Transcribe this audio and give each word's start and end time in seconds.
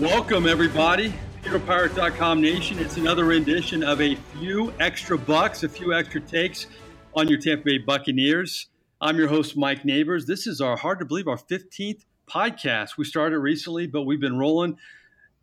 Welcome, 0.00 0.46
everybody. 0.46 1.12
PewterPirates.com 1.42 2.40
Nation. 2.40 2.78
It's 2.78 2.96
another 2.96 3.26
rendition 3.26 3.82
of 3.82 4.00
a 4.00 4.14
few 4.14 4.72
extra 4.80 5.18
bucks, 5.18 5.62
a 5.62 5.68
few 5.68 5.92
extra 5.92 6.22
takes 6.22 6.68
on 7.14 7.28
your 7.28 7.38
Tampa 7.38 7.64
Bay 7.64 7.76
Buccaneers. 7.76 8.68
I'm 9.02 9.18
your 9.18 9.28
host, 9.28 9.58
Mike 9.58 9.84
Nabors. 9.84 10.24
This 10.24 10.46
is 10.46 10.62
our 10.62 10.74
hard 10.74 11.00
to 11.00 11.04
believe 11.04 11.28
our 11.28 11.36
15th 11.36 12.06
podcast. 12.26 12.96
We 12.96 13.04
started 13.04 13.40
recently, 13.40 13.86
but 13.86 14.04
we've 14.04 14.22
been 14.22 14.38
rolling 14.38 14.78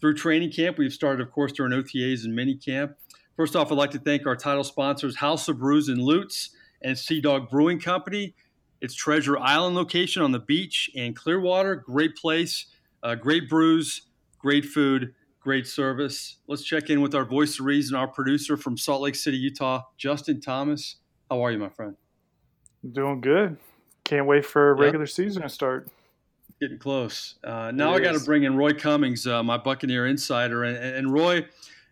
through 0.02 0.16
training 0.16 0.54
camp. 0.54 0.80
We've 0.80 0.92
started, 0.92 1.22
of 1.22 1.32
course, 1.32 1.52
during 1.52 1.72
OTAs 1.72 2.26
and 2.26 2.36
mini 2.36 2.56
camp. 2.56 2.96
First 3.36 3.56
off, 3.56 3.72
I'd 3.72 3.78
like 3.78 3.92
to 3.92 4.00
thank 4.00 4.26
our 4.26 4.36
title 4.36 4.64
sponsors, 4.64 5.18
House 5.18 5.48
of 5.48 5.60
Brews 5.60 5.88
and 5.88 6.02
Lutes 6.02 6.50
and 6.82 6.98
Sea 6.98 7.22
Dog 7.22 7.52
Brewing 7.52 7.80
Company. 7.80 8.34
It's 8.82 8.96
Treasure 8.96 9.38
Island 9.38 9.76
location 9.76 10.24
on 10.24 10.32
the 10.32 10.40
beach 10.40 10.90
in 10.96 11.14
Clearwater. 11.14 11.76
Great 11.76 12.16
place, 12.16 12.66
uh, 13.04 13.14
great 13.14 13.48
brews, 13.48 14.02
great 14.40 14.66
food, 14.66 15.14
great 15.40 15.68
service. 15.68 16.38
Let's 16.48 16.64
check 16.64 16.90
in 16.90 17.02
with 17.02 17.16
our 17.16 17.26
voice 17.26 17.60
of 17.60 17.66
reason, 17.66 17.96
our 17.96 18.08
producer 18.08 18.58
from 18.58 18.78
Salt 18.78 19.02
Lake 19.02 19.16
City, 19.16 19.38
Utah, 19.38 19.84
Justin 19.98 20.42
Thomas. 20.42 20.98
How 21.30 21.42
are 21.42 21.52
you, 21.52 21.58
my 21.58 21.70
friend? 21.70 21.96
Doing 22.92 23.22
good. 23.22 23.58
Can't 24.04 24.26
wait 24.26 24.46
for 24.46 24.74
yep. 24.76 24.84
regular 24.84 25.06
season 25.06 25.42
to 25.42 25.50
start. 25.50 25.90
Getting 26.62 26.80
close. 26.80 27.36
Uh, 27.44 27.72
now 27.72 27.94
I 27.94 28.00
got 28.00 28.14
to 28.14 28.20
bring 28.20 28.44
in 28.44 28.56
Roy 28.56 28.74
Cummings, 28.74 29.28
uh, 29.28 29.44
my 29.44 29.58
Buccaneer 29.58 30.08
insider, 30.08 30.64
and, 30.64 30.78
and, 30.78 31.14
Roy. 31.14 31.46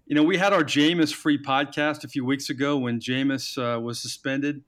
You 0.05 0.15
know, 0.15 0.23
we 0.23 0.37
had 0.37 0.53
our 0.53 0.63
Jameis 0.63 1.13
free 1.13 1.37
podcast 1.37 2.03
a 2.03 2.07
few 2.07 2.25
weeks 2.25 2.49
ago 2.49 2.77
when 2.77 2.99
Jameis 2.99 3.57
uh, 3.57 3.79
was 3.79 3.99
suspended. 3.99 4.63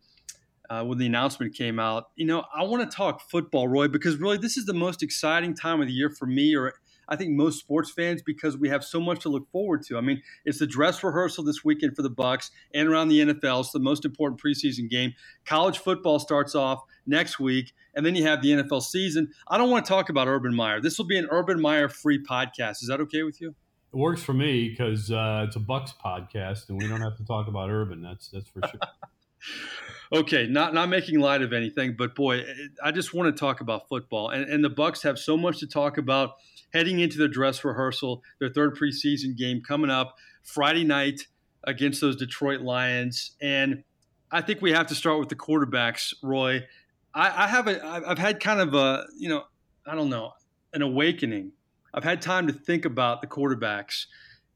Uh, 0.70 0.84
when 0.84 0.98
the 0.98 1.06
announcement 1.06 1.56
came 1.56 1.80
out, 1.80 2.10
you 2.18 2.26
know, 2.26 2.44
I 2.54 2.64
want 2.64 2.90
to 2.90 2.94
talk 2.94 3.22
football, 3.22 3.70
Roy, 3.70 3.88
because 3.88 4.18
really 4.18 4.38
this 4.38 4.58
is 4.58 4.66
the 4.66 4.74
most 4.74 5.02
exciting 5.02 5.56
time 5.56 5.80
of 5.80 5.88
the 5.88 5.94
year 5.94 6.10
for 6.10 6.26
me, 6.26 6.56
or 6.56 6.74
I 7.08 7.16
think 7.16 7.32
most 7.32 7.60
sports 7.60 7.92
fans 7.92 8.22
because 8.22 8.58
we 8.58 8.70
have 8.70 8.84
so 8.84 9.00
much 9.00 9.22
to 9.22 9.30
look 9.30 9.50
forward 9.52 9.84
to. 9.84 9.98
I 9.98 10.02
mean, 10.02 10.22
it's 10.46 10.60
the 10.60 10.68
dress 10.68 11.04
rehearsal 11.04 11.44
this 11.44 11.64
weekend 11.64 11.96
for 11.96 12.02
the 12.02 12.10
Bucs 12.10 12.50
and 12.74 12.88
around 12.88 13.10
the 13.10 13.20
NFL. 13.20 13.62
It's 13.62 13.72
the 13.72 13.80
most 13.80 14.06
important 14.06 14.42
preseason 14.42 14.90
game. 14.90 15.14
College 15.46 15.80
football 15.80 16.20
starts 16.20 16.56
off 16.56 16.84
next 17.06 17.40
week, 17.40 17.74
and 17.96 18.06
then 18.06 18.16
you 18.16 18.24
have 18.24 18.42
the 18.42 18.52
NFL 18.52 18.84
season. 18.84 19.32
I 19.48 19.58
don't 19.58 19.70
want 19.70 19.86
to 19.86 19.90
talk 19.90 20.10
about 20.10 20.28
Urban 20.28 20.56
Meyer. 20.56 20.82
This 20.82 20.98
will 20.98 21.06
be 21.06 21.18
an 21.18 21.28
Urban 21.32 21.62
Meyer 21.62 21.90
free 21.90 22.24
podcast. 22.24 22.82
Is 22.82 22.88
that 22.90 23.00
okay 23.02 23.24
with 23.24 23.42
you? 23.42 23.56
It 23.94 23.98
works 23.98 24.22
for 24.22 24.34
me 24.34 24.70
because 24.70 25.12
uh, 25.12 25.46
it's 25.48 25.56
a 25.56 25.60
Bucs 25.60 25.94
podcast, 26.04 26.70
and 26.70 26.78
we 26.78 26.88
don't 26.88 27.02
have 27.02 27.16
to 27.18 27.26
talk 27.26 27.48
about 27.48 27.70
Urban. 27.70 28.02
That's 28.02 28.30
that's 28.30 28.50
for 28.50 28.62
sure. 28.68 28.80
okay, 30.14 30.48
not 30.48 30.74
not 30.74 30.90
making 30.90 31.20
light 31.20 31.42
of 31.42 31.54
anything, 31.54 31.96
but 31.98 32.16
boy, 32.16 32.44
I 32.84 32.92
just 32.92 33.14
want 33.14 33.34
to 33.34 33.40
talk 33.40 33.62
about 33.62 33.88
football, 33.88 34.30
and, 34.30 34.50
and 34.50 34.64
the 34.64 34.70
Bucs 34.70 35.04
have 35.04 35.20
so 35.20 35.38
much 35.38 35.60
to 35.60 35.68
talk 35.68 35.98
about 35.98 36.32
heading 36.74 37.00
into 37.00 37.18
their 37.18 37.28
dress 37.28 37.64
rehearsal, 37.64 38.24
their 38.40 38.50
third 38.50 38.76
preseason 38.76 39.36
game 39.36 39.62
coming 39.62 39.90
up 39.90 40.16
Friday 40.44 40.84
night 40.84 41.28
against 41.64 42.02
those 42.02 42.16
Detroit 42.16 42.62
Lions. 42.62 43.32
And 43.42 43.84
I 44.32 44.42
think 44.42 44.62
we 44.62 44.72
have 44.72 44.88
to 44.88 44.96
start 44.96 45.20
with 45.20 45.30
the 45.30 45.36
quarterbacks, 45.36 46.14
Roy. 46.24 46.66
I, 47.14 47.46
I 47.46 47.48
have 47.48 47.68
a, 47.68 47.86
I've 47.86 48.18
had 48.18 48.40
kind 48.40 48.60
of 48.60 48.74
a, 48.74 49.06
you 49.18 49.30
know, 49.30 49.44
I 49.86 49.96
don't 49.96 50.10
know, 50.10 50.34
an 50.74 50.82
awakening. 50.82 51.52
I've 51.94 52.04
had 52.04 52.22
time 52.22 52.48
to 52.48 52.54
think 52.54 52.86
about 52.86 53.22
the 53.22 53.28
quarterbacks, 53.28 54.06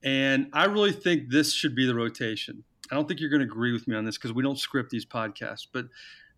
and 0.03 0.47
I 0.53 0.65
really 0.65 0.91
think 0.91 1.29
this 1.29 1.53
should 1.53 1.75
be 1.75 1.85
the 1.85 1.95
rotation. 1.95 2.63
I 2.91 2.95
don't 2.95 3.07
think 3.07 3.19
you're 3.19 3.29
going 3.29 3.39
to 3.39 3.45
agree 3.45 3.71
with 3.71 3.87
me 3.87 3.95
on 3.95 4.03
this 4.03 4.17
because 4.17 4.33
we 4.33 4.43
don't 4.43 4.59
script 4.59 4.89
these 4.89 5.05
podcasts, 5.05 5.65
but 5.71 5.85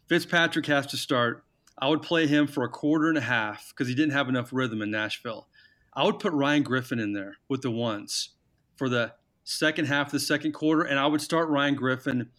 Fitzpatrick 0.08 0.68
has 0.68 0.86
to 0.88 0.98
start. 0.98 1.44
I 1.80 1.88
would 1.90 2.04
play 2.04 2.28
him 2.28 2.46
for 2.46 2.64
a 2.64 2.70
quarter 2.70 3.10
and 3.10 3.18
a 3.18 3.22
half 3.22 3.70
because 3.70 3.88
he 3.88 3.96
didn't 3.96 4.14
have 4.14 4.30
enough 4.30 4.50
rhythm 4.54 4.82
in 4.82 4.92
Nashville. 4.92 5.48
I 5.96 6.04
would 6.04 6.20
put 6.20 6.34
Ryan 6.34 6.64
Griffin 6.64 7.00
in 7.00 7.14
there 7.14 7.38
with 7.48 7.62
the 7.62 7.72
ones 7.72 8.30
for 8.76 8.90
the 8.90 9.14
second 9.44 9.86
half 9.86 10.08
of 10.08 10.12
the 10.14 10.20
second 10.20 10.54
quarter, 10.54 10.84
and 10.84 11.00
I 11.00 11.06
would 11.06 11.22
start 11.22 11.50
Ryan 11.50 11.76
Griffin 11.76 12.30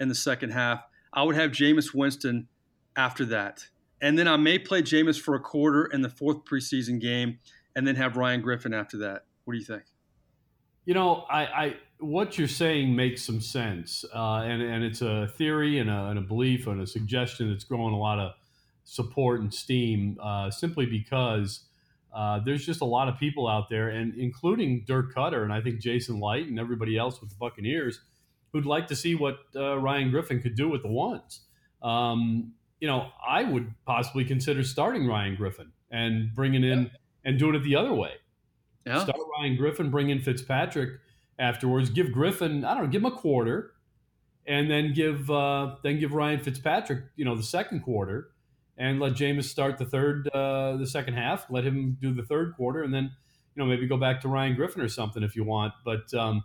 in 0.00 0.08
the 0.08 0.14
second 0.14 0.50
half. 0.50 0.82
I 1.12 1.22
would 1.22 1.36
have 1.36 1.50
Jameis 1.52 1.94
Winston 1.94 2.48
after 2.96 3.24
that. 3.26 3.66
And 4.00 4.18
then 4.18 4.28
I 4.28 4.36
may 4.36 4.58
play 4.58 4.82
Jameis 4.82 5.20
for 5.20 5.34
a 5.34 5.40
quarter 5.40 5.86
in 5.86 6.02
the 6.02 6.08
fourth 6.08 6.44
preseason 6.44 7.00
game 7.00 7.38
and 7.76 7.86
then 7.86 7.96
have 7.96 8.16
Ryan 8.16 8.40
Griffin 8.40 8.74
after 8.74 8.98
that. 8.98 9.24
What 9.44 9.54
do 9.54 9.58
you 9.58 9.64
think? 9.64 9.84
You 10.84 10.94
know, 10.94 11.24
I, 11.30 11.44
I 11.44 11.76
what 11.98 12.36
you're 12.36 12.48
saying 12.48 12.94
makes 12.94 13.22
some 13.22 13.40
sense, 13.40 14.04
uh, 14.14 14.42
and 14.42 14.60
and 14.60 14.84
it's 14.84 15.00
a 15.00 15.28
theory 15.38 15.78
and 15.78 15.88
a, 15.88 16.06
and 16.06 16.18
a, 16.18 16.22
belief 16.22 16.66
and 16.66 16.82
a 16.82 16.86
suggestion 16.86 17.48
that's 17.50 17.64
growing 17.64 17.94
a 17.94 17.98
lot 17.98 18.18
of 18.18 18.32
support 18.84 19.40
and 19.40 19.52
steam, 19.52 20.18
uh, 20.22 20.50
simply 20.50 20.84
because 20.84 21.60
uh, 22.14 22.38
there's 22.44 22.64
just 22.64 22.80
a 22.80 22.84
lot 22.84 23.08
of 23.08 23.18
people 23.18 23.48
out 23.48 23.68
there, 23.68 23.88
and 23.88 24.14
including 24.14 24.84
Dirk 24.86 25.12
Koetter 25.14 25.42
and 25.42 25.52
I 25.52 25.60
think 25.60 25.80
Jason 25.80 26.20
Licht 26.20 26.48
and 26.48 26.60
everybody 26.60 26.96
else 26.96 27.20
with 27.20 27.30
the 27.30 27.36
Buccaneers, 27.36 28.00
who'd 28.52 28.66
like 28.66 28.86
to 28.86 28.96
see 28.96 29.16
what 29.16 29.38
uh, 29.56 29.76
Ryan 29.78 30.10
Griffin 30.10 30.40
could 30.40 30.54
do 30.54 30.68
with 30.68 30.82
the 30.82 30.88
ones. 30.88 31.40
Um, 31.82 32.52
you 32.80 32.86
know, 32.86 33.08
I 33.26 33.42
would 33.42 33.74
possibly 33.84 34.24
consider 34.24 34.62
starting 34.62 35.08
Ryan 35.08 35.34
Griffin 35.34 35.72
and 35.90 36.32
bringing 36.34 36.62
in 36.62 36.84
yeah. 36.84 36.88
and 37.24 37.38
doing 37.38 37.56
it 37.56 37.64
the 37.64 37.74
other 37.74 37.92
way. 37.92 38.12
Yeah. 38.86 39.02
Start 39.02 39.18
Ryan 39.38 39.56
Griffin, 39.56 39.90
bring 39.90 40.10
in 40.10 40.20
Fitzpatrick 40.20 41.00
afterwards. 41.38 41.90
Give 41.90 42.12
Griffin, 42.12 42.64
I 42.64 42.74
don't 42.74 42.84
know, 42.84 42.90
give 42.90 43.02
him 43.02 43.06
a 43.06 43.16
quarter, 43.16 43.72
and 44.46 44.70
then 44.70 44.92
give 44.92 45.28
uh, 45.30 45.76
then 45.82 45.98
give 45.98 46.12
Ryan 46.12 46.38
Fitzpatrick, 46.38 47.04
you 47.16 47.24
know, 47.24 47.34
the 47.34 47.42
second 47.42 47.80
quarter 47.80 48.30
and 48.76 49.00
let 49.00 49.12
Jameis 49.12 49.44
start 49.44 49.78
the 49.78 49.84
third, 49.84 50.28
uh, 50.28 50.76
the 50.76 50.86
second 50.86 51.14
half. 51.14 51.46
Let 51.50 51.64
him 51.64 51.96
do 52.00 52.12
the 52.12 52.22
third 52.22 52.54
quarter, 52.56 52.82
and 52.82 52.92
then 52.92 53.10
you 53.54 53.62
know 53.62 53.66
maybe 53.66 53.86
go 53.86 53.96
back 53.96 54.20
to 54.22 54.28
Ryan 54.28 54.54
Griffin 54.54 54.82
or 54.82 54.88
something 54.88 55.22
if 55.22 55.36
you 55.36 55.44
want. 55.44 55.74
But 55.84 56.12
um, 56.14 56.44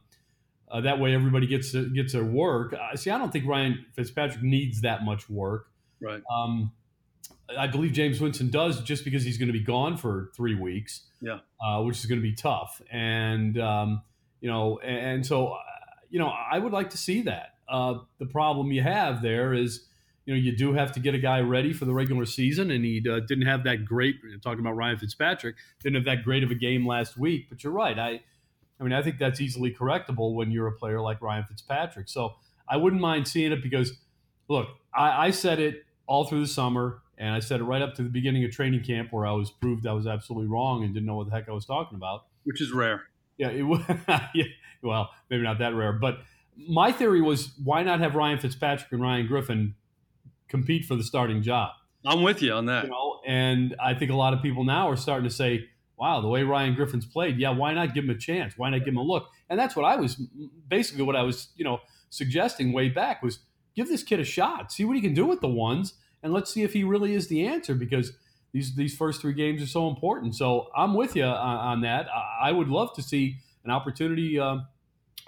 uh, 0.70 0.82
that 0.82 1.00
way 1.00 1.14
everybody 1.14 1.48
gets 1.48 1.74
gets 1.74 2.14
their 2.14 2.24
work. 2.24 2.74
Uh, 2.74 2.96
see, 2.96 3.10
I 3.10 3.18
don't 3.18 3.32
think 3.32 3.46
Ryan 3.48 3.86
Fitzpatrick 3.96 4.44
needs 4.44 4.82
that 4.82 5.04
much 5.04 5.30
work. 5.30 5.68
Right. 6.02 6.22
Um, 6.32 6.72
I 7.58 7.68
believe 7.68 7.92
Jameis 7.92 8.22
Winston 8.22 8.52
does 8.52 8.82
just 8.84 9.04
because 9.04 9.24
he's 9.24 9.38
going 9.38 9.48
to 9.48 9.54
be 9.54 9.64
gone 9.64 9.98
for 9.98 10.30
three 10.36 10.56
weeks. 10.56 11.02
Yeah. 11.22 11.40
Uh, 11.60 11.82
which 11.82 11.98
is 11.98 12.06
going 12.06 12.20
to 12.20 12.24
be 12.24 12.36
tough, 12.36 12.82
and 12.92 13.60
um, 13.60 14.02
you 14.40 14.50
know, 14.50 14.80
and, 14.80 14.98
and 14.98 15.26
so 15.26 15.48
uh, 15.48 15.60
you 16.10 16.20
know, 16.20 16.28
I 16.30 16.60
would 16.60 16.72
like 16.72 16.92
to 16.92 16.98
see 16.98 17.24
that. 17.24 17.56
Uh, 17.68 18.00
the 18.18 18.26
problem 18.26 18.72
you 18.72 18.82
have 18.82 19.22
there 19.22 19.54
is 19.54 19.86
you 20.30 20.36
know, 20.36 20.42
you 20.42 20.56
do 20.56 20.74
have 20.74 20.92
to 20.92 21.00
get 21.00 21.16
a 21.16 21.18
guy 21.18 21.40
ready 21.42 21.74
for 21.74 21.86
the 21.86 21.94
regular 21.94 22.24
season, 22.24 22.70
and 22.70 22.86
he 22.86 23.04
uh, 23.10 23.20
didn't 23.22 23.48
have 23.48 23.64
that 23.64 23.84
great. 23.84 24.18
Talking 24.44 24.60
about 24.60 24.76
Ryan 24.76 25.00
Fitzpatrick, 25.00 25.56
didn't 25.82 25.96
have 25.96 26.06
that 26.06 26.24
great 26.24 26.44
of 26.44 26.52
a 26.52 26.56
game 26.56 26.86
last 26.86 27.18
week. 27.18 27.48
But 27.50 27.64
you're 27.64 27.74
right. 27.74 27.98
I, 27.98 28.22
I 28.80 28.84
mean, 28.84 28.94
I 28.94 29.02
think 29.02 29.18
that's 29.18 29.42
easily 29.42 29.74
correctable 29.74 30.36
when 30.36 30.52
you're 30.52 30.68
a 30.68 30.72
player 30.72 31.02
like 31.02 31.20
Ryan 31.20 31.46
Fitzpatrick. 31.46 32.10
So 32.10 32.36
I 32.68 32.78
wouldn't 32.78 33.02
mind 33.02 33.28
seeing 33.28 33.52
it 33.52 33.64
because, 33.64 33.94
look, 34.48 34.68
I, 34.94 35.26
I 35.26 35.32
said 35.32 35.60
it 35.60 35.84
all 36.06 36.26
through 36.26 36.42
the 36.42 36.48
summer, 36.48 37.02
and 37.18 37.34
I 37.34 37.40
said 37.40 37.60
it 37.60 37.64
right 37.64 37.82
up 37.82 37.96
to 37.96 38.04
the 38.04 38.10
beginning 38.10 38.44
of 38.44 38.52
training 38.52 38.84
camp, 38.84 39.12
where 39.12 39.26
I 39.26 39.32
was 39.32 39.50
proved 39.50 39.88
I 39.88 39.94
was 39.94 40.06
absolutely 40.06 40.48
wrong 40.48 40.84
and 40.84 40.94
didn't 40.94 41.08
know 41.08 41.16
what 41.16 41.26
the 41.26 41.36
heck 41.36 41.50
I 41.50 41.54
was 41.54 41.66
talking 41.66 41.96
about. 41.96 42.26
Which 42.44 42.62
is 42.62 42.72
rare. 42.72 43.06
Yeah, 43.40 43.50
it 43.50 43.64
was. 43.64 43.82
yeah, 44.36 44.44
well, 44.84 45.10
maybe 45.32 45.42
not 45.42 45.58
that 45.58 45.74
rare, 45.74 45.94
but 45.94 46.20
my 46.56 46.92
theory 46.92 47.22
was 47.22 47.52
why 47.64 47.82
not 47.82 48.00
have 48.00 48.14
Ryan 48.14 48.38
Fitzpatrick 48.38 48.92
and 48.92 49.02
Ryan 49.02 49.26
Griffin 49.26 49.74
compete 50.50 50.86
for 50.86 50.96
the 50.96 51.04
starting 51.04 51.42
job. 51.42 51.72
I'm 52.06 52.24
with 52.24 52.42
you 52.42 52.54
on 52.54 52.66
that. 52.66 52.86
You 52.86 52.92
know, 52.92 53.20
and 53.26 53.76
I 53.82 53.94
think 53.94 54.12
a 54.12 54.16
lot 54.16 54.34
of 54.34 54.42
people 54.42 54.64
now 54.64 54.90
are 54.90 54.98
starting 54.98 55.28
to 55.28 55.34
say, 55.34 55.68
"Wow, 55.98 56.22
the 56.22 56.28
way 56.28 56.44
Ryan 56.44 56.76
Griffin's 56.76 57.06
played, 57.06 57.38
yeah, 57.38 57.52
why 57.52 57.74
not 57.74 57.94
give 57.94 58.04
him 58.04 58.10
a 58.10 58.18
chance? 58.18 58.58
Why 58.58 58.70
not 58.70 58.80
give 58.80 58.90
him 58.90 58.98
a 58.98 59.04
look?" 59.04 59.30
And 59.50 59.60
that's 59.60 59.76
what 59.76 59.86
I 59.86 59.96
was 59.96 60.16
basically 60.68 61.04
what 61.04 61.16
I 61.16 61.24
was, 61.24 61.50
you 61.56 61.64
know, 61.64 61.80
suggesting 62.10 62.74
way 62.74 62.90
back 62.90 63.22
was 63.22 63.40
give 63.76 63.88
this 63.88 64.04
kid 64.04 64.20
a 64.20 64.24
shot, 64.24 64.72
see 64.72 64.86
what 64.86 64.96
he 64.96 65.02
can 65.02 65.14
do 65.14 65.26
with 65.26 65.42
the 65.42 65.48
ones, 65.48 65.94
and 66.24 66.34
let's 66.34 66.52
see 66.52 66.64
if 66.64 66.74
he 66.74 66.84
really 66.84 67.14
is 67.14 67.28
the 67.28 67.46
answer 67.46 67.76
because 67.76 68.14
these 68.54 68.76
these 68.76 68.96
first 68.96 69.22
three 69.22 69.34
games 69.34 69.62
are 69.62 69.68
so 69.68 69.90
important. 69.90 70.36
So 70.36 70.70
I'm 70.76 70.94
with 70.94 71.16
you 71.16 71.26
on, 71.26 71.58
on 71.58 71.82
that. 71.82 72.08
I, 72.10 72.50
I, 72.50 72.52
would 72.52 72.70
love 72.70 72.94
to 72.96 73.04
see 73.04 73.38
an 73.64 73.72
opportunity 73.72 74.40
uh, 74.40 74.60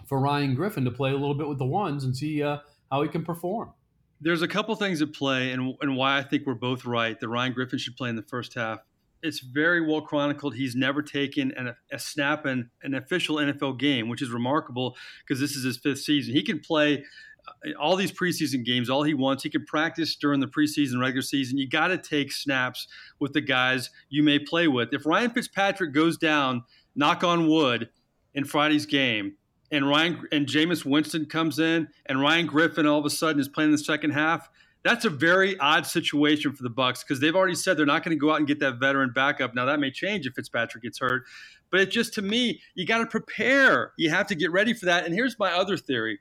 for 0.08 0.20
Ryan 0.20 0.56
Griffin 0.56 0.86
to 0.86 0.92
play 0.92 1.12
a 1.12 1.18
little 1.18 1.36
bit 1.36 1.48
with 1.48 1.60
the 1.60 1.66
ones 1.66 2.04
and 2.04 2.16
see 2.16 2.42
uh, 2.42 2.58
how 2.90 3.04
he 3.04 3.10
can 3.10 3.24
perform 3.24 3.74
there's 4.22 4.42
a 4.42 4.48
couple 4.48 4.76
things 4.76 5.02
at 5.02 5.14
play, 5.14 5.52
and 5.52 5.76
and 5.82 5.96
why 5.96 6.18
I 6.18 6.24
think 6.24 6.46
we're 6.46 6.54
both 6.54 6.86
right 6.86 7.20
that 7.20 7.28
Ryan 7.28 7.54
Griffin 7.54 7.80
should 7.80 7.98
play 7.98 8.10
in 8.10 8.16
the 8.16 8.24
first 8.24 8.54
half. 8.54 8.80
It's 9.24 9.40
very 9.40 9.86
well 9.86 10.02
chronicled. 10.02 10.56
He's 10.56 10.76
never 10.76 11.02
taken 11.02 11.52
an, 11.56 11.76
a 11.92 12.00
snap 12.00 12.46
in 12.46 12.70
an 12.82 12.96
official 12.96 13.36
NFL 13.36 13.78
game, 13.78 14.10
which 14.10 14.22
is 14.22 14.30
remarkable 14.30 14.96
because 15.20 15.40
this 15.40 15.56
is 15.56 15.64
his 15.64 15.78
fifth 15.78 16.00
season. 16.00 16.34
He 16.34 16.42
can 16.42 16.60
play 16.60 17.04
uh, 17.48 17.72
all 17.80 17.96
these 17.96 18.12
preseason 18.12 18.66
games 18.66 18.90
all 18.90 19.04
he 19.04 19.14
wants. 19.14 19.44
He 19.44 19.50
can 19.50 19.66
practice 19.66 20.16
during 20.16 20.40
the 20.40 20.48
preseason, 20.48 21.00
regular 21.00 21.22
season. 21.22 21.58
You 21.58 21.70
got 21.70 21.88
to 21.88 21.98
take 21.98 22.32
snaps 22.32 22.88
with 23.20 23.34
the 23.34 23.42
guys 23.42 23.92
you 24.10 24.24
may 24.24 24.40
play 24.40 24.68
with. 24.68 24.90
If 24.92 25.06
Ryan 25.06 25.32
Fitzpatrick 25.32 25.94
goes 25.94 26.18
down, 26.18 26.64
knock 26.96 27.24
on 27.24 27.48
wood, 27.48 27.90
in 28.34 28.46
Friday's 28.46 28.86
game, 28.86 29.36
and 29.72 29.88
Ryan 29.88 30.28
and 30.32 30.48
Jameis 30.48 30.86
Winston 30.86 31.26
comes 31.26 31.60
in, 31.60 31.88
and 32.06 32.22
Ryan 32.22 32.46
Griffin 32.46 32.86
all 32.86 33.00
of 33.00 33.06
a 33.06 33.10
sudden 33.10 33.40
is 33.40 33.48
playing 33.48 33.72
the 33.72 33.78
second 33.78 34.12
half. 34.12 34.50
That's 34.84 35.06
a 35.06 35.10
very 35.10 35.58
odd 35.60 35.86
situation 35.86 36.54
for 36.54 36.64
the 36.64 36.70
Bucs 36.70 37.02
because 37.02 37.20
they've 37.20 37.36
already 37.36 37.56
said 37.56 37.78
they're 37.78 37.86
not 37.86 38.04
going 38.04 38.18
to 38.18 38.20
go 38.20 38.32
out 38.32 38.38
and 38.38 38.48
get 38.48 38.60
that 38.62 38.80
veteran 38.80 39.12
backup. 39.14 39.54
Now 39.54 39.66
that 39.66 39.80
may 39.80 39.92
change 39.92 40.26
if 40.26 40.34
Fitzpatrick 40.34 40.84
gets 40.84 41.00
hurt, 41.00 41.24
But 41.70 41.82
it 41.82 41.92
just 41.92 42.14
to 42.16 42.22
me, 42.22 42.62
you 42.74 42.86
got 42.86 42.98
to 42.98 43.06
prepare. 43.06 43.94
You 43.98 44.10
have 44.10 44.28
to 44.28 44.36
get 44.36 44.52
ready 44.52 44.74
for 44.74 44.86
that. 44.86 45.06
And 45.06 45.14
here's 45.14 45.38
my 45.38 45.52
other 45.52 45.78
theory: 45.78 46.20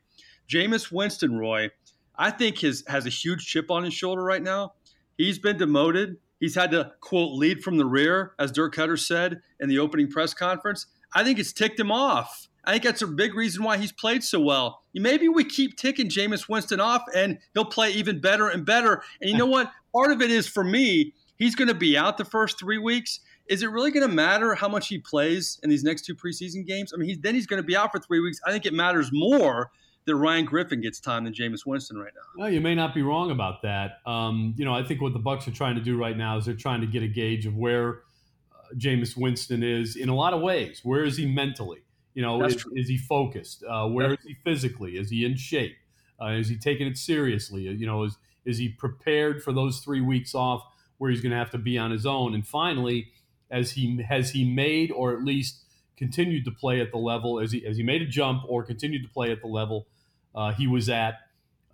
Jameis 0.49 0.93
Winston, 0.93 1.39
Roy, 1.39 1.71
I 2.17 2.31
think 2.31 2.59
his 2.59 2.85
has 2.87 3.07
a 3.07 3.11
huge 3.11 3.47
chip 3.47 3.71
on 3.71 3.83
his 3.83 3.95
shoulder 3.95 4.23
right 4.23 4.43
now. 4.43 4.75
He's 5.17 5.39
been 5.39 5.57
demoted. 5.57 6.19
He's 6.39 6.55
had 6.55 6.71
to 6.73 6.93
quote 7.01 7.33
lead 7.33 7.63
from 7.63 7.79
the 7.79 7.87
rear, 7.87 8.33
as 8.39 8.53
Dirk 8.53 8.75
Koetter 8.75 8.99
said 8.99 9.41
in 9.59 9.69
the 9.69 9.79
opening 9.79 10.11
press 10.11 10.35
conference. 10.35 10.87
I 11.15 11.25
think 11.25 11.39
it's 11.39 11.53
ticked 11.53 11.81
him 11.81 11.91
off. 11.91 12.49
I 12.65 12.73
think 12.73 12.85
that's 12.85 13.03
a 13.03 13.07
big 13.07 13.35
reason 13.35 13.65
why 13.65 13.79
he's 13.79 13.93
played 13.93 14.23
so 14.23 14.41
well. 14.41 14.83
Maybe 14.95 15.29
we 15.29 15.45
keep 15.45 15.77
ticking 15.77 16.09
Jameis 16.09 16.49
Winston 16.49 16.81
off 16.81 17.03
and 17.15 17.39
he'll 17.55 17.65
play 17.65 17.91
even 17.93 18.21
better 18.21 18.49
and 18.49 18.65
better. 18.65 19.03
And 19.21 19.31
you 19.31 19.37
know 19.37 19.47
what? 19.47 19.73
Part 19.95 20.13
of 20.13 20.21
it 20.23 20.31
is 20.31 20.47
for 20.47 20.65
me, 20.65 21.15
he's 21.37 21.55
going 21.55 21.69
to 21.69 21.75
be 21.75 21.97
out 21.97 22.19
the 22.19 22.25
first 22.25 22.59
three 22.59 22.79
weeks. 22.79 23.21
Is 23.49 23.63
it 23.63 23.71
really 23.71 23.91
going 23.91 24.09
to 24.09 24.15
matter 24.15 24.55
how 24.55 24.69
much 24.69 24.89
he 24.89 24.99
plays 24.99 25.59
in 25.65 25.71
these 25.71 25.83
next 25.83 26.05
two 26.05 26.15
preseason 26.15 26.65
games? 26.65 26.93
I 26.95 26.99
mean, 26.99 27.09
he's, 27.09 27.19
then 27.19 27.35
he's 27.35 27.47
going 27.47 27.61
to 27.61 27.67
be 27.67 27.77
out 27.77 27.91
for 27.91 27.99
three 27.99 28.21
weeks. 28.21 28.39
I 28.47 28.53
think 28.53 28.67
it 28.67 28.73
matters 28.73 29.11
more 29.13 29.71
that 30.07 30.15
Ryan 30.15 30.45
Griffin 30.45 30.81
gets 30.81 31.01
time 31.01 31.25
than 31.25 31.33
Jameis 31.33 31.67
Winston 31.67 31.99
right 31.99 32.13
now. 32.15 32.43
Well, 32.43 32.51
you 32.53 32.61
may 32.61 32.75
not 32.75 32.95
be 32.95 33.03
wrong 33.03 33.31
about 33.31 33.63
that. 33.63 33.99
Um, 34.07 34.55
you 34.57 34.65
know, 34.65 34.73
I 34.73 34.85
think 34.85 35.01
what 35.01 35.13
the 35.13 35.19
Bucs 35.19 35.49
are 35.49 35.53
trying 35.53 35.75
to 35.75 35.81
do 35.81 35.97
right 35.99 36.17
now 36.17 36.37
is 36.39 36.45
they're 36.45 36.55
trying 36.55 36.81
to 36.81 36.87
get 36.87 37.03
a 37.03 37.09
gauge 37.09 37.47
of 37.47 37.57
where 37.57 38.03
uh, 38.53 38.75
Jameis 38.77 39.17
Winston 39.17 39.63
is 39.63 39.97
in 39.97 40.09
a 40.09 40.15
lot 40.15 40.33
of 40.33 40.41
ways. 40.41 40.81
Where 40.85 41.05
is 41.05 41.17
he 41.17 41.27
mentally? 41.27 41.81
You 42.15 42.23
know, 42.23 42.45
is, 42.45 42.65
is, 42.75 42.89
he 42.89 42.99
focused? 42.99 43.63
Uh, 43.69 43.87
where 43.87 44.13
is 44.13 44.19
he 44.27 44.35
physically? 44.45 44.97
Is 44.97 45.11
he 45.11 45.25
in 45.25 45.37
shape? 45.37 45.77
Uh, 46.21 46.31
is 46.31 46.49
he 46.49 46.57
taking 46.57 46.87
it 46.87 46.97
seriously? 46.97 47.63
You 47.63 47.87
know, 47.87 48.05
is 48.05 48.17
is 48.45 48.59
he 48.59 48.69
prepared 48.69 49.43
for 49.43 49.53
those 49.53 49.81
three 49.81 50.01
weeks 50.01 50.35
off 50.35 50.63
where 50.99 51.11
he's 51.11 51.21
going 51.21 51.31
to 51.31 51.39
have 51.39 51.51
to 51.51 51.59
be 51.59 51.79
on 51.79 51.91
his 51.91 52.07
own? 52.07 52.35
And 52.35 52.47
finally, 52.47 53.13
as 53.51 53.73
he 53.73 54.03
has 54.03 54.31
he 54.31 54.45
made 54.45 54.91
or 54.91 55.13
at 55.13 55.23
least 55.23 55.63
continued 55.97 56.45
to 56.47 56.51
play 56.51 56.81
at 56.81 56.91
the 56.91 56.99
level 56.99 57.39
as 57.39 57.53
he 57.53 57.65
as 57.67 57.77
he 57.77 57.83
made 57.83 58.03
a 58.03 58.07
jump 58.07 58.43
or 58.49 58.65
continued 58.65 59.03
to 59.03 59.09
play 59.09 59.31
at 59.31 59.41
the 59.41 59.47
level 59.47 59.87
uh, 60.35 60.53
he 60.53 60.67
was 60.67 60.89
at 60.89 61.15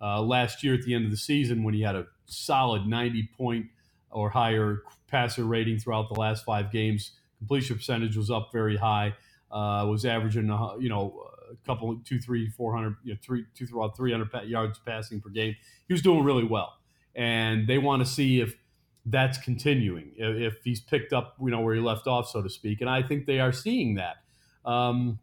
uh, 0.01 0.21
last 0.21 0.63
year 0.63 0.73
at 0.73 0.81
the 0.83 0.93
end 0.93 1.05
of 1.05 1.11
the 1.11 1.17
season 1.17 1.63
when 1.63 1.73
he 1.73 1.81
had 1.81 1.95
a 1.95 2.07
solid 2.25 2.87
90 2.87 3.29
point 3.37 3.67
or 4.11 4.29
higher 4.29 4.83
passer 5.07 5.43
rating 5.43 5.79
throughout 5.79 6.09
the 6.13 6.19
last 6.19 6.45
five 6.45 6.71
games. 6.71 7.11
Completion 7.39 7.77
percentage 7.77 8.17
was 8.17 8.31
up 8.31 8.49
very 8.51 8.77
high. 8.77 9.15
Uh, 9.51 9.85
was 9.87 10.05
averaging 10.05 10.45
you 10.79 10.89
know 10.89 11.23
a 11.49 11.65
couple 11.65 11.97
two 12.03 12.19
three 12.19 12.49
four 12.49 12.75
hundred 12.75 12.95
you 13.03 13.13
know 13.13 13.19
three 13.23 13.45
two 13.55 13.65
throughout 13.65 13.95
300 13.95 14.43
yards 14.45 14.79
passing 14.85 15.21
per 15.21 15.29
game. 15.29 15.55
He 15.87 15.93
was 15.93 16.01
doing 16.01 16.23
really 16.23 16.43
well, 16.43 16.73
and 17.15 17.67
they 17.67 17.77
want 17.77 18.05
to 18.05 18.11
see 18.11 18.41
if 18.41 18.55
that's 19.05 19.37
continuing 19.37 20.11
if 20.17 20.55
he's 20.65 20.81
picked 20.81 21.13
up 21.13 21.35
you 21.39 21.49
know 21.49 21.61
where 21.61 21.73
he 21.73 21.79
left 21.79 22.07
off 22.07 22.29
so 22.29 22.41
to 22.41 22.49
speak. 22.49 22.81
And 22.81 22.89
i 22.89 23.01
think 23.01 23.25
they 23.25 23.39
are 23.39 23.53
seeing 23.53 23.95
that. 23.95 24.17
Um, 24.65 25.19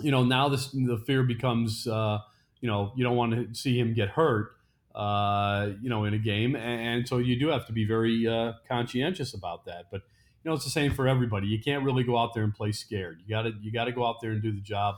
you 0.00 0.10
know 0.10 0.24
now 0.24 0.48
this 0.48 0.68
the 0.72 1.00
fear 1.06 1.22
becomes 1.22 1.86
uh, 1.86 2.18
you 2.60 2.68
know 2.68 2.92
you 2.96 3.04
don't 3.04 3.16
want 3.16 3.32
to 3.32 3.54
see 3.54 3.78
him 3.78 3.94
get 3.94 4.08
hurt 4.08 4.56
uh, 4.94 5.70
you 5.80 5.88
know 5.88 6.04
in 6.04 6.14
a 6.14 6.18
game. 6.18 6.54
And, 6.54 6.80
and, 6.80 7.08
so 7.08 7.18
you 7.18 7.38
do 7.38 7.48
have 7.48 7.66
to 7.66 7.72
be 7.72 7.84
very 7.84 8.26
uh, 8.26 8.52
conscientious 8.68 9.34
about 9.34 9.64
that. 9.66 9.86
But 9.90 10.02
you 10.42 10.50
know 10.50 10.54
it's 10.54 10.64
the 10.64 10.70
same 10.70 10.92
for 10.92 11.06
everybody 11.06 11.46
you 11.46 11.60
can't 11.60 11.84
really 11.84 12.04
go 12.04 12.18
out 12.18 12.34
there 12.34 12.44
and 12.44 12.54
play 12.54 12.72
scared 12.72 13.20
you 13.24 13.34
got 13.34 13.42
to 13.42 13.52
you 13.60 13.72
got 13.72 13.84
to 13.84 13.92
go 13.92 14.06
out 14.06 14.20
there 14.20 14.32
and 14.32 14.42
do 14.42 14.52
the 14.52 14.60
job 14.60 14.96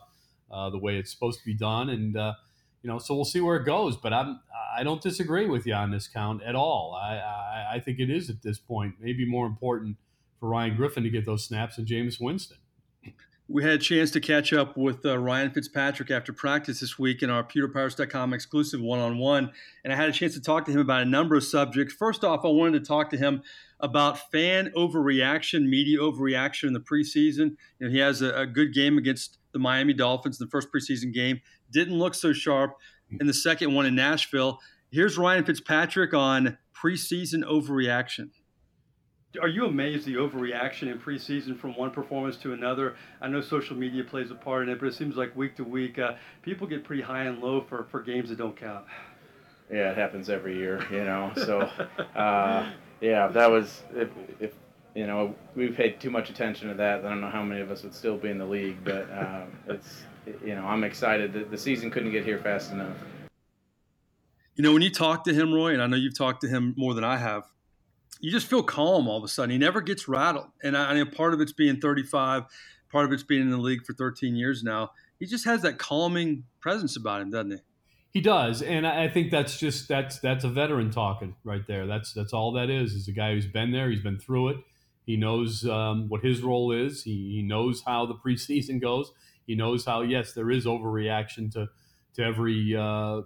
uh, 0.50 0.70
the 0.70 0.78
way 0.78 0.96
it's 0.96 1.10
supposed 1.10 1.38
to 1.38 1.44
be 1.44 1.54
done 1.54 1.90
and 1.90 2.16
uh, 2.16 2.34
you 2.82 2.90
know 2.90 2.98
so 2.98 3.14
we'll 3.14 3.24
see 3.24 3.40
where 3.40 3.56
it 3.56 3.64
goes 3.64 3.96
but 3.96 4.12
i'm 4.12 4.40
I 4.74 4.82
don't 4.82 5.00
disagree 5.00 5.46
with 5.46 5.66
you 5.66 5.74
on 5.74 5.90
this 5.90 6.08
count 6.08 6.42
at 6.42 6.54
all. 6.54 6.98
I, 7.00 7.16
I, 7.16 7.74
I 7.74 7.80
think 7.80 8.00
it 8.00 8.10
is 8.10 8.28
at 8.28 8.42
this 8.42 8.58
point 8.58 8.96
maybe 9.00 9.24
more 9.24 9.46
important 9.46 9.96
for 10.40 10.48
Ryan 10.48 10.76
Griffin 10.76 11.04
to 11.04 11.10
get 11.10 11.24
those 11.24 11.44
snaps 11.44 11.76
than 11.76 11.84
Jameis 11.84 12.20
Winston. 12.20 12.58
We 13.46 13.62
had 13.62 13.72
a 13.72 13.78
chance 13.78 14.10
to 14.12 14.20
catch 14.20 14.54
up 14.54 14.74
with 14.74 15.04
uh, 15.04 15.18
Ryan 15.18 15.50
Fitzpatrick 15.50 16.10
after 16.10 16.32
practice 16.32 16.80
this 16.80 16.98
week 16.98 17.22
in 17.22 17.28
our 17.28 17.44
PewterPirates.com 17.44 18.32
exclusive 18.32 18.80
one 18.80 19.00
on 19.00 19.18
one. 19.18 19.52
And 19.84 19.92
I 19.92 19.96
had 19.96 20.08
a 20.08 20.12
chance 20.12 20.32
to 20.32 20.40
talk 20.40 20.64
to 20.64 20.72
him 20.72 20.80
about 20.80 21.02
a 21.02 21.04
number 21.04 21.36
of 21.36 21.44
subjects. 21.44 21.92
First 21.92 22.24
off, 22.24 22.40
I 22.44 22.48
wanted 22.48 22.82
to 22.82 22.88
talk 22.88 23.10
to 23.10 23.18
him 23.18 23.42
about 23.80 24.30
fan 24.32 24.72
overreaction, 24.74 25.68
media 25.68 25.98
overreaction 25.98 26.68
in 26.68 26.72
the 26.72 26.80
preseason. 26.80 27.56
You 27.78 27.86
know, 27.86 27.90
he 27.90 27.98
has 27.98 28.22
a, 28.22 28.34
a 28.34 28.46
good 28.46 28.72
game 28.72 28.96
against 28.96 29.36
the 29.52 29.58
Miami 29.58 29.92
Dolphins 29.92 30.40
in 30.40 30.46
the 30.46 30.50
first 30.50 30.68
preseason 30.74 31.12
game, 31.12 31.40
didn't 31.70 31.98
look 31.98 32.14
so 32.14 32.32
sharp 32.32 32.76
in 33.20 33.26
the 33.26 33.34
second 33.34 33.74
one 33.74 33.84
in 33.84 33.94
Nashville. 33.94 34.58
Here's 34.90 35.18
Ryan 35.18 35.44
Fitzpatrick 35.44 36.14
on 36.14 36.56
preseason 36.74 37.44
overreaction. 37.44 38.30
Are 39.40 39.48
you 39.48 39.66
amazed 39.66 40.06
the 40.06 40.14
overreaction 40.14 40.90
in 40.92 40.98
preseason 40.98 41.58
from 41.58 41.76
one 41.76 41.90
performance 41.90 42.36
to 42.38 42.52
another? 42.52 42.94
I 43.20 43.28
know 43.28 43.40
social 43.40 43.76
media 43.76 44.04
plays 44.04 44.30
a 44.30 44.34
part 44.34 44.62
in 44.62 44.68
it, 44.68 44.78
but 44.78 44.86
it 44.86 44.94
seems 44.94 45.16
like 45.16 45.34
week 45.34 45.56
to 45.56 45.64
week, 45.64 45.98
uh, 45.98 46.14
people 46.42 46.66
get 46.66 46.84
pretty 46.84 47.02
high 47.02 47.24
and 47.24 47.40
low 47.40 47.60
for, 47.60 47.84
for 47.90 48.00
games 48.00 48.28
that 48.28 48.38
don't 48.38 48.56
count. 48.56 48.84
Yeah, 49.70 49.90
it 49.90 49.96
happens 49.96 50.30
every 50.30 50.56
year, 50.56 50.86
you 50.90 51.04
know. 51.04 51.32
So, 51.36 51.60
uh, 52.16 52.70
yeah, 53.00 53.26
that 53.28 53.50
was 53.50 53.82
if, 53.94 54.08
if 54.38 54.52
you 54.94 55.06
know 55.06 55.34
we 55.56 55.68
paid 55.68 56.00
too 56.00 56.10
much 56.10 56.30
attention 56.30 56.68
to 56.68 56.74
that, 56.74 57.04
I 57.04 57.08
don't 57.08 57.20
know 57.20 57.30
how 57.30 57.42
many 57.42 57.60
of 57.60 57.70
us 57.70 57.82
would 57.82 57.94
still 57.94 58.16
be 58.16 58.28
in 58.28 58.38
the 58.38 58.46
league. 58.46 58.76
But 58.84 59.10
um, 59.10 59.52
it's 59.66 60.04
you 60.44 60.54
know 60.54 60.64
I'm 60.64 60.84
excited 60.84 61.32
that 61.32 61.50
the 61.50 61.58
season 61.58 61.90
couldn't 61.90 62.12
get 62.12 62.24
here 62.24 62.38
fast 62.38 62.72
enough. 62.72 62.96
You 64.54 64.62
know, 64.62 64.72
when 64.72 64.82
you 64.82 64.90
talk 64.90 65.24
to 65.24 65.34
him, 65.34 65.52
Roy, 65.52 65.72
and 65.72 65.82
I 65.82 65.86
know 65.88 65.96
you've 65.96 66.16
talked 66.16 66.42
to 66.42 66.48
him 66.48 66.74
more 66.76 66.94
than 66.94 67.02
I 67.02 67.16
have, 67.16 67.44
you 68.24 68.30
just 68.30 68.46
feel 68.46 68.62
calm 68.62 69.06
all 69.06 69.18
of 69.18 69.24
a 69.24 69.28
sudden. 69.28 69.50
He 69.50 69.58
never 69.58 69.82
gets 69.82 70.08
rattled, 70.08 70.46
and 70.62 70.78
I, 70.78 70.92
I 70.92 70.94
know 70.94 71.04
part 71.04 71.34
of 71.34 71.42
it's 71.42 71.52
being 71.52 71.78
35, 71.78 72.44
part 72.90 73.04
of 73.04 73.12
it's 73.12 73.22
being 73.22 73.42
in 73.42 73.50
the 73.50 73.58
league 73.58 73.84
for 73.84 73.92
13 73.92 74.34
years 74.34 74.62
now. 74.62 74.92
He 75.20 75.26
just 75.26 75.44
has 75.44 75.60
that 75.60 75.78
calming 75.78 76.44
presence 76.58 76.96
about 76.96 77.20
him, 77.20 77.30
doesn't 77.30 77.50
he? 77.50 77.58
He 78.12 78.20
does, 78.22 78.62
and 78.62 78.86
I 78.86 79.08
think 79.08 79.30
that's 79.30 79.58
just 79.58 79.88
that's 79.88 80.20
that's 80.20 80.42
a 80.42 80.48
veteran 80.48 80.90
talking 80.90 81.34
right 81.44 81.66
there. 81.66 81.86
That's 81.86 82.14
that's 82.14 82.32
all 82.32 82.52
that 82.52 82.70
is. 82.70 82.94
Is 82.94 83.08
a 83.08 83.12
guy 83.12 83.34
who's 83.34 83.46
been 83.46 83.72
there, 83.72 83.90
he's 83.90 84.02
been 84.02 84.18
through 84.18 84.50
it. 84.50 84.56
He 85.04 85.18
knows 85.18 85.66
um, 85.66 86.08
what 86.08 86.24
his 86.24 86.40
role 86.40 86.72
is. 86.72 87.02
He, 87.02 87.34
he 87.34 87.42
knows 87.42 87.82
how 87.84 88.06
the 88.06 88.14
preseason 88.14 88.80
goes. 88.80 89.12
He 89.46 89.54
knows 89.54 89.84
how 89.84 90.00
yes, 90.00 90.32
there 90.32 90.50
is 90.50 90.64
overreaction 90.64 91.52
to 91.52 91.68
to 92.14 92.22
every 92.22 92.74
uh, 92.74 93.22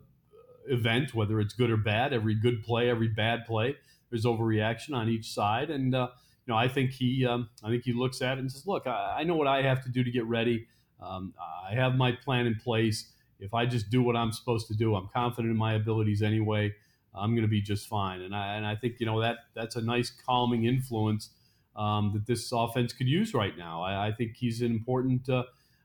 event, 0.67 1.15
whether 1.15 1.39
it's 1.39 1.55
good 1.55 1.71
or 1.71 1.77
bad. 1.77 2.13
Every 2.13 2.35
good 2.35 2.65
play, 2.65 2.91
every 2.91 3.09
bad 3.09 3.45
play, 3.47 3.77
there's 4.11 4.25
overreaction 4.25 4.95
on 4.95 5.09
each 5.09 5.33
side, 5.33 5.71
and 5.71 5.95
uh, 5.95 6.09
you 6.47 6.53
know 6.53 6.59
I 6.59 6.69
think 6.69 6.93
he 6.93 7.27
um, 7.27 7.49
I 7.63 7.69
think 7.69 7.85
he 7.85 7.93
looks 7.93 8.23
at 8.23 8.39
it 8.39 8.41
and 8.41 8.51
says, 8.51 8.67
look, 8.67 8.87
I, 8.87 9.19
I 9.21 9.23
know 9.25 9.37
what 9.37 9.47
I 9.47 9.63
have 9.63 9.83
to 9.85 9.91
do 9.91 10.03
to 10.03 10.11
get 10.11 10.25
ready. 10.27 10.67
Um, 11.01 11.35
I 11.39 11.75
have 11.75 11.95
my 11.95 12.13
plan 12.13 12.47
in 12.47 12.57
place. 12.57 13.13
If 13.41 13.55
I 13.55 13.67
just 13.67 13.89
do 13.91 14.03
what 14.03 14.17
I'm 14.17 14.33
supposed 14.33 14.67
to 14.69 14.75
do, 14.75 14.97
I'm 14.97 15.09
confident 15.15 15.53
in 15.53 15.57
my 15.57 15.75
abilities 15.75 16.23
anyway. 16.23 16.75
I'm 17.15 17.33
going 17.33 17.43
to 17.43 17.49
be 17.49 17.61
just 17.61 17.89
fine. 17.89 18.21
And 18.23 18.35
I 18.35 18.55
and 18.57 18.67
I 18.67 18.75
think 18.75 19.01
you 19.01 19.07
know 19.07 19.21
that 19.21 19.39
that's 19.55 19.77
a 19.77 19.83
nice 19.83 20.11
calming 20.11 20.65
influence 20.65 21.31
um, 21.77 22.11
that 22.13 22.27
this 22.27 22.51
offense 22.53 22.93
could 22.93 23.09
use 23.09 23.33
right 23.33 23.57
now. 23.57 23.83
I, 23.83 24.09
I 24.09 24.13
think 24.13 24.37
he's 24.37 24.61
an 24.63 24.73
important 24.73 25.29
uh, 25.29 25.45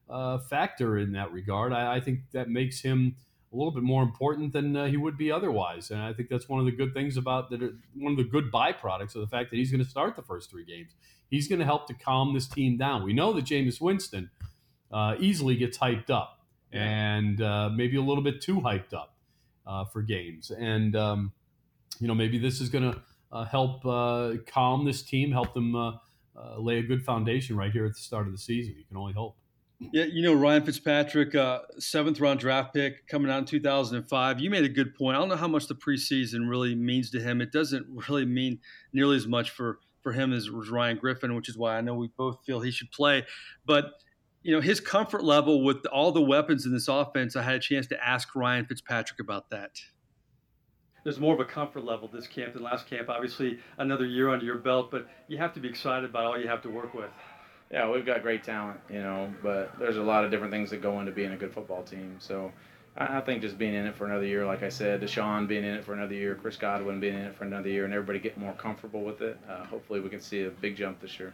uh, 0.09 0.39
factor 0.39 0.97
in 0.97 1.11
that 1.13 1.31
regard. 1.31 1.71
I, 1.71 1.95
I, 1.95 1.99
think 1.99 2.19
that 2.33 2.49
makes 2.49 2.81
him 2.81 3.15
a 3.53 3.55
little 3.55 3.71
bit 3.71 3.83
more 3.83 4.01
important 4.01 4.51
than 4.51 4.75
uh, 4.75 4.85
he 4.87 4.97
would 4.97 5.17
be 5.17 5.31
otherwise. 5.31 5.91
And 5.91 6.01
I 6.01 6.11
think 6.13 6.29
that's 6.29 6.49
one 6.49 6.59
of 6.59 6.65
the 6.65 6.71
good 6.71 6.93
things 6.93 7.17
about 7.17 7.49
that. 7.51 7.61
One 7.95 8.11
of 8.11 8.17
the 8.17 8.23
good 8.23 8.51
byproducts 8.51 9.15
of 9.15 9.21
the 9.21 9.27
fact 9.27 9.51
that 9.51 9.57
he's 9.57 9.71
going 9.71 9.83
to 9.83 9.89
start 9.89 10.15
the 10.15 10.23
first 10.23 10.49
three 10.49 10.65
games. 10.65 10.93
He's 11.29 11.47
going 11.47 11.59
to 11.59 11.65
help 11.65 11.87
to 11.87 11.93
calm 11.93 12.33
this 12.33 12.47
team 12.47 12.77
down. 12.77 13.03
We 13.03 13.13
know 13.13 13.33
that 13.33 13.45
Jameis 13.45 13.79
Winston 13.79 14.29
uh, 14.91 15.15
easily 15.19 15.55
gets 15.55 15.77
hyped 15.77 16.09
up 16.09 16.39
and 16.71 17.41
uh, 17.41 17.69
maybe 17.69 17.97
a 17.97 18.01
little 18.01 18.23
bit 18.23 18.41
too 18.41 18.61
hyped 18.61 18.93
up 18.93 19.15
uh, 19.65 19.85
for 19.85 20.01
games. 20.01 20.51
And 20.51 20.95
um, 20.95 21.31
you 21.99 22.07
know 22.07 22.15
maybe 22.15 22.37
this 22.37 22.59
is 22.59 22.69
going 22.69 22.91
to 22.91 23.01
uh, 23.31 23.45
help 23.45 23.85
uh, 23.85 24.33
calm 24.47 24.85
this 24.85 25.01
team, 25.01 25.31
help 25.31 25.53
them 25.53 25.75
uh, 25.75 25.93
uh, 26.35 26.57
lay 26.57 26.79
a 26.79 26.83
good 26.83 27.03
foundation 27.03 27.55
right 27.55 27.71
here 27.71 27.85
at 27.85 27.93
the 27.93 27.99
start 27.99 28.27
of 28.27 28.31
the 28.31 28.37
season. 28.37 28.75
You 28.77 28.83
can 28.85 28.97
only 28.97 29.13
hope. 29.13 29.37
Yeah, 29.91 30.05
you 30.05 30.21
know 30.21 30.33
Ryan 30.33 30.65
Fitzpatrick, 30.65 31.35
uh, 31.35 31.59
seventh 31.79 32.19
round 32.19 32.39
draft 32.39 32.73
pick 32.73 33.07
coming 33.07 33.31
out 33.31 33.39
in 33.39 33.45
2005. 33.45 34.39
You 34.39 34.49
made 34.49 34.63
a 34.63 34.69
good 34.69 34.95
point. 34.95 35.15
I 35.15 35.19
don't 35.19 35.29
know 35.29 35.35
how 35.35 35.47
much 35.47 35.67
the 35.67 35.75
preseason 35.75 36.49
really 36.49 36.75
means 36.75 37.09
to 37.11 37.19
him. 37.19 37.41
It 37.41 37.51
doesn't 37.51 37.85
really 38.09 38.25
mean 38.25 38.59
nearly 38.93 39.15
as 39.15 39.27
much 39.27 39.49
for 39.51 39.79
for 40.01 40.11
him 40.11 40.33
as, 40.33 40.49
Ryan 40.49 40.97
Griffin, 40.97 41.33
which 41.33 41.47
is 41.47 41.57
why 41.57 41.77
I 41.77 41.81
know 41.81 41.95
we 41.95 42.09
both 42.17 42.39
feel 42.45 42.59
he 42.59 42.71
should 42.71 42.91
play. 42.91 43.25
But 43.65 43.85
you 44.41 44.53
know 44.53 44.61
his 44.61 44.79
comfort 44.79 45.23
level 45.23 45.63
with 45.63 45.85
all 45.91 46.11
the 46.11 46.21
weapons 46.21 46.65
in 46.65 46.73
this 46.73 46.87
offense. 46.87 47.35
I 47.35 47.41
had 47.41 47.55
a 47.55 47.59
chance 47.59 47.87
to 47.87 48.05
ask 48.05 48.35
Ryan 48.35 48.65
Fitzpatrick 48.65 49.19
about 49.19 49.49
that 49.49 49.79
there's 51.03 51.19
more 51.19 51.33
of 51.33 51.39
a 51.39 51.45
comfort 51.45 51.83
level 51.83 52.07
this 52.07 52.27
camp 52.27 52.53
than 52.53 52.63
last 52.63 52.87
camp. 52.87 53.09
Obviously, 53.09 53.59
another 53.77 54.05
year 54.05 54.29
under 54.29 54.45
your 54.45 54.57
belt, 54.57 54.89
but 54.89 55.07
you 55.27 55.37
have 55.37 55.53
to 55.53 55.59
be 55.59 55.67
excited 55.67 56.09
about 56.09 56.25
all 56.25 56.39
you 56.39 56.47
have 56.47 56.61
to 56.61 56.69
work 56.69 56.93
with. 56.93 57.09
Yeah, 57.73 57.89
we've 57.89 58.05
got 58.05 58.21
great 58.21 58.43
talent, 58.43 58.79
you 58.87 58.99
know, 58.99 59.33
but 59.41 59.71
there's 59.79 59.97
a 59.97 60.01
lot 60.03 60.23
of 60.23 60.29
different 60.29 60.53
things 60.53 60.69
that 60.69 60.79
go 60.79 60.99
into 60.99 61.11
being 61.11 61.31
a 61.31 61.35
good 61.35 61.51
football 61.51 61.81
team. 61.81 62.17
So 62.19 62.51
I 62.95 63.19
think 63.19 63.41
just 63.41 63.57
being 63.57 63.73
in 63.73 63.87
it 63.87 63.95
for 63.95 64.05
another 64.05 64.27
year, 64.27 64.45
like 64.45 64.61
I 64.61 64.69
said, 64.69 65.01
DeSean 65.01 65.47
being 65.47 65.63
in 65.63 65.73
it 65.73 65.83
for 65.83 65.93
another 65.93 66.13
year, 66.13 66.35
Chris 66.35 66.55
Godwin 66.55 66.99
being 66.99 67.15
in 67.15 67.21
it 67.21 67.35
for 67.35 67.45
another 67.45 67.69
year, 67.69 67.85
and 67.85 67.91
everybody 67.91 68.19
getting 68.19 68.43
more 68.43 68.53
comfortable 68.53 69.01
with 69.01 69.21
it. 69.21 69.39
Uh, 69.49 69.65
hopefully, 69.65 70.01
we 70.01 70.09
can 70.09 70.21
see 70.21 70.43
a 70.43 70.51
big 70.51 70.75
jump 70.75 71.01
this 71.01 71.19
year. 71.19 71.33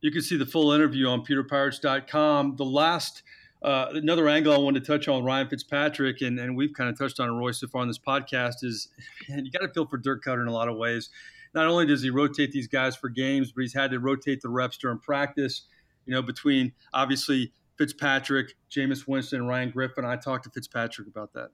You 0.00 0.10
can 0.10 0.22
see 0.22 0.38
the 0.38 0.46
full 0.46 0.72
interview 0.72 1.08
on 1.08 1.26
pewterpirates.com. 1.26 2.56
The 2.56 2.64
last 2.64 3.22
uh, 3.60 3.88
another 3.92 4.30
angle 4.30 4.54
I 4.54 4.56
wanted 4.56 4.82
to 4.82 4.90
touch 4.90 5.08
on 5.08 5.24
Ryan 5.24 5.50
Fitzpatrick, 5.50 6.22
and, 6.22 6.38
and 6.38 6.56
we've 6.56 6.72
kind 6.72 6.88
of 6.88 6.96
touched 6.96 7.20
on 7.20 7.30
Roy, 7.36 7.50
so 7.50 7.66
far 7.66 7.82
on 7.82 7.88
this 7.88 7.98
podcast, 7.98 8.62
is 8.64 8.88
man, 9.28 9.44
you 9.44 9.52
got 9.52 9.60
to 9.66 9.68
feel 9.74 9.84
for 9.84 9.98
Dirk 9.98 10.24
Koetter 10.24 10.40
in 10.40 10.48
a 10.48 10.54
lot 10.54 10.68
of 10.68 10.78
ways. 10.78 11.10
Not 11.54 11.66
only 11.66 11.86
does 11.86 12.02
he 12.02 12.10
rotate 12.10 12.52
these 12.52 12.68
guys 12.68 12.96
for 12.96 13.08
games, 13.08 13.52
but 13.52 13.62
he's 13.62 13.74
had 13.74 13.90
to 13.90 13.98
rotate 13.98 14.40
the 14.40 14.48
reps 14.48 14.78
during 14.78 14.98
practice. 14.98 15.62
You 16.06 16.14
know, 16.14 16.22
between 16.22 16.72
obviously 16.92 17.52
Fitzpatrick, 17.80 18.54
Jameis 18.70 19.08
Winston, 19.08 19.40
and 19.40 19.48
Ryan 19.48 19.70
Griffin. 19.70 20.04
I 20.04 20.16
talked 20.16 20.44
to 20.44 20.50
Fitzpatrick 20.50 21.08
about 21.08 21.32
that. 21.32 21.48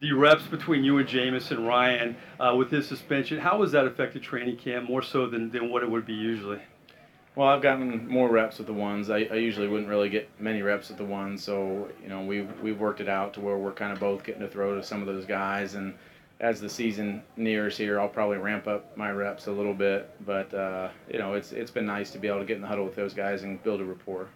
The 0.00 0.12
reps 0.12 0.46
between 0.46 0.84
you 0.84 0.96
and 0.96 1.06
Jameis 1.06 1.50
and 1.50 1.66
Ryan 1.66 2.16
uh, 2.40 2.54
with 2.56 2.70
his 2.70 2.86
suspension, 2.88 3.38
how 3.38 3.60
has 3.60 3.72
that 3.72 3.84
affected 3.86 4.22
training 4.22 4.56
camp 4.56 4.88
more 4.88 5.02
so 5.02 5.26
than, 5.26 5.50
than 5.50 5.70
what 5.70 5.82
it 5.82 5.90
would 5.90 6.06
be 6.06 6.14
usually? 6.14 6.60
Well, 7.34 7.46
I've 7.46 7.60
gotten 7.60 8.08
more 8.08 8.30
reps 8.30 8.56
with 8.56 8.68
the 8.68 8.72
ones. 8.72 9.10
I, 9.10 9.18
I 9.30 9.34
usually 9.34 9.68
wouldn't 9.68 9.88
really 9.88 10.08
get 10.08 10.30
many 10.40 10.62
reps 10.62 10.88
with 10.88 10.98
the 10.98 11.04
ones, 11.04 11.44
so 11.44 11.88
you 12.02 12.08
know 12.08 12.22
we've 12.22 12.50
we've 12.62 12.80
worked 12.80 13.00
it 13.00 13.08
out 13.08 13.34
to 13.34 13.40
where 13.40 13.56
we're 13.56 13.72
kind 13.72 13.92
of 13.92 14.00
both 14.00 14.24
getting 14.24 14.40
to 14.40 14.48
throw 14.48 14.74
to 14.74 14.82
some 14.82 15.00
of 15.00 15.06
those 15.06 15.24
guys. 15.24 15.74
And 15.74 15.94
as 16.40 16.60
the 16.60 16.68
season 16.68 17.22
nears 17.36 17.76
here, 17.76 18.00
I'll 18.00 18.08
probably 18.08 18.38
ramp 18.38 18.66
up 18.66 18.96
my 18.96 19.10
reps 19.10 19.46
a 19.46 19.52
little 19.52 19.74
bit. 19.74 20.10
But 20.24 20.52
uh, 20.54 20.90
you 21.10 21.18
know, 21.18 21.34
it's 21.34 21.52
it's 21.52 21.70
been 21.70 21.86
nice 21.86 22.10
to 22.12 22.18
be 22.18 22.28
able 22.28 22.40
to 22.40 22.44
get 22.44 22.56
in 22.56 22.62
the 22.62 22.68
huddle 22.68 22.84
with 22.84 22.96
those 22.96 23.14
guys 23.14 23.42
and 23.42 23.62
build 23.62 23.80
a 23.80 23.84
rapport. 23.84 24.28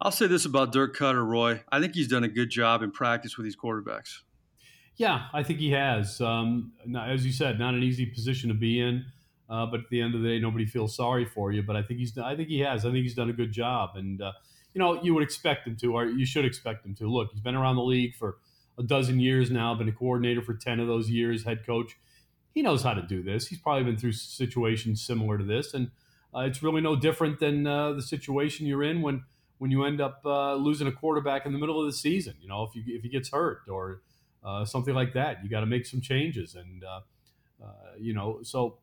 I'll 0.00 0.12
say 0.12 0.26
this 0.26 0.44
about 0.44 0.72
Dirk 0.72 0.96
Koetter, 0.96 1.26
Roy. 1.26 1.62
I 1.72 1.80
think 1.80 1.94
he's 1.94 2.08
done 2.08 2.22
a 2.22 2.28
good 2.28 2.50
job 2.50 2.82
in 2.82 2.92
practice 2.92 3.36
with 3.36 3.44
these 3.44 3.56
quarterbacks. 3.56 4.20
Yeah, 4.96 5.26
I 5.32 5.42
think 5.42 5.58
he 5.58 5.70
has. 5.72 6.20
Um, 6.20 6.72
as 6.96 7.24
you 7.24 7.32
said, 7.32 7.58
not 7.58 7.74
an 7.74 7.82
easy 7.82 8.06
position 8.06 8.48
to 8.48 8.54
be 8.54 8.80
in. 8.80 9.04
Uh, 9.48 9.64
but 9.64 9.80
at 9.80 9.88
the 9.90 10.00
end 10.00 10.14
of 10.14 10.20
the 10.20 10.28
day, 10.28 10.38
nobody 10.38 10.66
feels 10.66 10.94
sorry 10.94 11.24
for 11.24 11.52
you. 11.52 11.62
But 11.62 11.76
I 11.76 11.82
think 11.82 12.00
he's 12.00 12.16
I 12.18 12.36
think 12.36 12.48
he 12.48 12.60
has. 12.60 12.84
I 12.84 12.90
think 12.90 13.04
he's 13.04 13.14
done 13.14 13.30
a 13.30 13.32
good 13.32 13.50
job, 13.50 13.90
and 13.94 14.20
uh, 14.20 14.32
you 14.74 14.78
know 14.78 15.02
you 15.02 15.14
would 15.14 15.22
expect 15.22 15.66
him 15.66 15.76
to, 15.76 15.94
or 15.94 16.04
you 16.04 16.26
should 16.26 16.44
expect 16.44 16.84
him 16.84 16.94
to. 16.96 17.08
Look, 17.08 17.30
he's 17.32 17.40
been 17.40 17.54
around 17.54 17.76
the 17.76 17.82
league 17.82 18.14
for 18.14 18.36
a 18.78 18.82
dozen 18.82 19.20
years 19.20 19.50
now. 19.50 19.74
Been 19.74 19.88
a 19.88 19.92
coordinator 19.92 20.42
for 20.42 20.54
ten 20.54 20.80
of 20.80 20.86
those 20.86 21.10
years, 21.10 21.44
head 21.44 21.66
coach. 21.66 21.96
He 22.54 22.62
knows 22.62 22.82
how 22.82 22.94
to 22.94 23.02
do 23.02 23.22
this. 23.22 23.48
He's 23.48 23.58
probably 23.58 23.84
been 23.84 23.96
through 23.96 24.12
situations 24.12 25.02
similar 25.02 25.38
to 25.38 25.44
this, 25.44 25.74
and 25.74 25.90
uh, 26.34 26.40
it's 26.40 26.62
really 26.62 26.80
no 26.80 26.96
different 26.96 27.40
than 27.40 27.66
uh, 27.66 27.92
the 27.92 28.02
situation 28.02 28.66
you're 28.66 28.82
in 28.82 29.02
when 29.02 29.24
when 29.58 29.70
you 29.70 29.84
end 29.84 30.00
up 30.00 30.20
uh, 30.24 30.54
losing 30.54 30.86
a 30.86 30.92
quarterback 30.92 31.44
in 31.44 31.52
the 31.52 31.58
middle 31.58 31.80
of 31.80 31.86
the 31.86 31.92
season. 31.92 32.34
You 32.40 32.48
know, 32.48 32.62
if 32.62 32.74
you 32.74 32.82
if 32.86 33.02
he 33.02 33.08
gets 33.08 33.30
hurt 33.30 33.62
or 33.68 34.02
uh, 34.44 34.64
something 34.64 34.94
like 34.94 35.14
that, 35.14 35.42
you 35.42 35.50
got 35.50 35.60
to 35.60 35.66
make 35.66 35.86
some 35.86 36.00
changes 36.00 36.54
and. 36.54 36.84
you 38.00 38.14
know, 38.14 38.38
so 38.44 38.78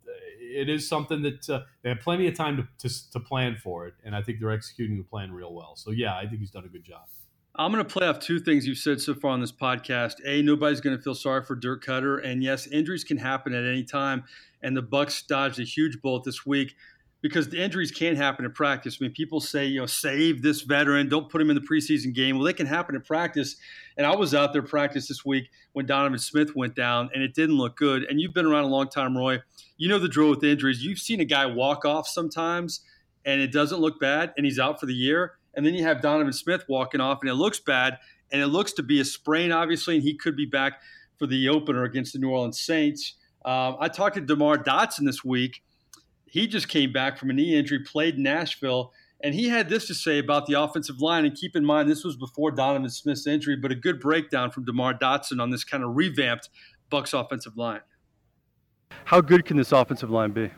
it 0.56 0.70
is 0.70 0.88
something 0.88 1.22
that 1.22 1.50
uh, 1.50 1.62
they 1.82 1.90
have 1.90 2.00
plenty 2.00 2.28
of 2.28 2.36
time 2.36 2.58
to, 2.58 2.68
to, 2.90 3.12
to, 3.12 3.20
plan 3.20 3.56
for 3.56 3.88
it, 3.88 3.94
and 4.04 4.16
I 4.16 4.22
think 4.22 4.40
they're 4.40 4.52
executing 4.52 4.98
the 4.98 5.04
plan 5.04 5.32
real 5.32 5.54
well. 5.54 5.76
So 5.76 5.92
yeah, 5.92 6.16
I 6.16 6.28
think 6.28 6.40
he's 6.40 6.52
done 6.52 6.66
a 6.66 6.68
good 6.68 6.84
job. 6.84 7.08
I'm 7.58 7.72
going 7.72 7.84
to 7.84 7.90
play 7.90 8.06
off 8.06 8.20
two 8.20 8.40
things 8.40 8.68
you've 8.68 8.80
said 8.80 9.00
so 9.00 9.14
far 9.14 9.32
on 9.32 9.40
this 9.40 9.52
podcast. 9.54 10.16
A, 10.26 10.42
nobody's 10.42 10.82
going 10.82 10.98
to 10.98 11.02
feel 11.02 11.16
sorry 11.16 11.42
for 11.42 11.56
Dirk 11.56 11.86
Koetter, 11.86 12.22
and 12.22 12.44
yes, 12.44 12.68
injuries 12.68 13.06
can 13.06 13.16
happen 13.16 13.54
at 13.54 13.64
any 13.64 13.84
time. 13.84 14.26
And 14.62 14.76
the 14.76 14.84
Bucs 14.84 15.26
dodged 15.26 15.58
a 15.60 15.64
huge 15.64 16.02
bullet 16.02 16.26
this 16.26 16.46
week 16.46 16.76
because 17.22 17.48
the 17.48 17.64
injuries 17.64 17.92
can 17.92 18.18
happen 18.18 18.44
in 18.44 18.52
practice. 18.52 18.98
I 19.00 19.06
mean, 19.06 19.14
people 19.14 19.40
say, 19.40 19.68
you 19.68 19.80
know, 19.80 19.86
save 19.86 20.42
this 20.42 20.64
veteran, 20.64 21.08
don't 21.08 21.30
put 21.30 21.42
him 21.42 21.50
in 21.50 21.56
the 21.56 21.62
preseason 21.62 22.14
game. 22.14 22.36
Well, 22.36 22.44
they 22.44 22.52
can 22.52 22.68
happen 22.68 22.94
in 22.94 23.02
practice. 23.02 23.56
And 23.96 24.06
I 24.06 24.14
was 24.14 24.36
out 24.36 24.52
there 24.52 24.62
practice 24.62 25.08
this 25.08 25.24
week 25.24 25.50
when 25.72 25.86
Donovan 25.86 26.20
Smith 26.20 26.58
went 26.58 26.76
down, 26.76 27.10
and 27.14 27.24
it 27.24 27.34
didn't 27.34 27.56
look 27.56 27.78
good. 27.78 28.04
And 28.04 28.20
you've 28.20 28.34
been 28.34 28.46
around 28.46 28.66
a 28.66 28.68
long 28.68 28.90
time, 28.90 29.16
Roy. 29.16 29.42
You 29.78 29.88
know 29.88 30.00
the 30.00 30.10
drill 30.10 30.30
with 30.30 30.44
injuries. 30.44 30.84
You've 30.84 31.00
seen 31.00 31.22
a 31.22 31.26
guy 31.26 31.46
walk 31.46 31.86
off 31.86 32.06
sometimes, 32.06 32.82
and 33.24 33.40
it 33.40 33.54
doesn't 33.54 33.80
look 33.80 33.98
bad, 33.98 34.34
and 34.36 34.46
he's 34.46 34.60
out 34.60 34.78
for 34.78 34.88
the 34.88 34.94
year. 34.94 35.36
And 35.56 35.66
then 35.66 35.74
you 35.74 35.84
have 35.84 36.02
Donovan 36.02 36.34
Smith 36.34 36.64
walking 36.68 37.02
off, 37.02 37.20
and 37.22 37.30
it 37.30 37.36
looks 37.36 37.60
bad, 37.60 37.98
and 38.32 38.42
it 38.42 38.48
looks 38.48 38.74
to 38.74 38.84
be 38.84 39.00
a 39.00 39.06
sprain, 39.06 39.52
obviously, 39.52 39.96
and 39.96 40.04
he 40.04 40.16
could 40.16 40.36
be 40.36 40.46
back 40.46 40.82
for 41.18 41.28
the 41.28 41.50
opener 41.50 41.84
against 41.84 42.14
the 42.14 42.20
New 42.20 42.30
Orleans 42.30 42.60
Saints. 42.60 43.14
Um, 43.46 43.78
I 43.80 43.88
talked 43.88 44.16
to 44.16 44.22
DeMar 44.22 44.58
Dotson 44.58 45.06
this 45.06 45.24
week 45.24 45.62
he 46.36 46.48
just 46.48 46.68
came 46.68 46.92
back 46.92 47.18
from 47.18 47.30
a 47.30 47.34
knee 47.34 47.56
injury, 47.58 47.80
played 47.80 48.18
Nashville, 48.18 48.92
and 49.24 49.34
he 49.34 49.48
had 49.48 49.70
this 49.70 49.88
to 49.88 49.94
say 49.94 50.20
about 50.20 50.48
the 50.48 50.62
offensive 50.62 51.00
line. 51.00 51.24
And 51.24 51.34
keep 51.34 51.56
in 51.56 51.64
mind, 51.64 51.90
this 51.90 52.04
was 52.04 52.18
before 52.18 52.52
Donovan 52.52 52.90
Smith's 52.90 53.26
injury, 53.26 53.56
but 53.56 53.72
a 53.72 53.76
good 53.76 54.02
breakdown 54.02 54.52
from 54.52 54.66
DeMar 54.66 54.96
Dotson 54.96 55.42
on 55.42 55.50
this 55.50 55.64
kind 55.64 55.82
of 55.82 55.96
revamped 55.96 56.50
Bucs 56.92 57.18
offensive 57.18 57.56
line. 57.56 57.80
How 59.06 59.22
good 59.22 59.46
can 59.46 59.56
this 59.56 59.72
offensive 59.72 60.10
line 60.10 60.32
be? 60.32 60.52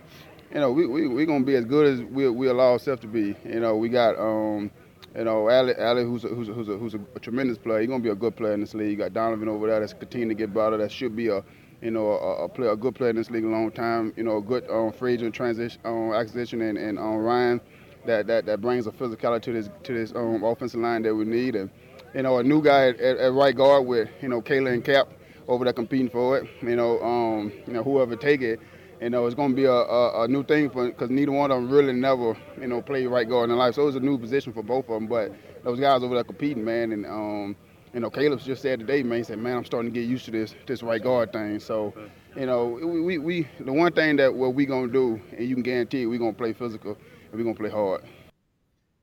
You 0.52 0.62
know, 0.62 0.72
we 0.72 0.88
we 0.88 1.08
we're 1.08 1.28
gonna 1.28 1.46
be 1.46 1.54
as 1.54 1.66
good 1.66 1.86
as 1.86 2.02
we 2.02 2.28
we 2.28 2.48
allow 2.48 2.72
ourselves 2.72 3.02
to 3.02 3.08
be. 3.08 3.36
You 3.46 3.60
know, 3.60 3.76
we 3.76 3.88
got 3.88 4.18
um, 4.18 4.72
you 5.18 5.24
know, 5.24 5.50
Ali, 5.50 6.04
who's 6.04 6.24
a, 6.24 6.28
who's 6.28 6.48
a, 6.48 6.54
who's 6.54 6.70
a, 6.70 6.78
who's 6.78 6.94
a, 6.94 7.20
tremendous 7.20 7.58
player. 7.58 7.80
He's 7.80 7.90
gonna 7.90 8.04
be 8.04 8.10
a 8.10 8.16
good 8.16 8.36
player 8.36 8.54
in 8.54 8.62
this 8.62 8.74
league. 8.74 8.92
You 8.92 8.96
got 8.98 9.14
Donovan 9.14 9.50
over 9.50 9.68
there 9.68 9.80
that's 9.80 9.94
continuing 9.94 10.30
to 10.30 10.36
get 10.36 10.54
better. 10.54 10.78
That 10.78 10.92
should 10.92 11.16
be 11.16 11.30
a 11.30 11.44
you 11.82 11.92
know, 11.92 12.12
a, 12.12 12.46
a, 12.46 12.50
player, 12.50 12.72
a 12.72 12.76
good 12.76 12.96
player 12.96 13.12
in 13.12 13.16
this 13.16 13.30
league 13.30 13.44
a 13.44 13.48
long 13.48 13.72
time. 13.72 14.14
You 14.16 14.24
know, 14.24 14.38
a 14.38 14.42
good 14.42 14.68
um, 14.70 14.92
free 14.92 15.14
agent 15.14 15.36
transition, 15.36 15.80
um, 15.86 16.14
acquisition, 16.14 16.62
and, 16.62 16.78
and 16.78 16.98
um, 16.98 17.18
Ryan 17.18 17.62
that, 18.06 18.28
that 18.28 18.46
that 18.46 18.62
brings 18.62 18.88
a 18.88 18.92
physicality 18.92 19.42
to 19.44 19.54
this 19.54 19.70
to 19.84 19.94
this 19.94 20.12
um, 20.16 20.44
offensive 20.44 20.80
line 20.80 21.04
that 21.04 21.14
we 21.14 21.26
need. 21.26 21.56
And 21.56 21.70
you 22.14 22.24
know, 22.24 22.38
a 22.38 22.44
new 22.44 22.62
guy 22.64 22.90
at, 22.90 23.00
at 23.00 23.34
right 23.34 23.56
guard 23.56 23.86
with 23.86 24.10
you 24.22 24.30
know 24.30 24.42
Caleb 24.42 24.74
and 24.74 24.84
Cap 24.84 25.10
over 25.48 25.64
there 25.64 25.74
competing 25.74 26.10
for 26.10 26.38
it. 26.38 26.50
You 26.62 26.76
know, 26.76 27.02
um, 27.02 27.52
you 27.68 27.74
know 27.74 27.84
whoever 27.84 28.16
take 28.16 28.42
it. 28.42 28.60
You 29.02 29.12
know, 29.12 29.26
it's 29.28 29.36
going 29.36 29.52
to 29.52 29.56
be 29.56 29.66
a, 29.66 29.72
a, 29.72 30.24
a 30.24 30.28
new 30.28 30.44
thing 30.44 30.70
for 30.72 30.88
because 30.88 31.12
neither 31.12 31.32
one 31.32 31.52
of 31.52 31.62
them 31.62 31.70
really 31.70 31.94
never, 31.94 32.36
you 32.60 32.68
know, 32.68 32.82
played 32.82 33.08
right 33.08 33.30
guard 33.30 33.46
in 33.46 33.50
their 33.50 33.58
life. 33.58 33.76
So 33.76 33.84
it 33.84 33.86
was 33.86 33.96
a 33.96 34.00
new 34.00 34.18
position 34.18 34.54
for 34.54 34.64
both 34.64 34.86
of 34.86 34.96
them. 34.96 35.08
But 35.08 35.34
those 35.64 35.80
guys 35.80 36.02
over 36.02 36.16
there 36.16 36.24
competing, 36.24 36.66
man, 36.66 36.92
and 36.92 37.06
um, 37.06 37.56
you 37.94 38.00
know, 38.00 38.10
Caleb's 38.10 38.46
just 38.46 38.62
said 38.62 38.80
today, 38.80 39.04
man, 39.04 39.20
he 39.20 39.24
said, 39.24 39.40
man, 39.40 39.58
I'm 39.58 39.66
starting 39.66 39.92
to 39.92 40.00
get 40.00 40.08
used 40.08 40.26
to 40.26 40.32
this 40.32 40.56
this 40.66 40.82
right 40.82 41.02
guard 41.02 41.32
thing. 41.32 41.60
So, 41.60 41.94
you 42.36 42.46
know, 42.46 42.68
we, 42.68 43.02
we, 43.02 43.18
we 43.18 43.48
the 43.60 43.74
one 43.74 43.92
thing 43.92 44.16
that 44.18 44.34
what 44.34 44.56
we 44.56 44.66
gonna 44.66 44.92
do, 44.92 45.22
and 45.38 45.48
you 45.48 45.56
can 45.56 45.64
guarantee 45.64 46.06
we're 46.06 46.20
gonna 46.20 46.34
play 46.34 46.54
physical 46.54 46.92
and 46.92 47.34
we're 47.34 47.44
gonna 47.44 47.56
play 47.56 47.70
hard. 47.70 48.04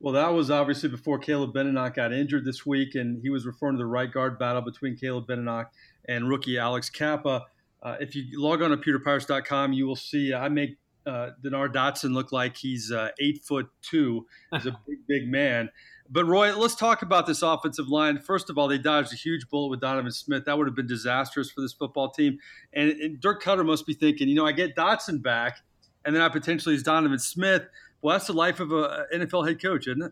Well, 0.01 0.13
that 0.13 0.33
was 0.33 0.51
obviously 0.51 0.89
before 0.89 1.19
Caleb 1.19 1.53
Benenoch 1.53 1.95
got 1.95 2.13
injured 2.13 2.45
this 2.45 2.65
week, 2.65 2.95
and 2.95 3.21
he 3.21 3.29
was 3.29 3.45
referring 3.45 3.75
to 3.75 3.79
the 3.79 3.85
right 3.85 4.11
guard 4.11 4.37
battle 4.37 4.61
between 4.61 4.97
Caleb 4.97 5.25
Benenoch 5.25 5.71
and 6.07 6.29
rookie 6.29 6.57
Alex 6.57 6.89
Cappa. 6.89 7.45
Uh, 7.85 7.95
if 7.99 8.15
you 8.15 8.23
log 8.41 8.63
on 8.63 8.71
to 8.71 8.77
pewterpirates.com, 8.77 9.71
you 9.71 9.85
will 9.85 9.95
see 9.95 10.33
I 10.33 10.49
make 10.49 10.71
uh, 11.05 11.29
DeMar 11.43 11.69
Dotson 11.69 12.15
look 12.15 12.31
like 12.31 12.57
he's 12.57 12.91
uh, 12.91 13.09
eight 13.21 13.45
foot 13.45 13.67
two. 13.83 14.25
He's 14.51 14.65
a 14.65 14.71
big, 14.87 14.97
big 15.07 15.27
man. 15.29 15.69
But 16.09 16.25
Roy, 16.25 16.55
let's 16.55 16.75
talk 16.75 17.03
about 17.03 17.27
this 17.27 17.43
offensive 17.43 17.87
line. 17.87 18.17
First 18.19 18.49
of 18.49 18.57
all, 18.57 18.67
they 18.67 18.79
dodged 18.79 19.13
a 19.13 19.15
huge 19.15 19.47
bullet 19.49 19.69
with 19.69 19.81
Donovan 19.81 20.11
Smith. 20.11 20.45
That 20.45 20.57
would 20.57 20.65
have 20.65 20.75
been 20.75 20.87
disastrous 20.87 21.51
for 21.51 21.61
this 21.61 21.73
football 21.73 22.09
team. 22.09 22.39
And, 22.73 22.89
and 22.89 23.19
Dirk 23.19 23.43
Koetter 23.43 23.65
must 23.65 23.85
be 23.85 23.93
thinking, 23.93 24.27
you 24.29 24.35
know, 24.35 24.47
I 24.47 24.51
get 24.51 24.75
Dotson 24.75 25.21
back, 25.21 25.59
and 26.03 26.15
then 26.15 26.23
I 26.23 26.29
potentially 26.29 26.73
is 26.73 26.81
Donovan 26.81 27.19
Smith. 27.19 27.67
Well, 28.01 28.15
that's 28.15 28.27
the 28.27 28.33
life 28.33 28.59
of 28.59 28.71
an 28.71 29.05
NFL 29.13 29.47
head 29.47 29.61
coach, 29.61 29.87
isn't 29.87 30.01
it? 30.01 30.11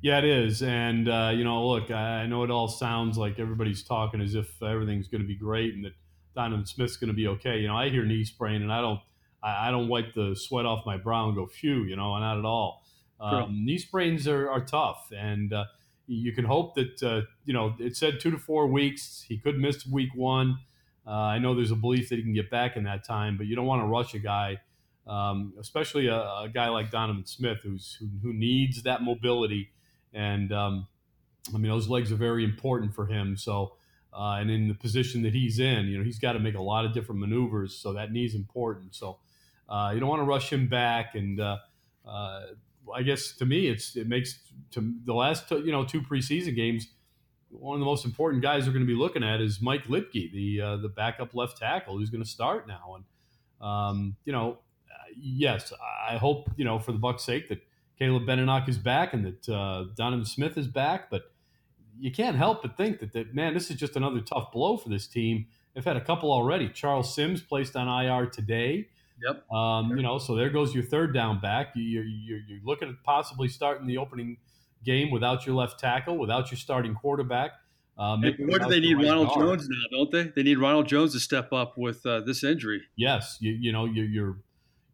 Yeah, 0.00 0.18
it 0.18 0.24
is. 0.24 0.62
And, 0.62 1.08
uh, 1.08 1.32
you 1.34 1.44
know, 1.44 1.66
look, 1.66 1.90
I 1.90 2.26
know 2.26 2.44
it 2.44 2.50
all 2.50 2.68
sounds 2.68 3.18
like 3.18 3.38
everybody's 3.38 3.82
talking 3.82 4.20
as 4.20 4.34
if 4.34 4.62
everything's 4.62 5.08
going 5.08 5.22
to 5.22 5.28
be 5.28 5.36
great 5.36 5.74
and 5.74 5.84
that 5.84 5.92
Donovan 6.40 6.66
Smith's 6.66 6.96
going 6.96 7.08
to 7.08 7.14
be 7.14 7.28
okay. 7.28 7.58
You 7.58 7.68
know, 7.68 7.76
I 7.76 7.90
hear 7.90 8.04
knee 8.04 8.24
sprain 8.24 8.62
and 8.62 8.72
I 8.72 8.80
don't, 8.80 9.00
I 9.42 9.70
don't 9.70 9.88
wipe 9.88 10.14
the 10.14 10.34
sweat 10.34 10.66
off 10.66 10.84
my 10.84 10.96
brow 10.96 11.26
and 11.26 11.34
go, 11.34 11.46
phew, 11.46 11.84
you 11.84 11.96
know, 11.96 12.18
not 12.18 12.38
at 12.38 12.44
all. 12.44 12.82
Um, 13.20 13.64
knee 13.64 13.78
sprains 13.78 14.26
are, 14.26 14.50
are 14.50 14.64
tough, 14.64 15.12
and 15.14 15.52
uh, 15.52 15.64
you 16.06 16.32
can 16.32 16.46
hope 16.46 16.74
that 16.76 17.02
uh, 17.02 17.22
you 17.44 17.52
know 17.52 17.74
it 17.78 17.94
said 17.94 18.18
two 18.18 18.30
to 18.30 18.38
four 18.38 18.66
weeks. 18.66 19.24
He 19.28 19.36
could 19.36 19.58
miss 19.58 19.86
week 19.86 20.10
one. 20.14 20.58
Uh, 21.06 21.10
I 21.10 21.38
know 21.38 21.54
there's 21.54 21.70
a 21.70 21.76
belief 21.76 22.08
that 22.08 22.16
he 22.16 22.22
can 22.22 22.32
get 22.32 22.50
back 22.50 22.76
in 22.76 22.84
that 22.84 23.04
time, 23.04 23.36
but 23.36 23.46
you 23.46 23.56
don't 23.56 23.66
want 23.66 23.82
to 23.82 23.86
rush 23.86 24.14
a 24.14 24.18
guy, 24.18 24.58
um, 25.06 25.52
especially 25.60 26.06
a, 26.06 26.16
a, 26.16 26.50
guy 26.52 26.68
like 26.68 26.90
Donovan 26.90 27.26
Smith, 27.26 27.58
who's 27.62 27.98
who, 28.00 28.08
who 28.22 28.32
needs 28.32 28.82
that 28.84 29.02
mobility. 29.02 29.70
And 30.14 30.50
um, 30.50 30.86
I 31.54 31.58
mean, 31.58 31.70
those 31.70 31.88
legs 31.88 32.10
are 32.12 32.16
very 32.16 32.44
important 32.44 32.94
for 32.94 33.06
him. 33.06 33.36
So, 33.36 33.74
uh, 34.12 34.38
and 34.40 34.50
in 34.50 34.68
the 34.68 34.74
position 34.74 35.22
that 35.22 35.32
he's 35.32 35.58
in, 35.58 35.86
you 35.86 35.98
know, 35.98 36.04
he's 36.04 36.18
got 36.18 36.32
to 36.32 36.38
make 36.38 36.54
a 36.54 36.62
lot 36.62 36.84
of 36.84 36.92
different 36.92 37.20
maneuvers. 37.20 37.76
So 37.76 37.92
that 37.92 38.12
knee's 38.12 38.34
important. 38.34 38.94
So 38.94 39.18
uh, 39.68 39.92
you 39.94 40.00
don't 40.00 40.08
want 40.08 40.20
to 40.20 40.26
rush 40.26 40.52
him 40.52 40.68
back. 40.68 41.14
And 41.14 41.40
uh, 41.40 41.58
I 42.94 43.02
guess 43.02 43.32
to 43.32 43.46
me, 43.46 43.68
it's 43.68 43.96
it 43.96 44.08
makes 44.08 44.40
to 44.72 44.94
the 45.04 45.14
last 45.14 45.48
two, 45.48 45.60
you 45.60 45.72
know 45.72 45.84
two 45.84 46.02
preseason 46.02 46.54
games. 46.54 46.88
One 47.50 47.74
of 47.74 47.80
the 47.80 47.86
most 47.86 48.04
important 48.04 48.42
guys 48.42 48.66
we're 48.66 48.72
going 48.72 48.86
to 48.86 48.92
be 48.92 48.98
looking 48.98 49.24
at 49.24 49.40
is 49.40 49.60
Mike 49.60 49.84
Liedtke, 49.84 50.32
the 50.32 50.60
uh, 50.60 50.76
the 50.76 50.88
backup 50.88 51.34
left 51.34 51.58
tackle, 51.58 51.98
who's 51.98 52.10
going 52.10 52.22
to 52.22 52.28
start 52.28 52.66
now. 52.66 52.96
And 52.96 53.04
um, 53.66 54.16
you 54.24 54.32
know, 54.32 54.58
yes, 55.16 55.72
I 56.08 56.16
hope 56.16 56.50
you 56.56 56.64
know 56.64 56.78
for 56.78 56.92
the 56.92 56.98
Bucs' 56.98 57.20
sake 57.20 57.48
that 57.48 57.62
Caleb 57.98 58.26
Benenoch 58.26 58.68
is 58.68 58.78
back 58.78 59.12
and 59.12 59.24
that 59.24 59.48
uh, 59.48 59.84
Donovan 59.94 60.24
Smith 60.24 60.56
is 60.56 60.66
back. 60.66 61.10
But 61.10 61.30
you 62.00 62.10
can't 62.10 62.36
help 62.36 62.62
but 62.62 62.76
think 62.76 63.00
that 63.00 63.12
that 63.12 63.34
man, 63.34 63.54
this 63.54 63.70
is 63.70 63.76
just 63.76 63.96
another 63.96 64.20
tough 64.20 64.50
blow 64.52 64.76
for 64.76 64.88
this 64.88 65.06
team. 65.06 65.46
They've 65.74 65.84
had 65.84 65.96
a 65.96 66.04
couple 66.04 66.32
already. 66.32 66.68
Charles 66.68 67.14
Sims 67.14 67.42
placed 67.42 67.76
on 67.76 67.86
IR 67.86 68.26
today. 68.26 68.88
Yep. 69.22 69.50
Um, 69.52 69.96
you 69.96 70.02
know, 70.02 70.18
so 70.18 70.34
there 70.34 70.50
goes 70.50 70.74
your 70.74 70.82
third 70.82 71.12
down 71.12 71.40
back. 71.40 71.72
You're, 71.74 72.04
you're, 72.04 72.40
you're 72.48 72.58
looking 72.64 72.88
at 72.88 72.94
possibly 73.04 73.48
starting 73.48 73.86
the 73.86 73.98
opening 73.98 74.38
game 74.84 75.10
without 75.10 75.46
your 75.46 75.54
left 75.54 75.78
tackle, 75.78 76.16
without 76.18 76.50
your 76.50 76.58
starting 76.58 76.94
quarterback. 76.94 77.52
Um, 77.98 78.22
what 78.22 78.62
do 78.62 78.68
they 78.68 78.80
need 78.80 78.94
Ronald 78.94 79.28
guard. 79.28 79.40
Jones 79.40 79.68
now, 79.68 79.98
don't 79.98 80.10
they? 80.10 80.32
They 80.34 80.42
need 80.42 80.58
Ronald 80.58 80.88
Jones 80.88 81.12
to 81.12 81.20
step 81.20 81.52
up 81.52 81.76
with 81.76 82.04
uh, 82.06 82.20
this 82.20 82.42
injury. 82.42 82.80
Yes, 82.96 83.36
you, 83.40 83.52
you 83.52 83.72
know 83.72 83.84
your 83.84 84.06
your 84.06 84.38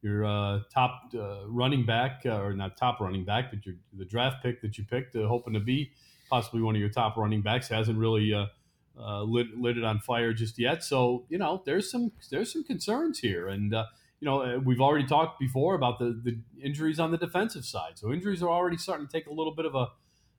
your 0.03 0.25
uh, 0.25 0.61
top 0.75 1.03
uh, 1.15 1.47
running 1.47 1.87
back, 1.87 2.23
uh, 2.27 2.41
or 2.41 2.53
not 2.53 2.77
top 2.77 2.99
running 3.01 3.25
back, 3.25 3.51
but 3.51 3.65
your 3.65 3.77
the 3.97 4.05
draft 4.05 4.43
pick 4.43 4.61
that 4.63 4.77
you 4.77 4.85
picked, 4.85 5.15
uh, 5.15 5.29
hoping 5.29 5.55
to 5.55 5.61
be 5.61 5.93
possibly 6.29 6.63
one 6.63 6.75
of 6.75 6.81
your 6.81 6.91
top 6.91 7.17
running 7.17 7.43
backs, 7.43 7.69
hasn't 7.69 7.99
really 7.99 8.33
uh, 8.33 9.23
lit, 9.23 9.59
lit 9.59 9.79
it 9.79 9.85
on 9.85 10.01
fire 10.01 10.33
just 10.33 10.59
yet. 10.59 10.83
So 10.83 11.27
you 11.29 11.39
know 11.39 11.63
there's 11.65 11.91
some 11.91 12.13
there's 12.31 12.53
some 12.53 12.65
concerns 12.65 13.19
here, 13.19 13.49
and 13.49 13.73
you 13.73 14.25
know 14.27 14.61
we've 14.65 14.81
already 14.81 15.07
talked 15.07 15.39
before 15.39 15.75
about 15.75 15.99
the 15.99 16.21
the 16.23 16.39
injuries 16.63 16.99
on 16.99 17.11
the 17.11 17.19
defensive 17.19 17.65
side. 17.65 17.99
So 17.99 18.13
injuries 18.13 18.43
are 18.43 18.49
already 18.49 18.77
starting 18.77 19.07
to 19.07 19.13
take 19.13 19.27
a 19.27 19.33
little 19.33 19.55
bit 19.55 19.67
of 19.67 19.75
a 19.75 19.89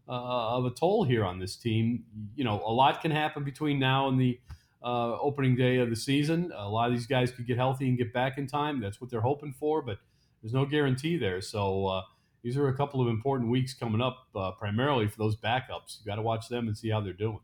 uh, 0.09 0.57
of 0.57 0.65
a 0.65 0.69
toll 0.69 1.03
here 1.03 1.25
on 1.25 1.39
this 1.39 1.55
team. 1.55 2.05
You 2.35 2.43
know, 2.43 2.61
a 2.65 2.71
lot 2.71 3.01
can 3.01 3.11
happen 3.11 3.43
between 3.43 3.79
now 3.79 4.07
and 4.07 4.19
the 4.19 4.39
uh, 4.83 5.17
opening 5.19 5.55
day 5.55 5.77
of 5.77 5.89
the 5.89 5.95
season. 5.95 6.51
A 6.55 6.69
lot 6.69 6.87
of 6.89 6.93
these 6.95 7.07
guys 7.07 7.31
could 7.31 7.47
get 7.47 7.57
healthy 7.57 7.89
and 7.89 7.97
get 7.97 8.13
back 8.13 8.37
in 8.37 8.47
time. 8.47 8.79
That's 8.79 9.01
what 9.01 9.09
they're 9.09 9.21
hoping 9.21 9.53
for, 9.53 9.81
but 9.81 9.97
there's 10.41 10.53
no 10.53 10.65
guarantee 10.65 11.17
there. 11.17 11.41
So 11.41 11.87
uh, 11.87 12.01
these 12.43 12.57
are 12.57 12.67
a 12.67 12.75
couple 12.75 13.01
of 13.01 13.07
important 13.07 13.49
weeks 13.49 13.73
coming 13.73 14.01
up, 14.01 14.27
uh, 14.35 14.51
primarily 14.51 15.07
for 15.07 15.17
those 15.17 15.35
backups. 15.35 15.99
You 15.99 16.05
got 16.05 16.15
to 16.15 16.21
watch 16.21 16.47
them 16.49 16.67
and 16.67 16.77
see 16.77 16.89
how 16.89 17.01
they're 17.01 17.13
doing. 17.13 17.39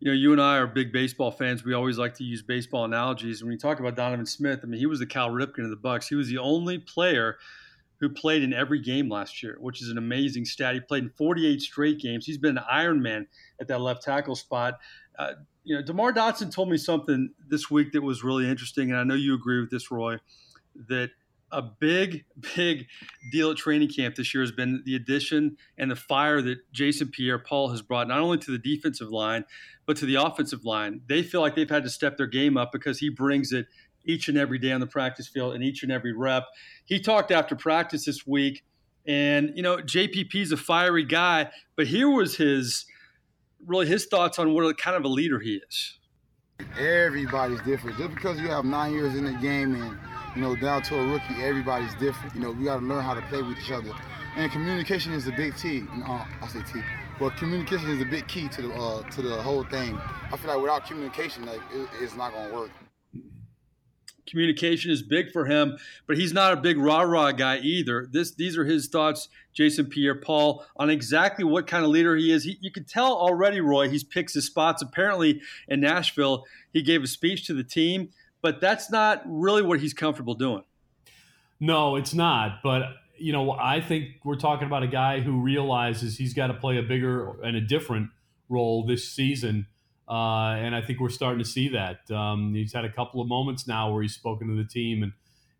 You 0.00 0.08
know, 0.08 0.14
you 0.14 0.32
and 0.32 0.40
I 0.40 0.56
are 0.56 0.66
big 0.66 0.92
baseball 0.92 1.30
fans. 1.30 1.62
We 1.62 1.74
always 1.74 1.98
like 1.98 2.14
to 2.14 2.24
use 2.24 2.40
baseball 2.42 2.86
analogies. 2.86 3.42
When 3.42 3.52
you 3.52 3.58
talk 3.58 3.80
about 3.80 3.96
Donovan 3.96 4.24
Smith, 4.24 4.60
I 4.62 4.66
mean, 4.66 4.80
he 4.80 4.86
was 4.86 4.98
the 4.98 5.06
Cal 5.06 5.28
Ripken 5.28 5.62
of 5.64 5.70
the 5.70 5.76
Bucs. 5.76 6.08
He 6.08 6.14
was 6.14 6.28
the 6.28 6.38
only 6.38 6.78
player 6.78 7.36
who 8.00 8.08
played 8.08 8.42
in 8.42 8.54
every 8.54 8.80
game 8.80 9.10
last 9.10 9.42
year, 9.42 9.58
which 9.60 9.82
is 9.82 9.90
an 9.90 9.98
amazing 9.98 10.46
stat. 10.46 10.72
He 10.72 10.80
played 10.80 11.04
in 11.04 11.10
48 11.10 11.60
straight 11.60 12.00
games. 12.00 12.24
He's 12.24 12.38
been 12.38 12.56
an 12.56 12.64
Iron 12.68 13.02
Man 13.02 13.26
at 13.60 13.68
that 13.68 13.82
left 13.82 14.02
tackle 14.02 14.34
spot. 14.34 14.78
Uh, 15.18 15.32
you 15.64 15.76
know, 15.76 15.82
DeMar 15.82 16.14
Dotson 16.14 16.50
told 16.50 16.70
me 16.70 16.78
something 16.78 17.30
this 17.46 17.70
week 17.70 17.92
that 17.92 18.02
was 18.02 18.24
really 18.24 18.48
interesting, 18.48 18.90
and 18.90 18.98
I 18.98 19.04
know 19.04 19.14
you 19.14 19.34
agree 19.34 19.60
with 19.60 19.70
this, 19.70 19.90
Roy, 19.90 20.16
that 20.88 21.10
a 21.52 21.62
big, 21.62 22.24
big 22.56 22.86
deal 23.32 23.50
at 23.50 23.56
training 23.56 23.88
camp 23.88 24.14
this 24.14 24.32
year 24.34 24.42
has 24.42 24.52
been 24.52 24.82
the 24.84 24.94
addition 24.94 25.56
and 25.78 25.90
the 25.90 25.96
fire 25.96 26.40
that 26.42 26.58
Jason 26.72 27.08
Pierre 27.08 27.38
Paul 27.38 27.70
has 27.70 27.82
brought 27.82 28.08
not 28.08 28.20
only 28.20 28.38
to 28.38 28.50
the 28.50 28.58
defensive 28.58 29.10
line, 29.10 29.44
but 29.86 29.96
to 29.98 30.06
the 30.06 30.16
offensive 30.16 30.64
line. 30.64 31.00
They 31.08 31.22
feel 31.22 31.40
like 31.40 31.54
they've 31.54 31.68
had 31.68 31.82
to 31.84 31.90
step 31.90 32.16
their 32.16 32.26
game 32.26 32.56
up 32.56 32.72
because 32.72 32.98
he 32.98 33.08
brings 33.08 33.52
it 33.52 33.66
each 34.04 34.28
and 34.28 34.38
every 34.38 34.58
day 34.58 34.72
on 34.72 34.80
the 34.80 34.86
practice 34.86 35.28
field 35.28 35.54
and 35.54 35.62
each 35.62 35.82
and 35.82 35.92
every 35.92 36.12
rep. 36.12 36.46
He 36.84 37.00
talked 37.00 37.30
after 37.30 37.54
practice 37.54 38.04
this 38.04 38.26
week, 38.26 38.64
and 39.06 39.52
you 39.54 39.62
know 39.62 39.78
JPP 39.78 40.34
is 40.34 40.52
a 40.52 40.56
fiery 40.56 41.04
guy, 41.04 41.50
but 41.76 41.86
here 41.86 42.08
was 42.08 42.36
his 42.36 42.86
really 43.66 43.86
his 43.86 44.06
thoughts 44.06 44.38
on 44.38 44.54
what 44.54 44.78
kind 44.78 44.96
of 44.96 45.04
a 45.04 45.08
leader 45.08 45.40
he 45.40 45.60
is. 45.68 45.98
Everybody's 46.78 47.60
different. 47.62 47.98
Just 47.98 48.14
because 48.14 48.38
you 48.38 48.48
have 48.48 48.64
nine 48.64 48.92
years 48.92 49.14
in 49.14 49.24
the 49.24 49.32
game 49.34 49.74
and 49.74 49.98
you 50.34 50.42
know 50.42 50.56
down 50.56 50.82
to 50.82 50.98
a 50.98 51.06
rookie, 51.06 51.42
everybody's 51.42 51.94
different. 51.94 52.34
You 52.34 52.40
know 52.40 52.50
we 52.52 52.64
got 52.64 52.80
to 52.80 52.86
learn 52.86 53.02
how 53.02 53.14
to 53.14 53.22
play 53.22 53.42
with 53.42 53.58
each 53.58 53.70
other, 53.70 53.92
and 54.36 54.50
communication 54.50 55.12
is 55.12 55.24
the 55.24 55.32
big 55.32 55.56
T. 55.56 55.84
Uh, 56.06 56.24
I 56.40 56.48
say 56.48 56.62
T. 56.72 56.80
But 57.18 57.36
communication 57.36 57.90
is 57.90 58.00
a 58.00 58.06
big 58.06 58.26
key 58.28 58.48
to 58.48 58.62
the 58.62 58.74
uh, 58.74 59.02
to 59.10 59.22
the 59.22 59.42
whole 59.42 59.64
thing. 59.64 59.98
I 60.32 60.36
feel 60.36 60.50
like 60.50 60.60
without 60.60 60.86
communication, 60.86 61.44
like 61.46 61.60
it, 61.72 61.88
it's 62.00 62.16
not 62.16 62.32
gonna 62.32 62.52
work 62.52 62.70
communication 64.30 64.90
is 64.90 65.02
big 65.02 65.32
for 65.32 65.46
him, 65.46 65.76
but 66.06 66.16
he's 66.16 66.32
not 66.32 66.52
a 66.52 66.56
big 66.56 66.78
rah 66.78 67.02
rah 67.02 67.32
guy 67.32 67.58
either. 67.58 68.08
This 68.10 68.32
these 68.32 68.56
are 68.56 68.64
his 68.64 68.88
thoughts, 68.88 69.28
Jason 69.52 69.86
Pierre 69.86 70.14
Paul, 70.14 70.64
on 70.76 70.88
exactly 70.88 71.44
what 71.44 71.66
kind 71.66 71.84
of 71.84 71.90
leader 71.90 72.16
he 72.16 72.32
is. 72.32 72.44
He, 72.44 72.56
you 72.60 72.70
can 72.70 72.84
tell 72.84 73.12
already, 73.12 73.60
Roy. 73.60 73.88
He's 73.88 74.04
picked 74.04 74.32
his 74.32 74.46
spots. 74.46 74.82
Apparently, 74.82 75.40
in 75.68 75.80
Nashville, 75.80 76.44
he 76.72 76.82
gave 76.82 77.02
a 77.02 77.08
speech 77.08 77.46
to 77.46 77.54
the 77.54 77.64
team, 77.64 78.10
but 78.42 78.60
that's 78.60 78.90
not 78.90 79.22
really 79.26 79.62
what 79.62 79.80
he's 79.80 79.94
comfortable 79.94 80.34
doing. 80.34 80.64
No, 81.58 81.96
it's 81.96 82.14
not. 82.14 82.60
But 82.62 82.82
you 83.18 83.32
know, 83.32 83.52
I 83.52 83.80
think 83.80 84.16
we're 84.24 84.36
talking 84.36 84.66
about 84.66 84.82
a 84.82 84.88
guy 84.88 85.20
who 85.20 85.40
realizes 85.40 86.16
he's 86.16 86.32
got 86.32 86.46
to 86.46 86.54
play 86.54 86.78
a 86.78 86.82
bigger 86.82 87.40
and 87.42 87.56
a 87.56 87.60
different 87.60 88.10
role 88.48 88.86
this 88.86 89.08
season 89.08 89.66
uh, 90.10 90.56
and 90.56 90.74
I 90.74 90.82
think 90.82 90.98
we're 90.98 91.08
starting 91.08 91.38
to 91.38 91.48
see 91.48 91.68
that. 91.68 92.10
Um, 92.10 92.52
he's 92.52 92.72
had 92.72 92.84
a 92.84 92.90
couple 92.90 93.20
of 93.20 93.28
moments 93.28 93.68
now 93.68 93.92
where 93.92 94.02
he's 94.02 94.14
spoken 94.14 94.48
to 94.48 94.54
the 94.54 94.68
team 94.68 95.04
and 95.04 95.12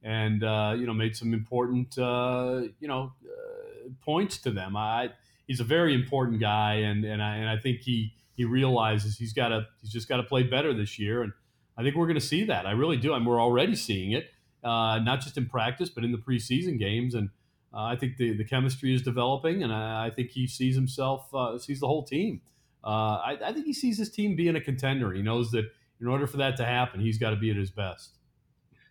and 0.03 0.43
uh, 0.43 0.75
you 0.77 0.87
know 0.87 0.93
made 0.93 1.17
some 1.17 1.33
important 1.33 1.97
uh, 1.97 2.63
you 2.81 2.89
know 2.89 3.13
uh, 3.25 3.89
points 4.05 4.39
to 4.39 4.51
them. 4.51 4.77
I, 4.77 5.11
he's 5.47 5.61
a 5.61 5.65
very 5.65 5.95
important 5.95 6.41
guy, 6.41 6.75
and 6.75 7.05
and 7.05 7.23
I, 7.23 7.37
and 7.37 7.49
I 7.49 7.59
think 7.59 7.83
he 7.83 8.13
he 8.35 8.45
realizes 8.45 9.17
he's 9.17 9.33
got 9.33 9.49
to 9.51 9.69
he's 9.83 9.93
just 9.93 10.09
got 10.09 10.17
to 10.17 10.25
play 10.25 10.43
better 10.43 10.75
this 10.75 10.99
year, 10.99 11.23
and 11.23 11.33
I 11.81 11.83
think 11.83 11.97
we're 11.97 12.07
going 12.07 12.21
to 12.21 12.21
see 12.21 12.45
that. 12.45 12.67
I 12.67 12.73
really 12.73 12.97
do, 12.97 13.15
and 13.15 13.27
we're 13.27 13.41
already 13.41 13.75
seeing 13.75 14.13
it, 14.13 14.31
uh, 14.63 14.99
not 14.99 15.21
just 15.21 15.37
in 15.37 15.47
practice 15.47 15.89
but 15.89 16.05
in 16.05 16.13
the 16.13 16.19
preseason 16.19 16.79
games, 16.79 17.15
and 17.15 17.31
uh, 17.73 17.85
I 17.85 17.97
think 17.97 18.17
the 18.17 18.37
the 18.37 18.45
chemistry 18.45 18.95
is 18.95 19.03
developing, 19.03 19.63
and 19.63 19.73
I, 19.73 20.07
I 20.07 20.11
think 20.11 20.31
he 20.31 20.47
sees 20.47 20.75
himself 20.75 21.31
sees 21.59 21.81
the 21.81 21.87
whole 21.87 22.05
team 22.05 22.43
uh, 22.83 22.89
I, 23.25 23.39
I, 23.45 23.53
think 23.53 23.67
he 23.67 23.73
sees 23.73 23.99
his 23.99 24.11
team 24.11 24.37
being 24.37 24.57
a 24.57 24.61
contender. 24.61 25.13
He 25.13 25.23
knows 25.23 25.51
that 25.51 25.71
in 26.01 26.07
order 26.07 26.27
for 26.27 26.39
that 26.39 26.57
to 26.59 26.65
happen, 26.65 27.01
he's 27.01 27.19
got 27.19 27.31
to 27.31 27.37
be 27.37 27.51
at 27.51 27.57
his 27.57 27.71
best. 27.71 28.17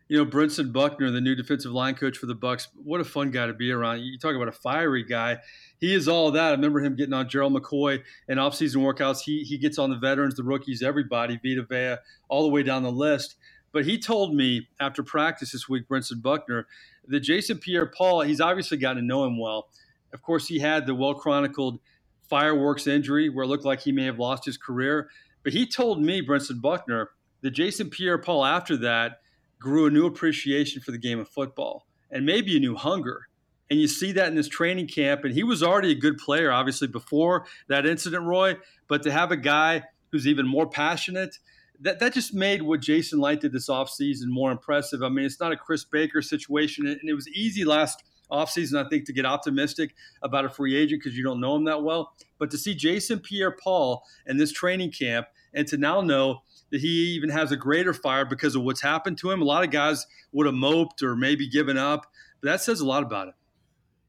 You 0.09 0.17
know, 0.17 0.25
Brentson 0.25 0.73
Buckner, 0.73 1.11
the 1.11 1.21
new 1.21 1.35
defensive 1.35 1.71
line 1.71 1.93
coach 1.93 2.17
for 2.17 2.25
the 2.25 2.35
Bucs, 2.35 2.67
what 2.83 2.99
a 2.99 3.03
fun 3.03 3.29
guy 3.29 3.45
to 3.45 3.53
be 3.53 3.71
around. 3.71 4.01
You 4.01 4.17
talk 4.17 4.35
about 4.35 4.47
a 4.47 4.51
fiery 4.51 5.03
guy. 5.03 5.37
He 5.79 5.93
is 5.93 6.07
all 6.07 6.31
that. 6.31 6.47
I 6.47 6.51
remember 6.51 6.79
him 6.79 6.95
getting 6.95 7.13
on 7.13 7.29
Gerald 7.29 7.53
McCoy 7.53 8.01
in 8.27 8.39
offseason 8.39 8.77
workouts. 8.77 9.21
He 9.21 9.43
he 9.43 9.59
gets 9.59 9.77
on 9.77 9.91
the 9.91 9.97
veterans, 9.97 10.33
the 10.33 10.43
rookies, 10.43 10.81
everybody, 10.81 11.39
Vita 11.43 11.61
Vea, 11.61 12.01
all 12.27 12.41
the 12.41 12.49
way 12.49 12.63
down 12.63 12.81
the 12.81 12.91
list. 12.91 13.35
But 13.71 13.85
he 13.85 13.99
told 13.99 14.33
me 14.33 14.67
after 14.79 15.03
practice 15.03 15.51
this 15.51 15.69
week, 15.69 15.87
Brentson 15.87 16.23
Buckner, 16.23 16.65
that 17.07 17.19
Jason 17.19 17.59
Pierre 17.59 17.85
Paul, 17.85 18.21
he's 18.21 18.41
obviously 18.41 18.77
gotten 18.77 19.03
to 19.03 19.07
know 19.07 19.25
him 19.25 19.39
well. 19.39 19.69
Of 20.11 20.23
course, 20.23 20.47
he 20.47 20.57
had 20.57 20.87
the 20.87 20.95
well 20.95 21.13
chronicled 21.13 21.79
fireworks 22.27 22.87
injury 22.87 23.29
where 23.29 23.45
it 23.45 23.47
looked 23.47 23.65
like 23.65 23.81
he 23.81 23.91
may 23.91 24.05
have 24.05 24.17
lost 24.17 24.43
his 24.43 24.57
career. 24.57 25.09
But 25.43 25.53
he 25.53 25.67
told 25.67 26.01
me, 26.01 26.21
Brentson 26.21 26.61
Buckner, 26.61 27.11
that 27.41 27.51
Jason 27.51 27.91
Pierre 27.91 28.17
Paul 28.17 28.43
after 28.43 28.75
that 28.77 29.19
grew 29.59 29.85
a 29.85 29.91
new 29.91 30.05
appreciation 30.05 30.81
for 30.81 30.91
the 30.91 30.97
game 30.97 31.19
of 31.19 31.27
football 31.27 31.85
and 32.11 32.25
maybe 32.25 32.55
a 32.55 32.59
new 32.59 32.75
hunger. 32.75 33.27
And 33.69 33.79
you 33.79 33.87
see 33.87 34.11
that 34.13 34.27
in 34.27 34.35
this 34.35 34.47
training 34.47 34.87
camp. 34.87 35.23
And 35.23 35.33
he 35.33 35.43
was 35.43 35.61
already 35.61 35.91
a 35.91 35.95
good 35.95 36.17
player, 36.17 36.51
obviously, 36.51 36.87
before 36.87 37.45
that 37.67 37.85
incident, 37.85 38.23
Roy. 38.23 38.57
But 38.87 39.03
to 39.03 39.11
have 39.11 39.31
a 39.31 39.37
guy 39.37 39.83
who's 40.11 40.25
even 40.25 40.47
more 40.47 40.67
passionate, 40.67 41.37
that, 41.81 41.99
that 41.99 42.13
just 42.13 42.33
made 42.33 42.63
what 42.63 42.81
Jason 42.81 43.19
Licht 43.19 43.43
did 43.43 43.51
this 43.51 43.69
offseason 43.69 44.25
more 44.25 44.51
impressive. 44.51 45.03
I 45.03 45.09
mean, 45.09 45.25
it's 45.25 45.39
not 45.39 45.51
a 45.51 45.57
Chris 45.57 45.83
Baker 45.83 46.21
situation. 46.21 46.87
And 46.87 46.99
it 47.03 47.13
was 47.13 47.27
easy 47.27 47.63
last 47.63 48.03
offseason, 48.31 48.83
I 48.83 48.89
think, 48.89 49.05
to 49.05 49.13
get 49.13 49.25
optimistic 49.25 49.95
about 50.23 50.45
a 50.45 50.49
free 50.49 50.75
agent 50.75 51.01
because 51.03 51.17
you 51.17 51.23
don't 51.23 51.39
know 51.39 51.55
him 51.55 51.65
that 51.65 51.83
well. 51.83 52.13
But 52.39 52.49
to 52.51 52.57
see 52.57 52.73
Jason 52.73 53.19
Pierre 53.19 53.51
Paul 53.51 54.03
in 54.25 54.37
this 54.37 54.51
training 54.51 54.91
camp 54.91 55.27
and 55.53 55.67
to 55.67 55.77
now 55.77 56.01
know 56.01 56.43
that 56.71 56.81
he 56.81 56.87
even 57.15 57.29
has 57.29 57.51
a 57.51 57.55
greater 57.55 57.93
fire 57.93 58.25
because 58.25 58.55
of 58.55 58.63
what's 58.63 58.81
happened 58.81 59.17
to 59.19 59.31
him, 59.31 59.41
a 59.41 59.45
lot 59.45 59.63
of 59.63 59.71
guys 59.71 60.05
would 60.31 60.45
have 60.45 60.55
moped 60.55 61.01
or 61.01 61.15
maybe 61.15 61.49
given 61.49 61.77
up. 61.77 62.05
But 62.41 62.51
that 62.51 62.61
says 62.61 62.79
a 62.79 62.85
lot 62.85 63.03
about 63.03 63.29
it. 63.29 63.33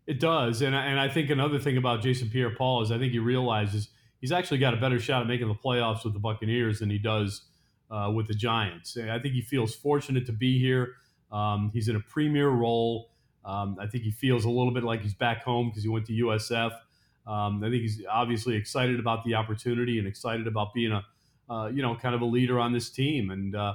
It 0.07 0.20
does. 0.20 0.62
And, 0.62 0.74
and 0.74 0.98
I 0.98 1.09
think 1.09 1.31
another 1.31 1.59
thing 1.59 1.76
about 1.76 2.03
Jason 2.03 2.29
Pierre 2.29 2.55
Paul 2.55 2.83
is 2.83 2.90
I 2.90 2.98
think 2.98 3.12
he 3.12 3.18
realizes 3.18 3.88
he's 4.20 4.33
actually 4.33 4.59
got 4.59 4.74
a 4.74 4.76
better 4.76 4.98
shot 4.98 5.22
at 5.22 5.29
making 5.29 5.48
the 5.48 5.55
playoffs 5.55 6.05
with 6.05 6.12
the 6.12 6.18
Buccaneers 6.18 6.81
than 6.81 6.90
he 6.90 6.98
does 6.98 7.42
uh, 7.90 8.11
with 8.14 8.29
the 8.29 8.35
Giants. 8.35 8.96
I 8.96 9.18
think 9.18 9.35
he 9.35 9.42
feels 9.42 9.74
fortunate 9.74 10.26
to 10.26 10.33
be 10.33 10.59
here. 10.59 10.94
Um, 11.33 11.70
he's 11.72 11.88
in 11.88 11.96
a 11.96 12.00
premier 12.00 12.48
role. 12.48 13.11
Um, 13.44 13.76
I 13.81 13.87
think 13.87 14.05
he 14.05 14.11
feels 14.11 14.44
a 14.44 14.50
little 14.50 14.72
bit 14.72 14.85
like 14.85 15.00
he's 15.03 15.14
back 15.14 15.44
home 15.44 15.68
because 15.68 15.83
he 15.83 15.88
went 15.88 16.07
to 16.07 16.12
USF. 16.12 16.72
Um, 17.26 17.62
I 17.62 17.70
think 17.70 17.83
he's 17.83 18.03
obviously 18.11 18.57
excited 18.57 18.98
about 18.98 19.24
the 19.24 19.35
opportunity 19.35 19.98
and 19.98 20.07
excited 20.07 20.46
about 20.46 20.74
being 20.74 20.92
a, 20.92 21.05
you 21.73 21.83
know, 21.83 21.97
kind 21.97 22.15
of 22.15 22.21
a 22.21 22.27
leader 22.27 22.59
on 22.59 22.73
this 22.73 22.91
team. 22.91 23.31
And 23.31 23.55
uh, 23.55 23.75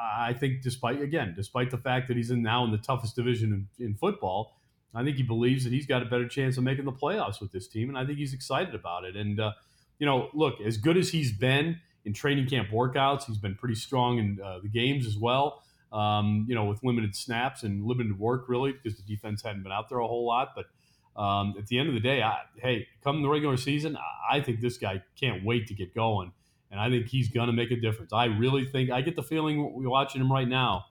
I 0.00 0.32
think, 0.32 0.62
despite 0.62 1.00
again, 1.00 1.34
despite 1.36 1.70
the 1.70 1.78
fact 1.78 2.08
that 2.08 2.16
he's 2.16 2.30
in 2.30 2.42
now 2.42 2.64
in 2.64 2.70
the 2.70 2.78
toughest 2.78 3.16
division 3.16 3.68
in, 3.78 3.86
in, 3.86 3.94
football, 3.94 4.56
I 4.94 5.04
think 5.04 5.16
he 5.16 5.22
believes 5.22 5.64
that 5.64 5.72
he's 5.72 5.86
got 5.86 6.02
a 6.02 6.06
better 6.06 6.28
chance 6.28 6.56
of 6.56 6.64
making 6.64 6.84
the 6.84 6.92
playoffs 6.92 7.40
with 7.40 7.52
this 7.52 7.68
team, 7.68 7.88
and 7.88 7.98
I 7.98 8.06
think 8.06 8.18
he's 8.18 8.32
excited 8.32 8.74
about 8.74 9.04
it. 9.04 9.16
And 9.16 9.38
uh, 9.40 9.52
you 9.98 10.06
know, 10.06 10.30
look, 10.34 10.60
as 10.60 10.76
good 10.76 10.96
as 10.96 11.10
he's 11.10 11.32
been 11.32 11.80
in 12.04 12.12
training 12.12 12.48
camp 12.48 12.68
workouts, 12.70 13.24
he's 13.24 13.38
been 13.38 13.56
pretty 13.56 13.74
strong 13.74 14.18
in 14.18 14.38
uh, 14.42 14.60
the 14.62 14.68
games 14.68 15.06
as 15.06 15.16
well 15.16 15.62
um, 15.92 16.46
you 16.48 16.54
know, 16.54 16.64
with 16.64 16.82
limited 16.82 17.14
snaps 17.14 17.62
and 17.62 17.84
limited 17.84 18.18
work, 18.18 18.48
really, 18.48 18.72
because 18.72 18.98
the 18.98 19.02
defense 19.02 19.42
hadn't 19.42 19.62
been 19.62 19.72
out 19.72 19.88
there 19.88 19.98
a 19.98 20.06
whole 20.06 20.26
lot. 20.26 20.54
But 20.54 21.20
um, 21.20 21.54
at 21.58 21.66
the 21.66 21.78
end 21.78 21.88
of 21.88 21.94
the 21.94 22.00
day, 22.00 22.22
I, 22.22 22.40
hey, 22.56 22.88
come 23.02 23.22
the 23.22 23.28
regular 23.28 23.56
season, 23.56 23.96
I 24.30 24.40
think 24.40 24.60
this 24.60 24.78
guy 24.78 25.02
can't 25.18 25.44
wait 25.44 25.66
to 25.68 25.74
get 25.74 25.94
going, 25.94 26.32
and 26.70 26.80
I 26.80 26.90
think 26.90 27.06
he's 27.06 27.28
going 27.28 27.46
to 27.46 27.52
make 27.52 27.70
a 27.70 27.76
difference. 27.76 28.12
I 28.12 28.26
really 28.26 28.64
think 28.64 28.90
I 28.90 29.00
get 29.00 29.16
the 29.16 29.22
feeling 29.22 29.74
we're 29.74 29.88
watching 29.88 30.20
him 30.20 30.30
right 30.30 30.48
now. 30.48 30.86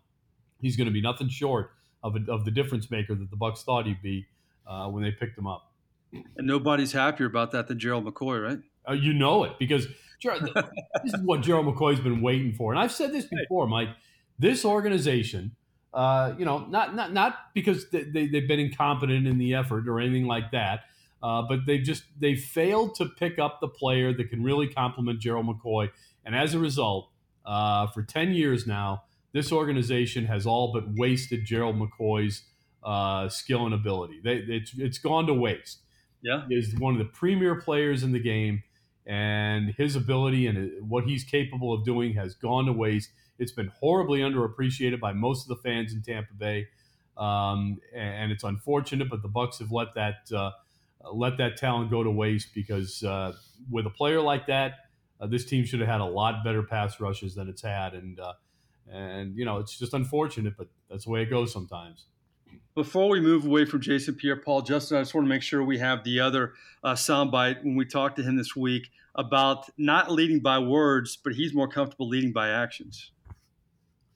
he's 0.61 0.77
going 0.77 0.88
to 0.88 0.93
be 0.93 1.01
nothing 1.01 1.29
short 1.29 1.71
of, 2.03 2.15
a, 2.15 2.31
of 2.31 2.45
the 2.45 2.51
difference 2.51 2.89
maker 2.89 3.15
that 3.15 3.29
the 3.29 3.38
Bucs 3.38 3.63
thought 3.63 3.85
he'd 3.85 4.01
be 4.01 4.25
uh, 4.67 4.88
when 4.88 5.03
they 5.03 5.11
picked 5.11 5.38
him 5.38 5.47
up. 5.47 5.71
And 6.11 6.47
nobody's 6.47 6.93
happier 6.93 7.27
about 7.27 7.51
that 7.51 7.67
than 7.67 7.77
Gerald 7.77 8.05
McCoy, 8.05 8.41
right? 8.41 8.59
Uh, 8.88 8.93
you 8.93 9.13
know 9.13 9.43
it 9.43 9.53
because 9.59 9.88
this 10.23 11.13
is 11.13 11.21
what 11.23 11.41
Gerald 11.41 11.65
McCoy's 11.65 11.99
been 11.99 12.21
waiting 12.21 12.53
for. 12.53 12.71
And 12.71 12.79
I've 12.79 12.91
said 12.91 13.11
this 13.11 13.25
before, 13.25 13.67
Mike. 13.67 13.89
This 14.38 14.65
organization, 14.65 15.55
uh, 15.93 16.33
you 16.38 16.45
know, 16.45 16.65
not 16.65 16.95
not 16.95 17.13
not 17.13 17.38
because 17.53 17.89
they, 17.89 18.03
they, 18.03 18.39
have 18.39 18.47
been 18.47 18.59
incompetent 18.59 19.27
in 19.27 19.38
the 19.38 19.53
effort 19.53 19.88
or 19.88 19.99
anything 19.99 20.25
like 20.25 20.51
that, 20.51 20.81
uh, 21.25 21.41
but 21.41 21.65
they 21.65 21.79
just 21.79 22.03
they 22.19 22.35
failed 22.35 22.93
to 22.93 23.07
pick 23.07 23.39
up 23.39 23.59
the 23.59 23.67
player 23.67 24.13
that 24.13 24.29
can 24.29 24.43
really 24.43 24.67
complement 24.67 25.19
Gerald 25.19 25.47
McCoy. 25.47 25.89
And 26.23 26.35
as 26.35 26.53
a 26.53 26.59
result, 26.59 27.09
uh, 27.43 27.88
for 27.88 28.03
ten 28.03 28.31
years 28.31 28.67
now, 28.67 29.05
this 29.33 29.51
organization 29.51 30.25
has 30.25 30.45
all 30.45 30.71
but 30.71 30.83
wasted 30.93 31.43
Gerald 31.43 31.77
McCoy's 31.77 32.43
uh, 32.83 33.27
skill 33.27 33.65
and 33.65 33.73
ability. 33.73 34.21
They, 34.23 34.35
it's 34.35 34.73
it's 34.77 34.99
gone 34.99 35.25
to 35.25 35.33
waste. 35.33 35.79
Yeah, 36.21 36.43
is 36.51 36.75
one 36.77 36.93
of 36.93 36.99
the 36.99 37.11
premier 37.11 37.59
players 37.59 38.03
in 38.03 38.11
the 38.11 38.19
game 38.19 38.61
and 39.07 39.73
his 39.77 39.95
ability 39.95 40.45
and 40.45 40.88
what 40.88 41.05
he's 41.05 41.23
capable 41.23 41.73
of 41.73 41.83
doing 41.83 42.13
has 42.13 42.35
gone 42.35 42.65
to 42.65 42.73
waste. 42.73 43.09
It's 43.39 43.51
been 43.51 43.71
horribly 43.79 44.19
underappreciated 44.19 44.99
by 44.99 45.13
most 45.13 45.43
of 45.43 45.47
the 45.49 45.61
fans 45.67 45.91
in 45.91 46.03
Tampa 46.03 46.33
Bay, 46.35 46.67
um, 47.17 47.79
and 47.95 48.31
it's 48.31 48.43
unfortunate. 48.43 49.09
But 49.09 49.23
the 49.23 49.29
Bucs 49.29 49.57
have 49.57 49.71
let 49.71 49.95
that 49.95 50.31
uh, 50.31 50.51
let 51.13 51.38
that 51.38 51.58
talent 51.58 51.91
go 51.91 52.04
to 52.04 52.12
waste 52.12 52.54
because 52.54 53.04
uh, 53.04 53.34
with 53.70 53.86
a 53.86 53.89
player 53.89 54.22
like 54.22 54.48
that, 54.48 54.74
uh, 55.20 55.28
this 55.28 55.46
team 55.46 55.65
should 55.65 55.80
have 55.80 55.89
had 55.89 56.02
a 56.02 56.06
lot 56.06 56.44
better 56.44 56.63
pass 56.63 57.00
rushes 57.00 57.36
than 57.36 57.48
it's 57.48 57.62
had, 57.62 57.94
and 57.94 58.20
uh, 58.20 58.34
and 58.91 59.36
you 59.38 59.46
know 59.46 59.58
it's 59.58 59.78
just 59.78 59.94
unfortunate, 59.94 60.56
but 60.58 60.68
that's 60.89 61.06
the 61.06 61.12
way 61.12 61.22
it 61.22 61.30
goes 61.30 61.52
sometimes. 61.52 62.06
Before 62.74 63.08
we 63.10 63.22
move 63.22 63.46
away 63.46 63.63
from 63.63 63.80
Jason 63.80 64.15
Pierre-Paul, 64.15 64.63
Justin, 64.63 64.98
I 64.98 65.02
just 65.02 65.13
want 65.13 65.26
to 65.26 65.30
make 65.30 65.41
sure 65.41 65.63
we 65.63 65.78
have 65.78 66.04
the 66.04 66.20
other 66.20 66.54
uh, 66.84 66.94
soundbite 66.94 67.63
when 67.63 67.76
we 67.76 67.86
talked 67.86 68.18
to 68.18 68.24
him 68.24 68.36
this 68.36 68.54
week 68.54 68.89
about 69.15 69.70
not 69.78 70.12
leading 70.12 70.41
by 70.41 70.60
words, 70.60 71.15
but 71.15 71.34
he's 71.34 71.54
more 71.54 71.70
comfortable 71.70 72.10
leading 72.10 72.34
by 72.34 72.50
actions. 72.50 73.12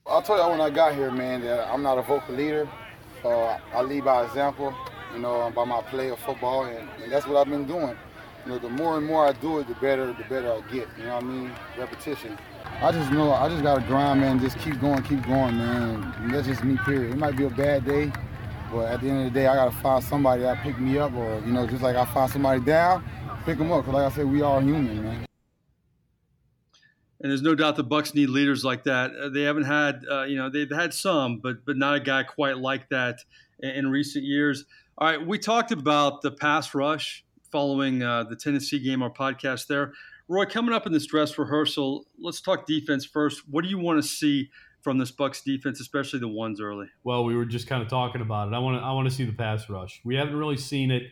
I'll 0.06 0.20
tell 0.20 0.36
you 0.42 0.50
when 0.50 0.60
I 0.60 0.68
got 0.68 0.94
here, 0.94 1.10
man, 1.10 1.40
that 1.42 1.68
I'm 1.68 1.82
not 1.82 1.96
a 1.96 2.02
vocal 2.02 2.34
leader. 2.34 2.68
Uh, 3.24 3.58
I 3.74 3.82
lead 3.82 4.04
by 4.04 4.24
example, 4.24 4.74
you 5.12 5.20
know, 5.20 5.50
by 5.54 5.64
my 5.64 5.82
play 5.82 6.10
of 6.10 6.18
football, 6.20 6.64
and, 6.64 6.88
and, 7.02 7.12
that's 7.12 7.26
what 7.26 7.36
I've 7.36 7.48
been 7.48 7.66
doing. 7.66 7.96
You 8.44 8.52
know, 8.52 8.58
the 8.58 8.68
more 8.68 8.96
and 8.96 9.06
more 9.06 9.26
I 9.26 9.32
do 9.32 9.58
it, 9.58 9.68
the 9.68 9.74
better, 9.74 10.06
the 10.06 10.24
better 10.28 10.52
I 10.52 10.60
get. 10.72 10.88
You 10.96 11.04
know 11.04 11.16
what 11.16 11.24
I 11.24 11.26
mean? 11.26 11.52
Repetition. 11.78 12.38
I 12.80 12.92
just 12.92 13.12
know 13.12 13.32
I 13.32 13.48
just 13.48 13.62
gotta 13.62 13.82
grind, 13.82 14.20
man. 14.20 14.40
Just 14.40 14.58
keep 14.58 14.80
going, 14.80 15.02
keep 15.02 15.22
going, 15.26 15.58
man. 15.58 16.14
And 16.18 16.32
that's 16.32 16.46
just 16.46 16.64
me. 16.64 16.78
Period. 16.84 17.12
It 17.12 17.18
might 17.18 17.36
be 17.36 17.44
a 17.44 17.50
bad 17.50 17.84
day, 17.84 18.10
but 18.72 18.86
at 18.86 19.00
the 19.02 19.08
end 19.08 19.26
of 19.26 19.32
the 19.32 19.40
day, 19.40 19.46
I 19.46 19.54
gotta 19.54 19.76
find 19.76 20.02
somebody 20.02 20.42
that 20.42 20.62
pick 20.62 20.78
me 20.78 20.98
up, 20.98 21.12
or 21.12 21.40
you 21.40 21.52
know, 21.52 21.66
just 21.66 21.82
like 21.82 21.96
I 21.96 22.06
find 22.06 22.30
somebody 22.30 22.60
down, 22.60 23.04
pick 23.44 23.58
them 23.58 23.70
up. 23.72 23.84
Cause 23.84 23.94
like 23.94 24.10
I 24.10 24.14
said, 24.14 24.26
we 24.26 24.40
are 24.40 24.60
human, 24.60 25.02
man. 25.02 25.26
And 27.22 27.30
there's 27.30 27.42
no 27.42 27.54
doubt 27.54 27.76
the 27.76 27.84
Bucs 27.84 28.14
need 28.14 28.30
leaders 28.30 28.64
like 28.64 28.84
that. 28.84 29.10
Uh, 29.14 29.28
they 29.28 29.42
haven't 29.42 29.64
had, 29.64 30.02
uh, 30.10 30.22
you 30.22 30.36
know, 30.36 30.48
they've 30.48 30.70
had 30.70 30.94
some, 30.94 31.38
but 31.38 31.64
but 31.66 31.76
not 31.76 31.96
a 31.96 32.00
guy 32.00 32.22
quite 32.22 32.56
like 32.56 32.88
that 32.88 33.18
in, 33.58 33.70
in 33.70 33.90
recent 33.90 34.24
years. 34.24 34.64
All 34.98 35.08
right, 35.08 35.26
we 35.26 35.38
talked 35.38 35.72
about 35.72 36.22
the 36.22 36.30
pass 36.30 36.74
rush 36.74 37.24
following 37.50 38.02
uh, 38.02 38.24
the 38.24 38.36
Tennessee 38.36 38.78
game, 38.78 39.02
our 39.02 39.10
podcast 39.10 39.66
there. 39.66 39.92
Roy, 40.28 40.44
coming 40.44 40.74
up 40.74 40.86
in 40.86 40.92
this 40.92 41.06
dress 41.06 41.38
rehearsal, 41.38 42.06
let's 42.18 42.40
talk 42.40 42.66
defense 42.66 43.04
first. 43.04 43.42
What 43.48 43.64
do 43.64 43.70
you 43.70 43.78
want 43.78 44.02
to 44.02 44.08
see 44.08 44.50
from 44.82 44.98
this 44.98 45.10
Bucs 45.10 45.42
defense, 45.42 45.80
especially 45.80 46.20
the 46.20 46.28
ones 46.28 46.60
early? 46.60 46.86
Well, 47.02 47.24
we 47.24 47.34
were 47.34 47.44
just 47.44 47.66
kind 47.66 47.82
of 47.82 47.88
talking 47.88 48.20
about 48.20 48.48
it. 48.48 48.54
I 48.54 48.58
want 48.58 48.80
to 48.80 48.84
I 48.84 48.92
want 48.92 49.08
to 49.08 49.14
see 49.14 49.24
the 49.24 49.32
pass 49.32 49.68
rush. 49.68 50.00
We 50.04 50.16
haven't 50.16 50.36
really 50.36 50.56
seen 50.56 50.90
it, 50.90 51.04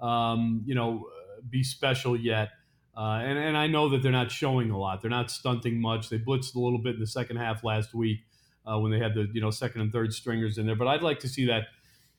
um, 0.00 0.62
you 0.64 0.74
know, 0.74 1.06
be 1.48 1.62
special 1.62 2.16
yet. 2.16 2.50
Uh, 2.96 3.20
and, 3.24 3.38
and 3.38 3.56
I 3.56 3.66
know 3.66 3.88
that 3.88 4.02
they're 4.02 4.12
not 4.12 4.30
showing 4.30 4.70
a 4.70 4.78
lot. 4.78 5.00
They're 5.00 5.10
not 5.10 5.30
stunting 5.30 5.80
much. 5.80 6.10
They 6.10 6.18
blitzed 6.18 6.54
a 6.54 6.60
little 6.60 6.78
bit 6.78 6.94
in 6.94 7.00
the 7.00 7.06
second 7.06 7.36
half 7.38 7.64
last 7.64 7.94
week 7.94 8.20
uh, 8.66 8.78
when 8.78 8.92
they 8.92 8.98
had 8.98 9.14
the 9.14 9.28
you 9.32 9.40
know 9.40 9.50
second 9.50 9.80
and 9.80 9.92
third 9.92 10.12
stringers 10.12 10.58
in 10.58 10.66
there. 10.66 10.76
But 10.76 10.88
I'd 10.88 11.02
like 11.02 11.20
to 11.20 11.28
see 11.28 11.46
that 11.46 11.64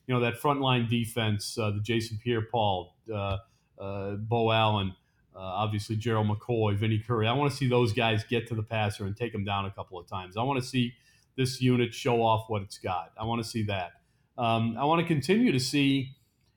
you 0.06 0.14
know 0.14 0.20
that 0.20 0.40
frontline 0.40 0.88
defense, 0.88 1.56
uh, 1.58 1.70
the 1.70 1.80
Jason 1.80 2.18
Pierre-Paul, 2.22 2.94
uh, 3.12 3.38
uh, 3.78 4.12
Beau 4.16 4.50
Allen, 4.50 4.94
uh, 5.34 5.38
obviously 5.38 5.96
Gerald 5.96 6.28
McCoy, 6.28 6.76
Vinnie 6.76 7.02
Curry. 7.04 7.26
I 7.26 7.32
want 7.32 7.50
to 7.50 7.56
see 7.56 7.68
those 7.68 7.92
guys 7.92 8.24
get 8.24 8.46
to 8.48 8.54
the 8.54 8.62
passer 8.62 9.04
and 9.04 9.16
take 9.16 9.32
them 9.32 9.44
down 9.44 9.66
a 9.66 9.70
couple 9.70 9.98
of 9.98 10.06
times. 10.06 10.36
I 10.36 10.42
want 10.42 10.62
to 10.62 10.68
see 10.68 10.94
this 11.36 11.60
unit 11.60 11.94
show 11.94 12.22
off 12.22 12.44
what 12.48 12.62
it's 12.62 12.78
got. 12.78 13.12
I 13.18 13.24
want 13.24 13.42
to 13.42 13.48
see 13.48 13.64
that. 13.64 13.92
Um, 14.38 14.76
I 14.78 14.84
want 14.84 15.00
to 15.00 15.06
continue 15.06 15.52
to 15.52 15.60
see 15.60 16.10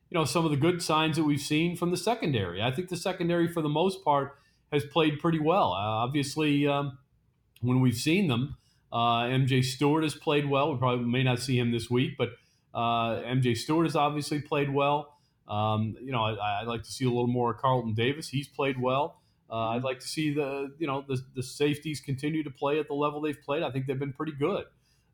you 0.10 0.16
know 0.18 0.26
some 0.26 0.46
of 0.46 0.52
the 0.52 0.58
good 0.58 0.82
signs 0.82 1.18
that 1.18 1.24
we've 1.24 1.40
seen 1.40 1.76
from 1.76 1.92
the 1.92 1.98
secondary. 1.98 2.62
I 2.62 2.72
think 2.72 2.90
the 2.90 2.98
secondary, 2.98 3.48
for 3.48 3.62
the 3.62 3.70
most 3.70 4.04
part, 4.04 4.38
has 4.72 4.86
played 4.86 5.20
pretty 5.20 5.40
well. 5.40 5.74
Uh, 5.74 6.04
obviously, 6.04 6.68
um, 6.68 6.98
when 7.62 7.82
we've 7.82 7.96
seen 7.96 8.28
them, 8.28 8.58
uh, 8.92 9.24
MJ 9.24 9.64
Stewart 9.64 10.04
has 10.04 10.16
played 10.16 10.50
well. 10.50 10.74
We 10.74 10.80
probably 10.80 11.06
may 11.06 11.24
not 11.24 11.40
see 11.40 11.58
him 11.58 11.72
this 11.72 11.90
week, 11.90 12.14
but 12.18 12.30
uh, 12.78 13.22
MJ 13.24 13.58
Stewart 13.58 13.86
has 13.86 13.96
obviously 13.96 14.40
played 14.40 14.74
well. 14.74 15.18
Um, 15.48 15.96
you 16.02 16.12
know, 16.12 16.24
I, 16.24 16.62
would 16.62 16.70
like 16.70 16.84
to 16.84 16.92
see 16.92 17.06
a 17.06 17.10
little 17.10 17.28
more 17.28 17.52
of 17.52 17.58
Carlton 17.58 17.94
Davis. 17.94 18.30
He's 18.30 18.48
played 18.48 18.80
well. 18.80 19.22
Uh, 19.50 19.70
I'd 19.70 19.84
like 19.84 20.00
to 20.02 20.08
see 20.08 20.34
the 20.34 20.74
you 20.78 20.88
know 20.88 21.04
the, 21.08 21.20
the 21.36 21.42
safeties 21.42 22.00
continue 22.02 22.44
to 22.44 22.52
play 22.52 22.80
at 22.80 22.88
the 22.88 22.94
level 22.94 23.22
they've 23.22 23.42
played. 23.42 23.64
I 23.64 23.72
think 23.72 23.88
they've 23.88 23.98
been 23.98 24.14
pretty 24.14 24.34
good. 24.34 24.66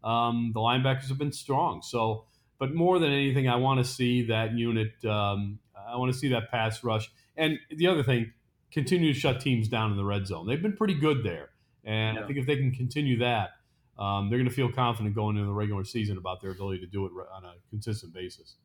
Um, 0.03 0.51
the 0.53 0.59
linebackers 0.59 1.07
have 1.07 1.17
been 1.17 1.31
strong. 1.31 1.81
So 1.81 2.25
but 2.59 2.73
more 2.73 2.99
than 2.99 3.11
anything, 3.11 3.49
I 3.49 3.57
want 3.57 3.79
to 3.79 3.83
see 3.83 4.27
that 4.27 4.53
unit. 4.53 5.03
Um, 5.05 5.59
I 5.75 5.97
want 5.97 6.13
to 6.13 6.17
see 6.17 6.29
that 6.29 6.49
pass 6.49 6.83
rush. 6.83 7.11
And 7.35 7.59
the 7.69 7.87
other 7.87 8.03
thing, 8.03 8.31
continue 8.71 9.13
to 9.13 9.19
shut 9.19 9.41
teams 9.41 9.67
down 9.67 9.91
in 9.91 9.97
the 9.97 10.05
red 10.05 10.27
zone. 10.27 10.47
They've 10.47 10.61
been 10.61 10.77
pretty 10.77 10.93
good 10.93 11.23
there, 11.23 11.49
and 11.83 12.17
yeah. 12.17 12.23
I 12.23 12.27
think 12.27 12.39
if 12.39 12.45
they 12.45 12.55
can 12.55 12.71
continue 12.71 13.19
that, 13.19 13.51
um, 13.97 14.29
they're 14.29 14.39
going 14.39 14.49
to 14.49 14.55
feel 14.55 14.71
confident 14.71 15.15
going 15.15 15.37
into 15.37 15.47
the 15.47 15.53
regular 15.53 15.83
season 15.83 16.17
about 16.17 16.41
their 16.41 16.51
ability 16.51 16.79
to 16.79 16.87
do 16.87 17.05
it 17.05 17.11
on 17.35 17.45
a 17.45 17.53
consistent 17.69 18.13
basis. 18.13 18.55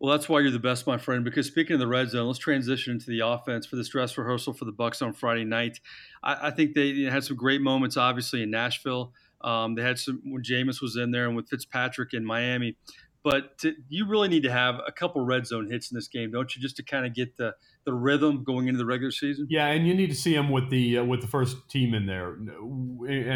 Well, 0.00 0.10
that's 0.10 0.28
why 0.28 0.40
you're 0.40 0.50
the 0.50 0.58
best, 0.58 0.84
my 0.84 0.98
friend. 0.98 1.22
Because 1.22 1.46
speaking 1.46 1.74
of 1.74 1.80
the 1.80 1.86
red 1.86 2.10
zone, 2.10 2.26
let's 2.26 2.40
transition 2.40 2.94
into 2.94 3.06
the 3.06 3.20
offense 3.20 3.66
for 3.66 3.76
this 3.76 3.88
dress 3.88 4.18
rehearsal 4.18 4.52
for 4.52 4.64
the 4.64 4.72
Bucs 4.72 5.00
on 5.00 5.12
Friday 5.12 5.44
night. 5.44 5.78
I, 6.24 6.48
I 6.48 6.50
think 6.50 6.74
they 6.74 7.02
had 7.02 7.22
some 7.22 7.36
great 7.36 7.60
moments, 7.60 7.96
obviously 7.96 8.42
in 8.42 8.50
Nashville. 8.50 9.12
Um, 9.42 9.76
they 9.76 9.82
had 9.82 10.00
some 10.00 10.20
when 10.24 10.42
Jameis 10.42 10.82
was 10.82 10.96
in 10.96 11.12
there 11.12 11.26
and 11.26 11.36
with 11.36 11.48
Fitzpatrick 11.48 12.14
in 12.14 12.24
Miami. 12.24 12.76
But 13.24 13.58
to, 13.58 13.74
you 13.88 14.08
really 14.08 14.28
need 14.28 14.42
to 14.42 14.50
have 14.50 14.80
a 14.84 14.90
couple 14.90 15.24
red 15.24 15.46
zone 15.46 15.70
hits 15.70 15.92
in 15.92 15.94
this 15.94 16.08
game, 16.08 16.32
don't 16.32 16.54
you, 16.56 16.60
just 16.60 16.76
to 16.76 16.82
kind 16.82 17.06
of 17.06 17.14
get 17.14 17.36
the, 17.36 17.54
the 17.84 17.92
rhythm 17.92 18.42
going 18.42 18.66
into 18.66 18.78
the 18.78 18.84
regular 18.84 19.12
season? 19.12 19.46
Yeah, 19.48 19.66
and 19.68 19.86
you 19.86 19.94
need 19.94 20.10
to 20.10 20.16
see 20.16 20.34
him 20.34 20.50
with 20.50 20.70
the 20.70 20.98
uh, 20.98 21.04
with 21.04 21.20
the 21.20 21.28
first 21.28 21.68
team 21.68 21.94
in 21.94 22.06
there, 22.06 22.32
and 22.32 22.50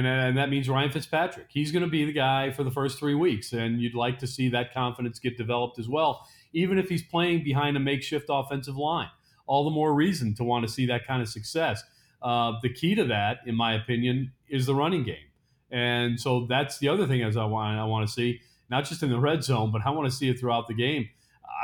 and 0.07 0.37
that 0.37 0.51
means 0.51 0.69
Ryan 0.69 0.91
Fitzpatrick. 0.91 1.47
He's 1.51 1.71
going 1.71 1.85
to 1.85 1.91
be 1.91 2.05
the 2.05 2.13
guy 2.13 2.51
for 2.51 2.65
the 2.65 2.71
first 2.71 2.99
three 2.99 3.15
weeks, 3.15 3.53
and 3.53 3.81
you'd 3.81 3.95
like 3.95 4.19
to 4.19 4.27
see 4.27 4.49
that 4.49 4.75
confidence 4.75 5.21
get 5.21 5.37
developed 5.37 5.79
as 5.79 5.89
well, 5.89 6.27
even 6.53 6.79
if 6.79 6.89
he's 6.89 7.05
playing 7.05 7.45
behind 7.45 7.77
a 7.77 7.81
makeshift 7.81 8.27
offensive 8.29 8.77
line. 8.77 9.11
All 9.47 9.63
the 9.65 9.71
more 9.71 9.95
reason 9.95 10.35
to 10.35 10.45
want 10.45 10.67
to 10.67 10.73
see 10.73 10.87
that 10.87 11.07
kind 11.07 11.23
of 11.23 11.29
success. 11.29 11.85
Uh, 12.21 12.55
the 12.61 12.73
key 12.73 12.97
to 12.97 13.05
that, 13.05 13.39
in 13.47 13.55
my 13.55 13.75
opinion, 13.75 14.33
is 14.49 14.67
the 14.67 14.75
running 14.75 15.05
game, 15.05 15.29
and 15.71 16.19
so 16.19 16.47
that's 16.49 16.79
the 16.79 16.89
other 16.89 17.07
thing 17.07 17.23
as 17.23 17.37
I 17.37 17.45
want 17.45 17.79
I 17.79 17.85
want 17.85 18.09
to 18.09 18.13
see 18.13 18.41
not 18.71 18.85
just 18.85 19.03
in 19.03 19.11
the 19.11 19.19
red 19.19 19.45
zone, 19.45 19.71
but 19.73 19.83
I 19.85 19.91
want 19.91 20.11
to 20.11 20.17
see 20.17 20.29
it 20.29 20.39
throughout 20.39 20.67
the 20.67 20.75
game. 20.75 21.09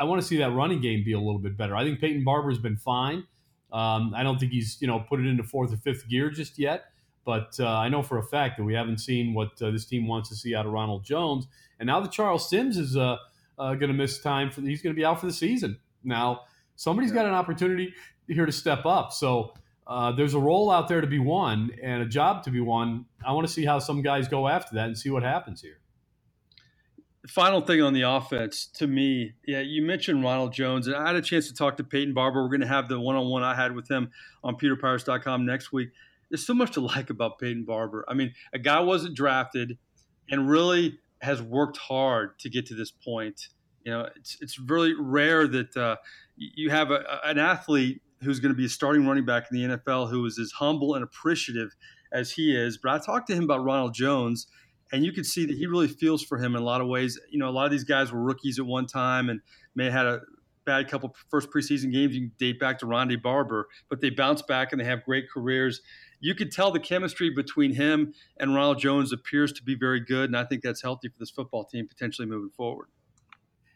I 0.00 0.04
want 0.04 0.20
to 0.20 0.26
see 0.26 0.38
that 0.38 0.52
running 0.52 0.80
game 0.80 1.04
be 1.04 1.12
a 1.12 1.18
little 1.18 1.38
bit 1.38 1.56
better. 1.56 1.76
I 1.76 1.84
think 1.84 2.00
Peyton 2.00 2.24
Barber's 2.24 2.58
been 2.58 2.76
fine. 2.76 3.24
Um, 3.72 4.12
I 4.14 4.22
don't 4.22 4.38
think 4.38 4.52
he's 4.52 4.78
you 4.80 4.86
know 4.86 5.00
put 5.00 5.20
it 5.20 5.26
into 5.26 5.42
fourth 5.42 5.72
or 5.72 5.76
fifth 5.76 6.08
gear 6.08 6.30
just 6.30 6.58
yet, 6.58 6.84
but 7.24 7.54
uh, 7.58 7.68
I 7.68 7.88
know 7.88 8.02
for 8.02 8.18
a 8.18 8.22
fact 8.22 8.58
that 8.58 8.64
we 8.64 8.74
haven't 8.74 8.98
seen 8.98 9.34
what 9.34 9.60
uh, 9.62 9.70
this 9.70 9.86
team 9.86 10.06
wants 10.06 10.28
to 10.28 10.36
see 10.36 10.54
out 10.54 10.66
of 10.66 10.72
Ronald 10.72 11.04
Jones. 11.04 11.46
And 11.78 11.86
now 11.86 12.00
that 12.00 12.12
Charles 12.12 12.48
Sims 12.48 12.76
is 12.76 12.96
uh, 12.96 13.16
uh 13.58 13.74
going 13.74 13.88
to 13.88 13.94
miss 13.94 14.20
time 14.20 14.50
for, 14.50 14.60
he's 14.60 14.82
going 14.82 14.94
to 14.94 14.98
be 14.98 15.04
out 15.04 15.20
for 15.20 15.26
the 15.26 15.32
season. 15.32 15.78
Now 16.04 16.42
somebody's 16.76 17.12
got 17.12 17.26
an 17.26 17.32
opportunity 17.32 17.94
here 18.28 18.46
to 18.46 18.52
step 18.52 18.86
up. 18.86 19.12
So 19.12 19.54
uh, 19.86 20.12
there's 20.12 20.34
a 20.34 20.38
role 20.38 20.70
out 20.70 20.88
there 20.88 21.00
to 21.00 21.06
be 21.06 21.18
won 21.18 21.70
and 21.82 22.02
a 22.02 22.06
job 22.06 22.44
to 22.44 22.50
be 22.50 22.60
won. 22.60 23.06
I 23.26 23.32
want 23.32 23.46
to 23.46 23.52
see 23.52 23.64
how 23.64 23.78
some 23.78 24.02
guys 24.02 24.28
go 24.28 24.48
after 24.48 24.76
that 24.76 24.86
and 24.86 24.96
see 24.96 25.10
what 25.10 25.22
happens 25.22 25.60
here 25.60 25.82
final 27.28 27.61
thing 27.61 27.80
on 27.82 27.92
the 27.92 28.02
offense 28.02 28.66
to 28.74 28.87
me, 28.87 29.35
yeah, 29.46 29.61
you 29.61 29.82
mentioned 29.82 30.22
Ronald 30.24 30.52
Jones, 30.52 30.87
and 30.87 30.96
I 30.96 31.06
had 31.06 31.16
a 31.16 31.22
chance 31.22 31.48
to 31.48 31.54
talk 31.54 31.76
to 31.76 31.85
Peyton 31.85 32.14
Barber. 32.14 32.42
We're 32.42 32.48
going 32.48 32.61
to 32.62 32.66
have 32.66 32.88
the 32.88 32.98
one 32.98 33.16
on 33.16 33.28
one 33.28 33.42
I 33.42 33.54
had 33.54 33.74
with 33.74 33.88
him 33.88 34.11
on 34.42 34.56
PewterPirates.com 34.56 35.46
next 35.46 35.72
week. 35.72 35.90
There's 36.30 36.46
so 36.46 36.54
much 36.54 36.72
to 36.72 36.80
like 36.80 37.11
about 37.11 37.38
Peyton 37.38 37.64
Barber. 37.64 38.04
I 38.08 38.14
mean, 38.14 38.35
a 38.52 38.58
guy 38.58 38.80
wasn't 38.80 39.14
drafted 39.14 39.78
and 40.30 40.48
really 40.48 40.98
has 41.20 41.40
worked 41.40 41.76
hard 41.76 42.38
to 42.40 42.50
get 42.50 42.66
to 42.66 42.74
this 42.74 42.90
point. 42.90 43.48
You 43.85 43.92
know, 43.92 44.08
it's 44.16 44.38
it's 44.40 44.58
really 44.58 44.94
rare 44.98 45.46
that 45.46 45.76
uh, 45.76 45.96
you 46.37 46.70
have 46.70 46.90
a, 46.90 47.04
an 47.24 47.38
athlete 47.38 48.00
who's 48.22 48.40
going 48.40 48.52
to 48.52 48.56
be 48.56 48.64
a 48.64 48.68
starting 48.68 49.06
running 49.06 49.24
back 49.24 49.46
in 49.50 49.56
the 49.56 49.76
NFL 49.76 50.11
who 50.11 50.24
is 50.26 50.38
as 50.38 50.52
humble 50.52 50.94
and 50.94 51.02
appreciative 51.02 51.74
as 52.12 52.32
he 52.32 52.56
is. 52.56 52.78
But 52.78 52.92
I 52.92 52.98
talked 52.98 53.28
to 53.28 53.35
him 53.35 53.44
about 53.44 53.64
Ronald 53.64 53.94
Jones 53.94 54.46
and 54.92 55.05
you 55.05 55.12
can 55.12 55.24
see 55.24 55.46
that 55.46 55.57
he 55.57 55.66
really 55.66 55.88
feels 55.88 56.22
for 56.22 56.38
him 56.38 56.55
in 56.55 56.62
a 56.62 56.64
lot 56.64 56.81
of 56.81 56.87
ways. 56.87 57.18
You 57.31 57.38
know, 57.38 57.48
a 57.48 57.50
lot 57.50 57.64
of 57.64 57.70
these 57.70 57.85
guys 57.85 58.12
were 58.12 58.22
rookies 58.22 58.59
at 58.59 58.66
one 58.66 58.87
time 58.87 59.31
and 59.31 59.40
may 59.74 59.85
have 59.85 59.92
had 59.92 60.07
a 60.07 60.20
bad 60.64 60.88
couple 60.88 61.14
first 61.28 61.50
preseason 61.50 61.92
games. 61.92 62.14
You 62.14 62.28
can 62.28 62.33
date 62.38 62.61
back 62.61 62.78
to 62.81 62.87
Ronde 62.87 63.20
Barber, 63.22 63.68
but 63.88 64.00
they 64.00 64.11
bounce 64.11 64.42
back 64.42 64.72
and 64.72 64.81
they 64.81 64.85
have 64.85 65.02
great 65.05 65.24
careers. 65.33 65.81
You 66.20 66.35
could 66.35 66.52
tell 66.52 66.70
the 66.70 66.78
chemistry 66.78 67.31
between 67.31 67.74
him 67.74 68.14
and 68.38 68.55
Ronald 68.55 68.78
Jones 68.78 69.12
appears 69.12 69.52
to 69.55 69.62
be 69.62 69.74
very 69.74 69.98
good, 69.98 70.26
and 70.26 70.37
I 70.37 70.44
think 70.44 70.62
that's 70.62 70.83
healthy 70.83 71.09
for 71.09 71.18
this 71.18 71.31
football 71.31 71.64
team 71.64 71.88
potentially 71.88 72.28
moving 72.28 72.50
forward. 72.50 72.88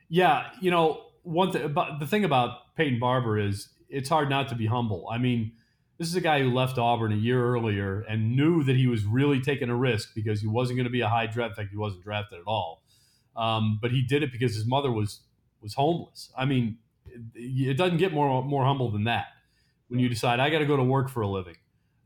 Yeah, 0.09 0.49
you 0.61 0.71
know, 0.71 1.07
one 1.23 1.51
thing 1.51 1.65
about 1.65 1.99
the 1.99 2.07
thing 2.07 2.25
about 2.25 2.77
Peyton 2.77 3.01
Barber 3.01 3.39
is 3.39 3.71
it's 3.89 4.09
hard 4.09 4.31
not 4.31 4.49
to 4.51 4.55
be 4.55 4.67
humble. 4.67 5.09
I 5.11 5.19
mean, 5.19 5.53
this 5.99 6.09
is 6.09 6.15
a 6.15 6.21
guy 6.21 6.41
who 6.41 6.53
left 6.53 6.79
Auburn 6.79 7.13
a 7.13 7.17
year 7.17 7.43
earlier 7.45 8.01
and 8.03 8.37
knew 8.37 8.63
that 8.65 8.77
he 8.77 8.87
was 8.87 9.05
really 9.05 9.41
taking 9.41 9.71
a 9.71 9.77
risk 9.77 10.15
because 10.15 10.41
he 10.41 10.47
wasn't 10.47 10.77
going 10.77 10.85
to 10.85 10.91
be 10.91 11.01
a 11.01 11.09
high 11.09 11.27
draft. 11.27 11.53
In 11.53 11.57
fact, 11.57 11.71
he 11.71 11.77
wasn't 11.77 12.03
drafted 12.03 12.41
at 12.41 12.45
all. 12.47 12.83
Um, 13.37 13.79
but 13.81 13.91
he 13.91 14.03
did 14.03 14.23
it 14.23 14.33
because 14.33 14.55
his 14.55 14.67
mother 14.67 14.91
was 14.91 15.21
was 15.61 15.75
homeless. 15.75 16.31
I 16.37 16.45
mean, 16.45 16.79
it, 17.35 17.71
it 17.71 17.75
doesn't 17.75 17.99
get 17.99 18.13
more 18.13 18.43
more 18.43 18.65
humble 18.65 18.91
than 18.91 19.05
that 19.05 19.27
when 19.89 20.01
you 20.01 20.09
decide 20.09 20.41
I 20.41 20.51
got 20.51 20.59
to 20.59 20.67
go 20.67 20.77
to 20.77 20.83
work 20.83 21.09
for 21.09 21.23
a 21.23 21.29
living 21.29 21.57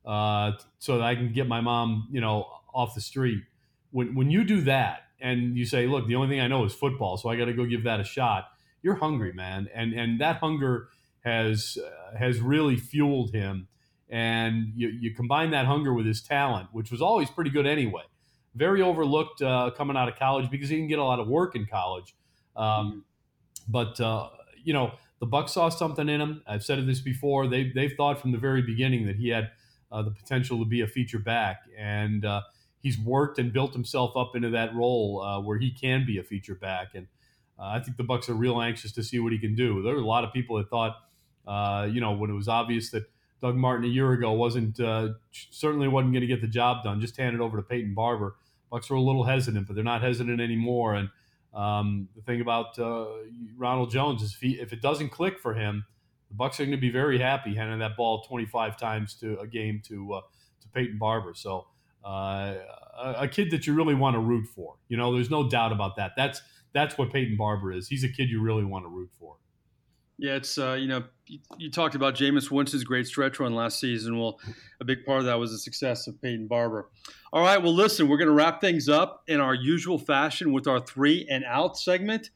uh, 0.04 0.52
so 0.78 0.98
that 0.98 1.04
I 1.04 1.14
can 1.14 1.32
get 1.32 1.46
my 1.46 1.60
mom, 1.60 2.08
you 2.10 2.20
know, 2.20 2.46
off 2.72 2.94
the 2.94 3.00
street. 3.00 3.42
When 3.90 4.14
when 4.14 4.30
you 4.30 4.44
do 4.44 4.60
that 4.62 5.02
and 5.20 5.56
you 5.56 5.64
say, 5.64 5.86
look, 5.86 6.06
the 6.06 6.14
only 6.14 6.28
thing 6.28 6.40
I 6.40 6.48
know 6.48 6.64
is 6.64 6.72
football, 6.72 7.16
so 7.16 7.28
I 7.28 7.36
got 7.36 7.46
to 7.46 7.52
go 7.52 7.64
give 7.64 7.84
that 7.84 8.00
a 8.00 8.04
shot. 8.04 8.48
You're 8.82 8.96
hungry, 8.96 9.32
man, 9.32 9.68
and 9.74 9.92
and 9.92 10.20
that 10.20 10.36
hunger 10.36 10.88
has 11.24 11.76
uh, 11.84 12.16
has 12.16 12.40
really 12.40 12.76
fueled 12.76 13.32
him. 13.32 13.68
And 14.10 14.72
you, 14.74 14.88
you 14.88 15.14
combine 15.14 15.52
that 15.52 15.66
hunger 15.66 15.94
with 15.94 16.04
his 16.04 16.20
talent, 16.20 16.68
which 16.72 16.90
was 16.90 17.00
always 17.00 17.30
pretty 17.30 17.50
good 17.50 17.66
anyway. 17.66 18.02
Very 18.56 18.82
overlooked 18.82 19.40
uh, 19.40 19.70
coming 19.76 19.96
out 19.96 20.08
of 20.08 20.16
college 20.16 20.50
because 20.50 20.68
he 20.68 20.76
didn't 20.76 20.88
get 20.88 20.98
a 20.98 21.04
lot 21.04 21.20
of 21.20 21.28
work 21.28 21.54
in 21.54 21.66
college. 21.66 22.16
Um, 22.56 23.04
but 23.68 24.00
uh, 24.00 24.30
you 24.64 24.72
know, 24.72 24.92
the 25.20 25.26
Bucs 25.26 25.50
saw 25.50 25.68
something 25.68 26.08
in 26.08 26.20
him. 26.20 26.42
I've 26.46 26.64
said 26.64 26.84
this 26.86 27.00
before. 27.00 27.46
They 27.46 27.70
they've 27.70 27.92
thought 27.96 28.20
from 28.20 28.32
the 28.32 28.38
very 28.38 28.62
beginning 28.62 29.06
that 29.06 29.16
he 29.16 29.28
had 29.28 29.50
uh, 29.92 30.02
the 30.02 30.10
potential 30.10 30.58
to 30.58 30.64
be 30.64 30.80
a 30.80 30.86
feature 30.86 31.18
back, 31.18 31.62
and 31.78 32.24
uh, 32.24 32.42
he's 32.80 32.98
worked 32.98 33.38
and 33.38 33.52
built 33.52 33.72
himself 33.72 34.16
up 34.16 34.34
into 34.34 34.50
that 34.50 34.74
role 34.74 35.22
uh, 35.22 35.40
where 35.40 35.58
he 35.58 35.70
can 35.70 36.04
be 36.06 36.18
a 36.18 36.22
feature 36.22 36.54
back. 36.54 36.94
And 36.94 37.06
uh, 37.58 37.66
I 37.66 37.80
think 37.80 37.96
the 37.96 38.04
Bucs 38.04 38.28
are 38.28 38.34
real 38.34 38.60
anxious 38.60 38.92
to 38.92 39.02
see 39.02 39.18
what 39.18 39.32
he 39.32 39.38
can 39.38 39.54
do. 39.54 39.82
There 39.82 39.94
were 39.94 40.00
a 40.00 40.06
lot 40.06 40.24
of 40.24 40.32
people 40.32 40.56
that 40.56 40.70
thought, 40.70 40.96
uh, 41.46 41.86
you 41.90 42.00
know, 42.00 42.12
when 42.12 42.30
it 42.30 42.34
was 42.34 42.48
obvious 42.48 42.90
that 42.90 43.04
Doug 43.40 43.56
Martin 43.56 43.84
a 43.84 43.88
year 43.88 44.12
ago 44.12 44.32
wasn't 44.32 44.78
uh, 44.80 45.10
certainly 45.30 45.88
wasn't 45.88 46.12
going 46.12 46.22
to 46.22 46.26
get 46.26 46.40
the 46.40 46.48
job 46.48 46.84
done, 46.84 47.00
just 47.00 47.16
hand 47.16 47.34
it 47.34 47.40
over 47.40 47.56
to 47.56 47.62
Peyton 47.62 47.94
Barber. 47.94 48.36
Bucs 48.72 48.88
were 48.88 48.96
a 48.96 49.00
little 49.00 49.24
hesitant, 49.24 49.66
but 49.66 49.74
they're 49.74 49.84
not 49.84 50.02
hesitant 50.02 50.40
anymore. 50.40 50.94
And 50.94 51.08
um, 51.52 52.08
the 52.14 52.22
thing 52.22 52.40
about 52.40 52.78
Ronald 53.56 53.90
Jones 53.90 54.22
is 54.22 54.34
if, 54.34 54.40
he, 54.40 54.60
if 54.60 54.72
it 54.72 54.80
doesn't 54.80 55.08
click 55.08 55.40
for 55.40 55.54
him 55.54 55.84
the 56.30 56.36
Bucs 56.36 56.60
are 56.60 56.64
going 56.64 56.70
to 56.70 56.76
be 56.76 56.90
very 56.90 57.18
happy 57.18 57.54
handing 57.54 57.80
that 57.80 57.96
ball 57.96 58.22
25 58.22 58.76
times 58.76 59.14
to 59.16 59.38
a 59.38 59.46
game 59.46 59.82
to 59.88 60.14
uh, 60.14 60.20
to 60.62 60.68
Peyton 60.68 60.98
Barber. 60.98 61.34
So 61.34 61.66
uh, 62.04 62.54
a, 62.98 63.14
a, 63.18 63.28
kid 63.28 63.50
that 63.50 63.66
you 63.66 63.74
really 63.74 63.94
want 63.94 64.14
to 64.14 64.20
root 64.20 64.46
for. 64.54 64.76
You 64.88 64.96
know, 64.96 65.12
there's 65.12 65.30
no 65.30 65.48
doubt 65.48 65.72
about 65.72 65.96
that. 65.96 66.12
That's 66.16 66.40
that's 66.72 66.96
what 66.96 67.12
Peyton 67.12 67.36
Barber 67.36 67.72
is. 67.72 67.88
He's 67.88 68.04
a 68.04 68.08
kid 68.08 68.30
you 68.30 68.40
really 68.40 68.64
want 68.64 68.84
to 68.84 68.88
root 68.88 69.10
for. 69.18 69.36
Yeah, 70.18 70.36
it's 70.36 70.56
uh, 70.56 70.74
you 70.74 70.86
know 70.86 71.04
you, 71.58 71.70
talked 71.70 71.94
about 71.94 72.14
Jameis 72.14 72.50
Winston's 72.50 72.84
great 72.84 73.06
stretch 73.06 73.38
run 73.38 73.54
last 73.54 73.78
season. 73.78 74.18
Well, 74.18 74.38
a 74.80 74.84
big 74.84 75.04
part 75.04 75.20
of 75.20 75.26
that 75.26 75.38
was 75.38 75.52
the 75.52 75.58
success 75.58 76.06
of 76.06 76.20
Peyton 76.20 76.46
Barber. 76.46 76.88
All 77.32 77.42
right, 77.42 77.62
well, 77.62 77.74
listen, 77.74 78.08
we're 78.08 78.18
going 78.18 78.28
to 78.28 78.34
wrap 78.34 78.60
things 78.60 78.88
up 78.88 79.22
in 79.28 79.40
our 79.40 79.54
usual 79.54 79.98
fashion 79.98 80.52
with 80.52 80.66
our 80.66 80.80
three 80.80 81.26
and 81.30 81.44
out 81.44 81.76
segment, 81.76 82.30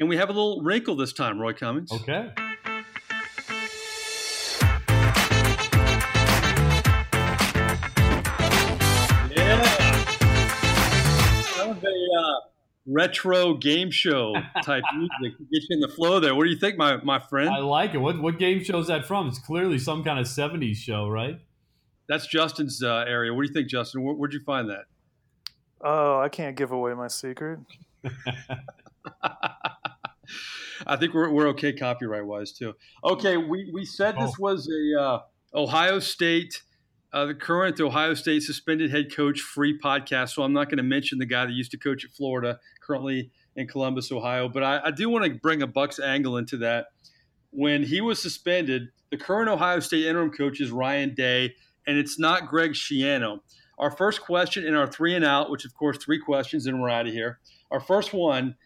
and 0.00 0.08
we 0.08 0.16
have 0.16 0.30
a 0.30 0.32
little 0.32 0.62
wrinkle 0.62 0.96
this 0.96 1.12
time, 1.12 1.40
Roy 1.40 1.52
Cummings. 1.52 1.92
Okay. 1.92 2.30
Retro 12.88 13.54
game 13.54 13.90
show 13.90 14.34
type 14.64 14.82
music 14.96 15.38
to 15.38 15.44
get 15.44 15.62
you 15.68 15.68
in 15.70 15.80
the 15.80 15.88
flow 15.88 16.18
there. 16.20 16.34
What 16.34 16.44
do 16.44 16.50
you 16.50 16.58
think, 16.58 16.76
my 16.76 16.96
my 17.02 17.18
friend? 17.18 17.50
I 17.50 17.58
like 17.58 17.94
it. 17.94 17.98
What 17.98 18.20
what 18.20 18.38
game 18.38 18.62
show 18.64 18.78
is 18.78 18.86
that 18.88 19.06
from? 19.06 19.28
It's 19.28 19.38
clearly 19.38 19.78
some 19.78 20.02
kind 20.02 20.18
of 20.18 20.26
'70s 20.26 20.76
show, 20.76 21.08
right? 21.08 21.38
That's 22.08 22.26
Justin's 22.26 22.82
uh, 22.82 23.04
area. 23.06 23.34
What 23.34 23.42
do 23.42 23.48
you 23.48 23.54
think, 23.54 23.68
Justin? 23.68 24.02
Where, 24.02 24.14
would 24.14 24.32
you 24.32 24.40
find 24.40 24.70
that? 24.70 24.86
Oh, 25.82 26.18
I 26.18 26.28
can't 26.28 26.56
give 26.56 26.72
away 26.72 26.94
my 26.94 27.08
secret. 27.08 27.60
I 30.86 30.96
think 30.96 31.12
we're, 31.12 31.30
we're 31.30 31.48
okay 31.48 31.72
copyright 31.72 32.24
wise 32.24 32.52
too. 32.52 32.74
Okay, 33.04 33.36
we, 33.36 33.70
we 33.72 33.84
said 33.84 34.16
this 34.16 34.32
oh. 34.38 34.42
was 34.42 34.68
a 34.68 35.00
uh, 35.00 35.20
Ohio 35.54 35.98
State 35.98 36.62
uh, 37.12 37.24
the 37.24 37.34
current 37.34 37.80
Ohio 37.80 38.14
State 38.14 38.42
suspended 38.42 38.90
head 38.90 39.14
coach 39.14 39.40
free 39.40 39.78
podcast. 39.78 40.30
So 40.30 40.42
I'm 40.42 40.52
not 40.52 40.68
going 40.68 40.78
to 40.78 40.82
mention 40.82 41.18
the 41.18 41.26
guy 41.26 41.46
that 41.46 41.52
used 41.52 41.70
to 41.70 41.78
coach 41.78 42.04
at 42.04 42.10
Florida, 42.10 42.58
currently 42.88 43.30
in 43.54 43.68
Columbus, 43.68 44.10
Ohio. 44.10 44.48
But 44.48 44.64
I, 44.64 44.80
I 44.86 44.90
do 44.90 45.08
want 45.08 45.24
to 45.26 45.34
bring 45.34 45.62
a 45.62 45.68
Bucs 45.68 46.02
angle 46.02 46.38
into 46.38 46.56
that. 46.58 46.86
When 47.50 47.82
he 47.82 48.00
was 48.00 48.20
suspended, 48.20 48.88
the 49.10 49.16
current 49.16 49.48
Ohio 49.48 49.80
State 49.80 50.06
interim 50.06 50.30
coach 50.30 50.60
is 50.60 50.70
Ryan 50.70 51.14
Day, 51.14 51.54
and 51.86 51.96
it's 51.96 52.18
not 52.18 52.48
Greg 52.48 52.72
Schiano. 52.72 53.40
Our 53.78 53.90
first 53.90 54.22
question 54.22 54.66
in 54.66 54.74
our 54.74 54.86
three 54.86 55.14
and 55.14 55.24
out, 55.24 55.50
which 55.50 55.64
of 55.64 55.74
course 55.74 55.98
three 55.98 56.18
questions, 56.18 56.66
and 56.66 56.80
we're 56.80 56.90
out 56.90 57.06
of 57.06 57.12
here. 57.12 57.38
Our 57.70 57.80
first 57.80 58.12
one 58.12 58.56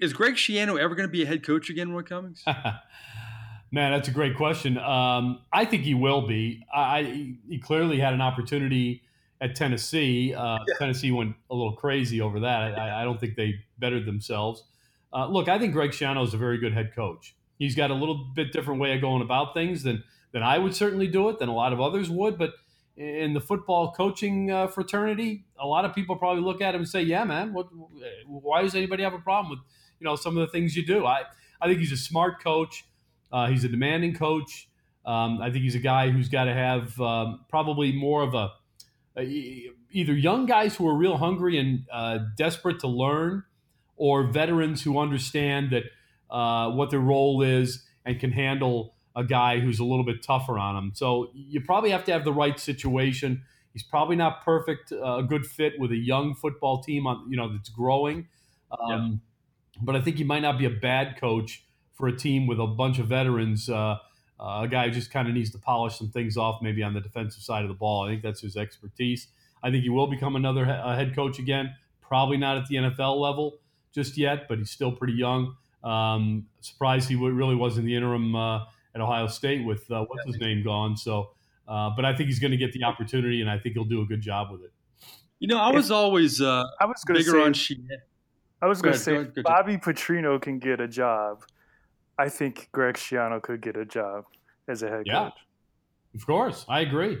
is 0.00 0.12
Greg 0.12 0.34
Schiano 0.34 0.78
ever 0.80 0.94
going 0.94 1.08
to 1.08 1.12
be 1.12 1.22
a 1.22 1.26
head 1.26 1.44
coach 1.44 1.68
again, 1.70 1.92
Roy 1.92 2.02
Cummings? 2.02 2.42
Man, 3.72 3.90
that's 3.90 4.08
a 4.08 4.12
great 4.12 4.36
question. 4.36 4.78
Um, 4.78 5.40
I 5.52 5.64
think 5.64 5.82
he 5.82 5.94
will 5.94 6.26
be. 6.26 6.64
I, 6.72 7.36
he 7.48 7.58
clearly 7.58 7.98
had 7.98 8.14
an 8.14 8.20
opportunity 8.20 9.02
at 9.44 9.54
Tennessee. 9.54 10.34
Uh, 10.34 10.58
yeah. 10.66 10.74
Tennessee 10.78 11.12
went 11.12 11.36
a 11.50 11.54
little 11.54 11.74
crazy 11.74 12.20
over 12.20 12.40
that. 12.40 12.78
I, 12.78 13.02
I 13.02 13.04
don't 13.04 13.20
think 13.20 13.36
they 13.36 13.56
bettered 13.78 14.06
themselves. 14.06 14.64
Uh, 15.12 15.26
look, 15.26 15.48
I 15.48 15.58
think 15.58 15.74
Greg 15.74 15.90
Schiano 15.90 16.24
is 16.24 16.32
a 16.32 16.38
very 16.38 16.58
good 16.58 16.72
head 16.72 16.94
coach. 16.94 17.36
He's 17.58 17.74
got 17.74 17.90
a 17.90 17.94
little 17.94 18.32
bit 18.34 18.52
different 18.52 18.80
way 18.80 18.94
of 18.94 19.00
going 19.00 19.22
about 19.22 19.54
things 19.54 19.82
than 19.82 20.02
than 20.32 20.42
I 20.42 20.58
would 20.58 20.74
certainly 20.74 21.06
do 21.06 21.28
it, 21.28 21.38
than 21.38 21.48
a 21.48 21.54
lot 21.54 21.72
of 21.72 21.80
others 21.80 22.10
would. 22.10 22.36
But 22.36 22.54
in 22.96 23.34
the 23.34 23.40
football 23.40 23.92
coaching 23.92 24.50
uh, 24.50 24.66
fraternity, 24.66 25.44
a 25.58 25.66
lot 25.66 25.84
of 25.84 25.94
people 25.94 26.16
probably 26.16 26.42
look 26.42 26.60
at 26.60 26.74
him 26.74 26.80
and 26.80 26.88
say, 26.88 27.02
"Yeah, 27.02 27.22
man, 27.24 27.52
what, 27.52 27.68
why 28.26 28.62
does 28.62 28.74
anybody 28.74 29.04
have 29.04 29.14
a 29.14 29.18
problem 29.18 29.50
with 29.50 29.60
you 30.00 30.04
know 30.04 30.16
some 30.16 30.36
of 30.36 30.46
the 30.46 30.50
things 30.50 30.74
you 30.74 30.84
do?" 30.84 31.06
I 31.06 31.22
I 31.60 31.68
think 31.68 31.78
he's 31.78 31.92
a 31.92 31.96
smart 31.96 32.42
coach. 32.42 32.84
Uh, 33.30 33.48
he's 33.48 33.62
a 33.62 33.68
demanding 33.68 34.14
coach. 34.14 34.68
Um, 35.04 35.40
I 35.42 35.50
think 35.50 35.64
he's 35.64 35.74
a 35.74 35.80
guy 35.80 36.10
who's 36.10 36.28
got 36.28 36.44
to 36.44 36.54
have 36.54 36.98
um, 36.98 37.44
probably 37.50 37.92
more 37.92 38.22
of 38.22 38.32
a, 38.34 38.38
a, 38.38 38.52
either 39.22 40.12
young 40.12 40.46
guys 40.46 40.76
who 40.76 40.88
are 40.88 40.94
real 40.94 41.16
hungry 41.16 41.58
and 41.58 41.86
uh, 41.92 42.18
desperate 42.36 42.80
to 42.80 42.88
learn, 42.88 43.44
or 43.96 44.24
veterans 44.24 44.82
who 44.82 44.98
understand 44.98 45.70
that 45.70 45.84
uh, 46.30 46.70
what 46.70 46.90
their 46.90 47.00
role 47.00 47.42
is 47.42 47.84
and 48.04 48.18
can 48.18 48.32
handle 48.32 48.94
a 49.16 49.24
guy 49.24 49.60
who's 49.60 49.78
a 49.78 49.84
little 49.84 50.04
bit 50.04 50.22
tougher 50.22 50.58
on 50.58 50.74
them. 50.74 50.92
So 50.94 51.30
you 51.34 51.60
probably 51.60 51.90
have 51.90 52.04
to 52.04 52.12
have 52.12 52.24
the 52.24 52.32
right 52.32 52.58
situation. 52.58 53.42
He's 53.72 53.84
probably 53.84 54.16
not 54.16 54.44
perfect, 54.44 54.92
uh, 54.92 55.18
a 55.18 55.22
good 55.22 55.46
fit 55.46 55.74
with 55.78 55.92
a 55.92 55.96
young 55.96 56.34
football 56.34 56.82
team 56.82 57.06
on 57.06 57.30
you 57.30 57.36
know 57.36 57.52
that's 57.52 57.68
growing. 57.68 58.28
Um, 58.70 59.22
yeah. 59.76 59.80
But 59.82 59.96
I 59.96 60.00
think 60.00 60.16
he 60.18 60.24
might 60.24 60.42
not 60.42 60.58
be 60.58 60.64
a 60.64 60.70
bad 60.70 61.20
coach 61.20 61.64
for 61.94 62.08
a 62.08 62.16
team 62.16 62.46
with 62.46 62.58
a 62.58 62.66
bunch 62.66 62.98
of 62.98 63.06
veterans. 63.06 63.68
Uh, 64.38 64.42
uh, 64.42 64.62
a 64.62 64.68
guy 64.68 64.86
who 64.86 64.90
just 64.90 65.10
kind 65.10 65.28
of 65.28 65.34
needs 65.34 65.50
to 65.50 65.58
polish 65.58 65.96
some 65.96 66.08
things 66.08 66.36
off, 66.36 66.60
maybe 66.60 66.82
on 66.82 66.94
the 66.94 67.00
defensive 67.00 67.42
side 67.42 67.62
of 67.62 67.68
the 67.68 67.74
ball. 67.74 68.04
I 68.04 68.10
think 68.10 68.22
that's 68.22 68.40
his 68.40 68.56
expertise. 68.56 69.28
I 69.62 69.70
think 69.70 69.82
he 69.82 69.88
will 69.90 70.06
become 70.06 70.36
another 70.36 70.64
head 70.64 71.14
coach 71.14 71.38
again. 71.38 71.74
Probably 72.00 72.36
not 72.36 72.58
at 72.58 72.66
the 72.66 72.76
NFL 72.76 73.18
level 73.18 73.58
just 73.94 74.18
yet, 74.18 74.48
but 74.48 74.58
he's 74.58 74.70
still 74.70 74.92
pretty 74.92 75.14
young. 75.14 75.56
Um, 75.82 76.46
surprised 76.60 77.08
he 77.08 77.14
really 77.14 77.54
was 77.54 77.78
in 77.78 77.84
the 77.84 77.94
interim 77.94 78.34
uh, 78.34 78.64
at 78.94 79.00
Ohio 79.00 79.26
State 79.26 79.64
with 79.64 79.90
uh, 79.90 80.04
what's 80.04 80.26
his 80.26 80.38
name 80.38 80.62
gone. 80.62 80.96
So, 80.96 81.30
uh, 81.68 81.90
but 81.94 82.04
I 82.04 82.14
think 82.14 82.28
he's 82.28 82.38
going 82.38 82.50
to 82.50 82.56
get 82.56 82.72
the 82.72 82.84
opportunity, 82.84 83.40
and 83.40 83.50
I 83.50 83.58
think 83.58 83.74
he'll 83.74 83.84
do 83.84 84.02
a 84.02 84.06
good 84.06 84.20
job 84.20 84.50
with 84.50 84.62
it. 84.62 84.72
You 85.38 85.48
know, 85.48 85.58
I 85.58 85.70
was 85.72 85.90
always 85.90 86.40
uh, 86.40 86.64
I 86.80 86.86
was 86.86 87.02
bigger 87.06 87.22
say, 87.22 87.42
on 87.42 87.52
Schiano. 87.52 87.98
I 88.62 88.66
was 88.66 88.80
going 88.80 88.94
to 88.94 88.98
say 88.98 89.24
Bobby 89.42 89.76
Petrino 89.76 90.40
can 90.40 90.58
get 90.58 90.80
a 90.80 90.88
job. 90.88 91.44
I 92.18 92.28
think 92.28 92.68
Greg 92.72 92.94
Schiano 92.94 93.42
could 93.42 93.60
get 93.60 93.76
a 93.76 93.84
job 93.84 94.24
as 94.68 94.82
a 94.82 94.88
head 94.88 95.02
yeah, 95.06 95.24
coach. 95.24 95.38
Of 96.14 96.26
course, 96.26 96.64
I 96.68 96.80
agree. 96.80 97.18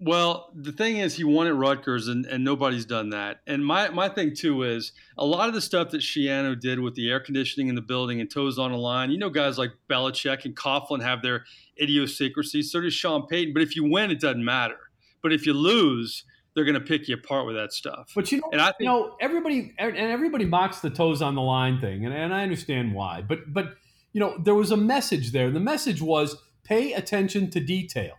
Well, 0.00 0.52
the 0.54 0.70
thing 0.70 0.98
is, 0.98 1.16
he 1.16 1.24
won 1.24 1.48
at 1.48 1.56
Rutgers, 1.56 2.06
and, 2.06 2.24
and 2.26 2.44
nobody's 2.44 2.84
done 2.84 3.10
that. 3.10 3.40
And 3.48 3.64
my, 3.66 3.88
my 3.88 4.08
thing, 4.08 4.32
too, 4.32 4.62
is 4.62 4.92
a 5.16 5.26
lot 5.26 5.48
of 5.48 5.54
the 5.54 5.60
stuff 5.60 5.90
that 5.90 6.02
Schiano 6.02 6.58
did 6.58 6.78
with 6.78 6.94
the 6.94 7.10
air 7.10 7.18
conditioning 7.18 7.68
in 7.68 7.74
the 7.74 7.82
building 7.82 8.20
and 8.20 8.30
toes 8.30 8.60
on 8.60 8.70
the 8.70 8.78
line, 8.78 9.10
you 9.10 9.18
know, 9.18 9.30
guys 9.30 9.58
like 9.58 9.72
Belichick 9.90 10.44
and 10.44 10.54
Coughlin 10.54 11.02
have 11.02 11.20
their 11.20 11.44
idiosyncrasies. 11.82 12.70
So 12.70 12.80
does 12.80 12.94
Sean 12.94 13.26
Payton. 13.26 13.52
But 13.52 13.62
if 13.62 13.74
you 13.74 13.90
win, 13.90 14.12
it 14.12 14.20
doesn't 14.20 14.44
matter. 14.44 14.78
But 15.20 15.32
if 15.32 15.46
you 15.46 15.52
lose, 15.52 16.24
they're 16.58 16.64
going 16.64 16.74
to 16.74 16.80
pick 16.80 17.06
you 17.06 17.14
apart 17.14 17.46
with 17.46 17.54
that 17.54 17.72
stuff. 17.72 18.10
But 18.16 18.32
you 18.32 18.40
know, 18.40 18.48
and 18.50 18.60
I 18.60 18.66
think, 18.66 18.80
you 18.80 18.86
know, 18.86 19.14
everybody 19.20 19.72
and 19.78 19.96
everybody 19.96 20.44
mocks 20.44 20.80
the 20.80 20.90
toes 20.90 21.22
on 21.22 21.36
the 21.36 21.40
line 21.40 21.80
thing, 21.80 22.04
and, 22.04 22.12
and 22.12 22.34
I 22.34 22.42
understand 22.42 22.94
why. 22.94 23.22
But 23.22 23.52
but 23.52 23.76
you 24.12 24.20
know, 24.20 24.36
there 24.42 24.56
was 24.56 24.72
a 24.72 24.76
message 24.76 25.30
there. 25.30 25.52
The 25.52 25.60
message 25.60 26.02
was 26.02 26.36
pay 26.64 26.94
attention 26.94 27.48
to 27.50 27.60
detail. 27.60 28.14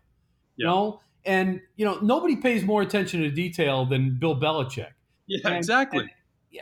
You 0.56 0.66
know, 0.66 1.02
and 1.26 1.60
you 1.76 1.84
know, 1.84 2.00
nobody 2.02 2.38
pays 2.38 2.64
more 2.64 2.82
attention 2.82 3.22
to 3.24 3.30
detail 3.30 3.86
than 3.86 4.18
Bill 4.18 4.40
Belichick. 4.40 4.92
Yeah, 5.28 5.40
and, 5.44 5.58
exactly. 5.58 6.00
And, 6.00 6.10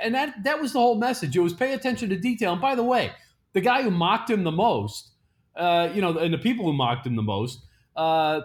and 0.01 0.15
that 0.15 0.43
that 0.43 0.59
was 0.59 0.73
the 0.73 0.79
whole 0.79 0.95
message. 0.97 1.37
It 1.37 1.41
was 1.41 1.53
pay 1.53 1.73
attention 1.73 2.09
to 2.09 2.17
detail. 2.17 2.53
And 2.53 2.61
by 2.61 2.73
the 2.73 2.83
way, 2.83 3.11
the 3.53 3.61
guy 3.61 3.83
who 3.83 3.91
mocked 3.91 4.31
him 4.31 4.43
the 4.43 4.51
most, 4.51 5.11
uh, 5.55 5.89
you 5.93 6.01
know, 6.01 6.17
and 6.17 6.33
the 6.33 6.37
people 6.39 6.65
who 6.65 6.73
mocked 6.73 7.05
him 7.05 7.15
the 7.15 7.21
most, 7.21 7.61
uh, 7.95 8.41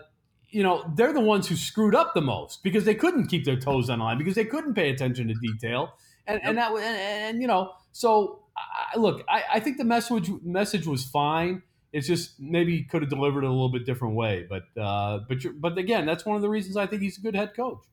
you 0.53 0.63
know, 0.63 0.85
they're 0.95 1.13
the 1.13 1.21
ones 1.21 1.49
who 1.49 1.57
screwed 1.57 1.95
up 1.95 2.13
the 2.15 2.21
most 2.21 2.63
because 2.63 2.85
they 2.85 2.95
couldn't 2.95 3.27
keep 3.27 3.45
their 3.45 3.59
toes 3.59 3.89
on 3.89 3.99
the 3.99 4.05
line 4.05 4.19
because 4.19 4.35
they 4.35 4.45
couldn't 4.45 4.75
pay 4.75 4.91
attention 4.91 5.29
to 5.29 5.35
detail, 5.35 5.95
and 6.27 6.39
yep. 6.41 6.49
and 6.49 6.59
that 6.59 6.71
and, 6.73 6.83
and, 6.83 7.43
you 7.43 7.49
know, 7.49 7.73
so 7.93 8.41
I, 8.57 8.99
look, 8.99 9.25
I, 9.29 9.45
I 9.55 9.61
think 9.61 9.79
the 9.79 9.85
message 9.85 10.31
message 10.45 10.87
was 10.87 11.05
fine. 11.05 11.63
It's 11.93 12.07
just 12.07 12.39
maybe 12.39 12.85
could 12.85 13.03
have 13.03 13.11
delivered 13.11 13.45
it 13.45 13.49
a 13.49 13.51
little 13.51 13.71
bit 13.71 13.87
different 13.87 14.15
way, 14.15 14.47
but 14.49 14.65
uh, 14.81 15.21
but 15.29 15.39
but 15.59 15.79
again, 15.79 16.05
that's 16.05 16.27
one 16.27 16.37
of 16.37 16.43
the 16.43 16.51
reasons 16.51 16.77
I 16.77 16.87
think 16.87 17.03
he's 17.03 17.19
a 17.19 17.23
good 17.23 17.35
head 17.35 17.55
coach. 17.57 17.85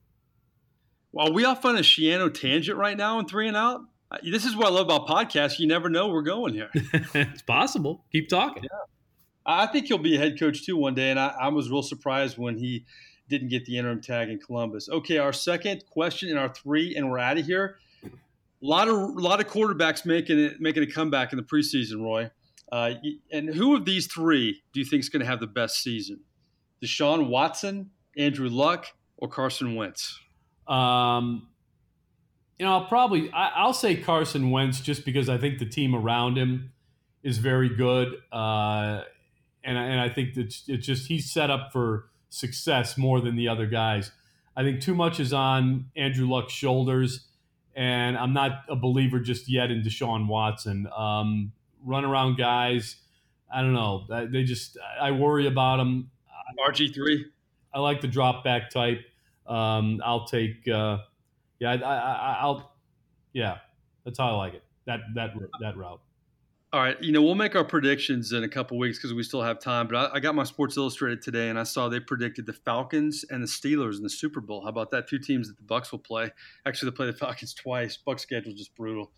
Well, 1.12 1.32
we 1.32 1.44
off 1.44 1.64
on 1.64 1.76
a 1.76 1.80
Schiano 1.80 2.32
tangent 2.32 2.78
right 2.78 2.96
now 2.96 3.18
in 3.18 3.26
three 3.26 3.48
and 3.48 3.56
out. 3.56 3.80
This 4.22 4.44
is 4.44 4.54
what 4.56 4.66
I 4.66 4.70
love 4.70 4.86
about 4.86 5.06
podcasts. 5.06 5.58
You 5.58 5.66
never 5.66 5.88
know 5.88 6.08
we're 6.08 6.22
going 6.22 6.52
here. 6.52 6.70
it's 6.74 7.42
possible. 7.42 8.04
Keep 8.12 8.28
talking. 8.28 8.64
Yeah. 8.64 8.78
I 9.46 9.66
think 9.66 9.86
he'll 9.86 9.98
be 9.98 10.16
a 10.16 10.18
head 10.18 10.38
coach 10.38 10.64
too 10.64 10.76
one 10.76 10.94
day, 10.94 11.10
and 11.10 11.18
I, 11.18 11.34
I, 11.40 11.48
was 11.48 11.70
real 11.70 11.82
surprised 11.82 12.36
when 12.38 12.58
he 12.58 12.84
didn't 13.28 13.48
get 13.48 13.64
the 13.64 13.78
interim 13.78 14.00
tag 14.00 14.28
in 14.28 14.38
Columbus. 14.38 14.88
Okay, 14.88 15.18
our 15.18 15.32
second 15.32 15.84
question 15.90 16.28
in 16.28 16.36
our 16.36 16.52
three, 16.52 16.94
and 16.94 17.10
we're 17.10 17.18
out 17.18 17.38
of 17.38 17.46
here. 17.46 17.76
A 18.04 18.08
lot 18.60 18.88
of 18.88 18.94
a 18.94 19.20
lot 19.20 19.40
of 19.40 19.46
quarterbacks 19.46 20.04
making 20.04 20.38
it 20.38 20.60
making 20.60 20.82
a 20.82 20.86
comeback 20.86 21.32
in 21.32 21.38
the 21.38 21.42
preseason, 21.42 22.02
Roy. 22.02 22.30
Uh, 22.70 22.94
and 23.32 23.48
who 23.48 23.74
of 23.74 23.84
these 23.84 24.06
three 24.06 24.62
do 24.72 24.80
you 24.80 24.86
think 24.86 25.00
is 25.00 25.08
going 25.08 25.20
to 25.20 25.26
have 25.26 25.40
the 25.40 25.46
best 25.46 25.82
season? 25.82 26.20
Deshaun 26.82 27.28
Watson, 27.28 27.90
Andrew 28.16 28.48
Luck, 28.48 28.86
or 29.16 29.28
Carson 29.28 29.74
Wentz? 29.74 30.18
Um, 30.68 31.48
you 32.58 32.66
know, 32.66 32.72
I'll 32.72 32.86
probably 32.86 33.30
I, 33.32 33.64
will 33.64 33.72
say 33.72 33.96
Carson 33.96 34.50
Wentz 34.50 34.80
just 34.80 35.04
because 35.04 35.28
I 35.28 35.38
think 35.38 35.58
the 35.58 35.66
team 35.66 35.94
around 35.94 36.36
him 36.36 36.72
is 37.22 37.38
very 37.38 37.70
good, 37.70 38.14
uh, 38.30 39.02
and 39.64 39.76
and 39.76 40.00
I 40.00 40.08
think 40.08 40.34
that 40.34 40.54
it's 40.66 40.86
just 40.86 41.06
he's 41.08 41.30
set 41.30 41.50
up 41.50 41.72
for 41.72 42.06
success 42.28 42.96
more 42.96 43.20
than 43.20 43.36
the 43.36 43.48
other 43.48 43.66
guys. 43.66 44.12
I 44.56 44.62
think 44.62 44.80
too 44.80 44.94
much 44.94 45.20
is 45.20 45.32
on 45.32 45.86
Andrew 45.96 46.28
Luck's 46.28 46.52
shoulders, 46.52 47.26
and 47.74 48.16
I'm 48.16 48.32
not 48.32 48.62
a 48.68 48.76
believer 48.76 49.20
just 49.20 49.48
yet 49.48 49.70
in 49.70 49.82
Deshaun 49.82 50.26
Watson. 50.26 50.88
Um, 50.96 51.52
run 51.84 52.04
around 52.04 52.36
guys, 52.36 52.96
I 53.52 53.62
don't 53.62 53.74
know. 53.74 54.04
They 54.08 54.44
just 54.44 54.78
I 55.00 55.10
worry 55.10 55.46
about 55.46 55.78
them. 55.78 56.10
RG 56.68 56.94
three. 56.94 57.26
I 57.72 57.80
like 57.80 58.00
the 58.00 58.08
drop 58.08 58.44
back 58.44 58.70
type. 58.70 59.00
Um, 59.46 60.00
I'll 60.04 60.26
take. 60.26 60.66
Uh, 60.68 60.98
yeah, 61.58 61.72
I, 61.72 62.46
will 62.46 62.70
Yeah, 63.32 63.58
that's 64.04 64.18
how 64.18 64.28
I 64.28 64.36
like 64.36 64.54
it. 64.54 64.64
That 64.86 65.00
that 65.14 65.30
that 65.60 65.76
route. 65.76 66.00
All 66.72 66.80
right, 66.80 67.02
you 67.02 67.10
know 67.10 67.20
we'll 67.20 67.34
make 67.34 67.56
our 67.56 67.64
predictions 67.64 68.32
in 68.32 68.44
a 68.44 68.48
couple 68.48 68.78
weeks 68.78 68.96
because 68.96 69.12
we 69.12 69.24
still 69.24 69.42
have 69.42 69.58
time. 69.58 69.88
But 69.88 69.96
I, 69.96 70.16
I, 70.18 70.20
got 70.20 70.36
my 70.36 70.44
Sports 70.44 70.76
Illustrated 70.76 71.20
today, 71.20 71.48
and 71.48 71.58
I 71.58 71.64
saw 71.64 71.88
they 71.88 71.98
predicted 71.98 72.46
the 72.46 72.52
Falcons 72.52 73.24
and 73.28 73.42
the 73.42 73.48
Steelers 73.48 73.96
in 73.96 74.04
the 74.04 74.10
Super 74.10 74.40
Bowl. 74.40 74.62
How 74.62 74.68
about 74.68 74.92
that? 74.92 75.08
Two 75.08 75.18
teams 75.18 75.48
that 75.48 75.56
the 75.56 75.64
Bucs 75.64 75.90
will 75.90 75.98
play. 75.98 76.30
Actually, 76.64 76.92
they 76.92 76.96
play 76.96 77.06
the 77.06 77.12
Falcons 77.12 77.54
twice. 77.60 77.98
Bucs 78.06 78.20
schedule 78.20 78.52
just 78.54 78.72
brutal. 78.76 79.10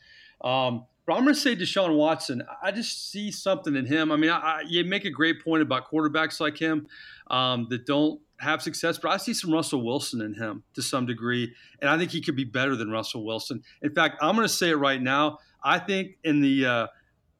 Um, 0.43 0.87
but 1.05 1.13
I'm 1.13 1.25
going 1.25 1.35
to 1.35 1.41
say 1.41 1.55
Deshaun 1.55 1.95
Watson. 1.95 2.43
I 2.63 2.71
just 2.71 3.11
see 3.11 3.31
something 3.31 3.77
in 3.77 3.85
him. 3.85 4.13
I 4.13 4.17
mean, 4.17 4.31
I, 4.31 4.39
I, 4.39 4.63
you 4.67 4.83
make 4.85 5.05
a 5.05 5.11
great 5.11 5.45
point 5.45 5.61
about 5.61 5.91
quarterbacks 5.91 6.41
like 6.41 6.57
him 6.57 6.87
um, 7.27 7.67
that 7.69 7.85
don't 7.85 8.19
have 8.41 8.63
success, 8.63 8.97
but 8.97 9.11
I 9.11 9.19
see 9.19 9.35
some 9.35 9.53
Russell 9.53 9.85
Wilson 9.85 10.23
in 10.23 10.33
him 10.33 10.63
to 10.73 10.81
some 10.81 11.05
degree, 11.05 11.53
and 11.83 11.91
I 11.91 11.99
think 11.99 12.13
he 12.13 12.23
could 12.23 12.35
be 12.35 12.45
better 12.45 12.77
than 12.77 12.91
Russell 12.91 13.27
Wilson. 13.27 13.63
In 13.83 13.93
fact, 13.95 14.17
I'm 14.23 14.37
going 14.37 14.49
to 14.49 14.53
say 14.53 14.71
it 14.71 14.77
right 14.77 15.03
now. 15.03 15.39
I 15.63 15.79
think 15.79 16.17
in 16.25 16.41
the 16.41 16.67
uh, 16.67 16.87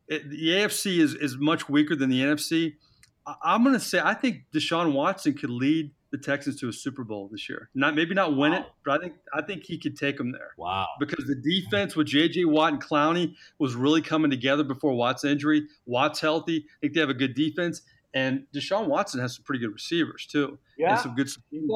the 0.09 0.49
AFC 0.49 0.99
is 0.99 1.15
is 1.15 1.37
much 1.37 1.69
weaker 1.69 1.97
than 1.97 2.11
the 2.11 2.21
NFC. 2.21 2.75
I'm 3.43 3.63
going 3.63 3.75
to 3.75 3.81
say 3.81 4.01
I 4.03 4.15
think 4.15 4.45
Deshaun 4.53 4.93
Watson 4.93 5.35
could 5.35 5.51
lead 5.51 5.93
the 6.13 6.19
Texans 6.19 6.61
to 6.61 6.69
a 6.69 6.73
Super 6.73 7.05
Bowl 7.05 7.29
this 7.33 7.49
year. 7.49 7.71
Not 7.75 7.95
maybe 7.95 8.15
not 8.15 8.37
win 8.37 8.53
wow. 8.53 8.59
it, 8.59 8.67
but 8.85 9.01
I 9.01 9.03
think 9.03 9.15
I 9.35 9.43
think 9.43 9.65
he 9.65 9.79
could 9.79 9.97
take 9.97 10.19
them 10.19 10.31
there. 10.31 10.53
Wow! 10.57 10.87
Because 11.01 11.25
the 11.27 11.35
defense 11.35 11.97
with 11.97 12.07
J.J. 12.07 12.45
Watt 12.45 12.75
and 12.75 12.83
Clowney 12.83 13.35
was 13.59 13.75
really 13.75 14.03
coming 14.03 14.31
together 14.31 14.63
before 14.63 14.95
Watt's 14.95 15.25
injury. 15.25 15.67
Watt's 15.87 16.21
healthy. 16.21 16.67
I 16.67 16.75
think 16.81 16.95
they 16.95 17.01
have 17.01 17.11
a 17.11 17.15
good 17.15 17.35
defense, 17.35 17.83
and 18.15 18.45
Deshaun 18.55 18.87
Watson 18.87 19.21
has 19.21 19.37
some 19.37 19.45
pretty 19.45 19.65
good 19.65 19.73
receivers 19.73 20.27
too. 20.27 20.59
Yeah, 20.77 20.93
and 20.93 21.01
some 21.01 21.15
good 21.15 21.31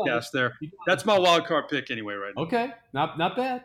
cast 0.06 0.32
there. 0.32 0.52
That's 0.86 1.06
my 1.06 1.18
wild 1.18 1.46
card 1.46 1.68
pick 1.68 1.90
anyway, 1.90 2.14
right 2.14 2.32
now. 2.36 2.42
Okay, 2.42 2.72
not 2.92 3.18
not 3.18 3.36
bad. 3.36 3.64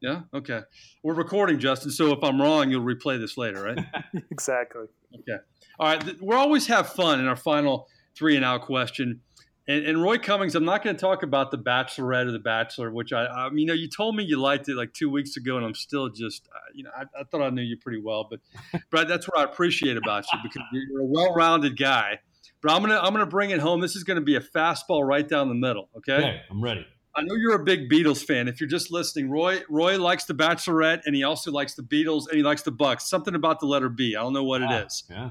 Yeah. 0.00 0.22
Okay. 0.32 0.60
We're 1.02 1.14
recording, 1.14 1.58
Justin. 1.58 1.90
So 1.90 2.12
if 2.12 2.24
I'm 2.24 2.40
wrong, 2.40 2.70
you'll 2.70 2.84
replay 2.84 3.18
this 3.18 3.36
later, 3.36 3.62
right? 3.62 3.78
exactly. 4.30 4.86
Okay. 5.14 5.42
All 5.78 5.86
right. 5.86 6.22
We 6.22 6.34
always 6.34 6.66
have 6.68 6.88
fun 6.88 7.20
in 7.20 7.26
our 7.26 7.36
final 7.36 7.86
three 8.16 8.36
and 8.36 8.44
out 8.44 8.62
question. 8.62 9.20
And, 9.68 9.86
and, 9.86 10.02
Roy 10.02 10.18
Cummings, 10.18 10.56
I'm 10.56 10.64
not 10.64 10.82
going 10.82 10.96
to 10.96 11.00
talk 11.00 11.22
about 11.22 11.50
the 11.50 11.58
Bachelorette 11.58 12.26
or 12.26 12.32
the 12.32 12.40
Bachelor, 12.40 12.90
which 12.90 13.12
I, 13.12 13.26
I 13.26 13.50
mean, 13.50 13.58
you 13.58 13.66
know, 13.66 13.74
you 13.74 13.88
told 13.88 14.16
me 14.16 14.24
you 14.24 14.40
liked 14.40 14.68
it 14.68 14.74
like 14.74 14.92
two 14.94 15.08
weeks 15.08 15.36
ago, 15.36 15.58
and 15.58 15.64
I'm 15.64 15.74
still 15.74 16.08
just, 16.08 16.48
uh, 16.52 16.58
you 16.74 16.82
know, 16.82 16.90
I, 16.96 17.02
I, 17.20 17.24
thought 17.24 17.42
I 17.42 17.50
knew 17.50 17.62
you 17.62 17.76
pretty 17.76 18.00
well, 18.02 18.26
but, 18.28 18.40
but 18.90 19.06
that's 19.06 19.28
what 19.28 19.38
I 19.38 19.44
appreciate 19.44 19.96
about 19.96 20.24
you 20.32 20.40
because 20.42 20.62
you're 20.72 21.02
a 21.02 21.04
well-rounded 21.04 21.78
guy. 21.78 22.18
But 22.62 22.72
I'm 22.72 22.82
gonna, 22.82 22.98
I'm 22.98 23.12
gonna 23.12 23.26
bring 23.26 23.50
it 23.50 23.60
home. 23.60 23.80
This 23.80 23.94
is 23.94 24.02
going 24.02 24.18
to 24.18 24.24
be 24.24 24.34
a 24.34 24.40
fastball 24.40 25.06
right 25.06 25.26
down 25.26 25.48
the 25.48 25.54
middle. 25.54 25.88
Okay. 25.98 26.14
Okay, 26.14 26.40
I'm 26.50 26.62
ready. 26.62 26.84
I 27.20 27.24
know 27.24 27.34
you're 27.34 27.54
a 27.54 27.64
big 27.64 27.90
Beatles 27.90 28.24
fan. 28.24 28.48
If 28.48 28.60
you're 28.60 28.68
just 28.68 28.90
listening, 28.90 29.30
Roy, 29.30 29.62
Roy 29.68 29.98
likes 29.98 30.24
the 30.24 30.34
Bachelorette, 30.34 31.02
and 31.04 31.14
he 31.14 31.22
also 31.22 31.52
likes 31.52 31.74
the 31.74 31.82
Beatles, 31.82 32.28
and 32.28 32.36
he 32.36 32.42
likes 32.42 32.62
the 32.62 32.72
Bucs. 32.72 33.02
Something 33.02 33.34
about 33.34 33.60
the 33.60 33.66
letter 33.66 33.88
B. 33.88 34.16
I 34.16 34.22
don't 34.22 34.32
know 34.32 34.44
what 34.44 34.62
it 34.62 34.70
is. 34.70 35.04
Yeah. 35.10 35.30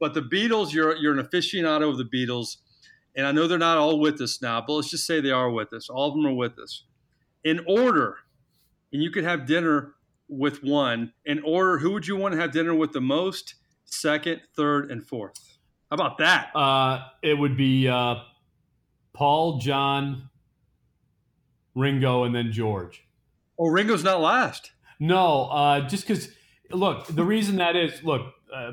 But 0.00 0.14
the 0.14 0.22
Beatles, 0.22 0.72
you're 0.72 0.96
you're 0.96 1.18
an 1.18 1.24
aficionado 1.24 1.90
of 1.90 1.98
the 1.98 2.04
Beatles 2.04 2.58
and 3.18 3.26
I 3.26 3.32
know 3.32 3.48
they're 3.48 3.58
not 3.58 3.78
all 3.78 3.98
with 3.98 4.20
us 4.20 4.40
now, 4.40 4.62
but 4.64 4.74
let's 4.74 4.90
just 4.90 5.04
say 5.04 5.20
they 5.20 5.32
are 5.32 5.50
with 5.50 5.72
us. 5.72 5.90
All 5.90 6.08
of 6.08 6.14
them 6.14 6.24
are 6.24 6.32
with 6.32 6.56
us. 6.56 6.84
In 7.42 7.60
order, 7.66 8.18
and 8.92 9.02
you 9.02 9.10
could 9.10 9.24
have 9.24 9.44
dinner 9.44 9.94
with 10.28 10.62
one. 10.62 11.12
In 11.24 11.42
order, 11.42 11.78
who 11.78 11.90
would 11.90 12.06
you 12.06 12.16
want 12.16 12.34
to 12.34 12.40
have 12.40 12.52
dinner 12.52 12.76
with 12.76 12.92
the 12.92 13.00
most? 13.00 13.56
Second, 13.84 14.42
third, 14.54 14.92
and 14.92 15.04
fourth. 15.04 15.58
How 15.90 15.94
about 15.94 16.18
that? 16.18 16.54
Uh, 16.54 17.06
it 17.20 17.34
would 17.34 17.56
be 17.56 17.88
uh, 17.88 18.16
Paul, 19.14 19.58
John, 19.58 20.28
Ringo, 21.78 22.24
and 22.24 22.34
then 22.34 22.52
George. 22.52 23.04
Oh, 23.58 23.68
Ringo's 23.68 24.04
not 24.04 24.20
last. 24.20 24.72
No, 24.98 25.44
uh, 25.44 25.88
just 25.88 26.06
because. 26.06 26.30
Look, 26.70 27.06
the 27.06 27.24
reason 27.24 27.56
that 27.56 27.76
is, 27.76 28.04
look, 28.04 28.34
uh, 28.54 28.72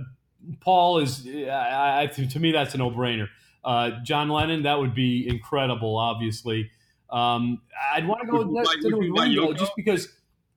Paul 0.60 1.00
is. 1.00 1.26
I, 1.28 2.04
I, 2.04 2.08
to 2.08 2.40
me, 2.40 2.52
that's 2.52 2.74
a 2.74 2.78
no-brainer. 2.78 3.30
Uh, 3.64 3.92
John 4.04 4.30
Lennon, 4.30 4.64
that 4.64 4.80
would 4.80 4.94
be 4.94 5.28
incredible. 5.28 5.98
Obviously, 5.98 6.70
um, 7.10 7.62
I'd 7.94 8.08
want 8.08 8.22
to 8.22 8.28
go 8.28 8.46
with 8.46 9.18
Ringo 9.18 9.54
just 9.54 9.72
because 9.76 10.10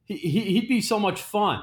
he, 0.04 0.16
he, 0.16 0.60
would 0.60 0.68
be 0.68 0.80
so 0.80 0.98
much 0.98 1.22
fun. 1.22 1.62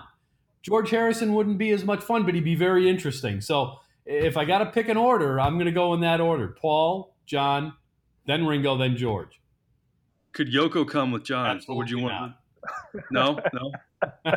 George 0.63 0.89
Harrison 0.89 1.33
wouldn't 1.33 1.57
be 1.57 1.71
as 1.71 1.83
much 1.83 2.01
fun, 2.03 2.25
but 2.25 2.33
he'd 2.33 2.43
be 2.43 2.55
very 2.55 2.89
interesting. 2.89 3.41
So 3.41 3.79
if 4.05 4.37
I 4.37 4.45
got 4.45 4.59
to 4.59 4.67
pick 4.67 4.87
an 4.87 4.97
order, 4.97 5.39
I'm 5.39 5.55
going 5.55 5.67
to 5.67 5.71
go 5.71 5.93
in 5.93 6.01
that 6.01 6.21
order: 6.21 6.47
Paul, 6.47 7.15
John, 7.25 7.73
then 8.25 8.47
Ringo, 8.47 8.77
then 8.77 8.97
George. 8.97 9.39
Could 10.35 10.51
Yoko 10.51 10.85
come 10.85 11.11
with 11.11 11.23
John? 11.23 11.47
Absolutely 11.47 11.77
would 11.77 11.89
you 11.89 11.99
want? 11.99 12.33
No, 13.09 13.39
no. 13.53 14.33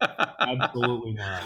Absolutely 0.40 1.12
not. 1.12 1.42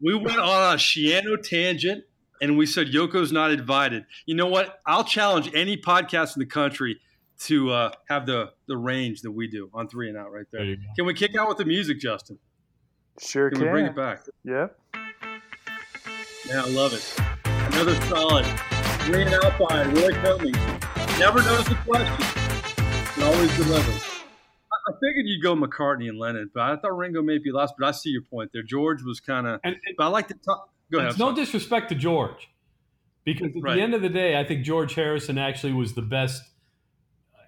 We 0.00 0.14
went 0.14 0.38
on 0.38 0.74
a 0.74 0.76
Schiano 0.76 1.42
tangent 1.42 2.04
and 2.40 2.56
we 2.56 2.66
said 2.66 2.86
Yoko's 2.86 3.32
not 3.32 3.50
invited. 3.50 4.06
You 4.24 4.36
know 4.36 4.46
what? 4.46 4.80
I'll 4.86 5.02
challenge 5.02 5.50
any 5.52 5.76
podcast 5.76 6.36
in 6.36 6.40
the 6.40 6.46
country 6.46 7.00
to 7.40 7.70
uh, 7.70 7.90
have 8.08 8.24
the 8.26 8.52
the 8.68 8.76
range 8.76 9.22
that 9.22 9.32
we 9.32 9.48
do 9.48 9.68
on 9.74 9.88
three 9.88 10.08
and 10.08 10.16
out 10.16 10.30
right 10.30 10.46
there. 10.52 10.64
there 10.64 10.76
can 10.94 11.06
we 11.06 11.14
kick 11.14 11.36
out 11.36 11.48
with 11.48 11.58
the 11.58 11.64
music, 11.64 11.98
Justin? 11.98 12.38
Sure 13.20 13.50
can. 13.50 13.58
Can 13.58 13.66
we 13.66 13.72
bring 13.72 13.86
it 13.86 13.96
back? 13.96 14.20
Yeah. 14.44 14.68
Yeah, 16.48 16.62
I 16.62 16.68
love 16.68 16.92
it. 16.92 17.14
Another 17.72 17.94
solid 18.02 18.46
three 19.00 19.22
and 19.22 19.34
out 19.34 19.58
by 19.58 19.84
Roy 19.86 20.12
Cummings. 20.22 20.56
Never 21.18 21.42
knows 21.42 21.64
the 21.66 21.76
question, 21.86 22.12
and 22.36 22.43
always 23.24 23.56
delivers. 23.56 24.02
I 24.86 24.92
figured 25.00 25.26
you'd 25.26 25.42
go 25.42 25.56
McCartney 25.56 26.08
and 26.10 26.18
Lennon, 26.18 26.50
but 26.52 26.62
I 26.62 26.76
thought 26.76 26.96
Ringo 26.96 27.22
may 27.22 27.38
be 27.38 27.50
last. 27.50 27.74
But 27.78 27.88
I 27.88 27.90
see 27.92 28.10
your 28.10 28.22
point 28.22 28.50
there. 28.52 28.62
George 28.62 29.02
was 29.02 29.18
kind 29.18 29.46
of. 29.46 29.60
But 29.62 30.04
I 30.04 30.08
like 30.08 30.28
to 30.28 30.34
talk. 30.34 30.68
Go 30.92 30.98
ahead. 30.98 31.10
It's 31.10 31.18
no 31.18 31.34
disrespect 31.34 31.88
to 31.88 31.94
George, 31.94 32.50
because 33.24 33.56
at 33.56 33.62
right. 33.62 33.76
the 33.76 33.82
end 33.82 33.94
of 33.94 34.02
the 34.02 34.10
day, 34.10 34.38
I 34.38 34.44
think 34.44 34.62
George 34.62 34.94
Harrison 34.94 35.38
actually 35.38 35.72
was 35.72 35.94
the 35.94 36.02
best. 36.02 36.42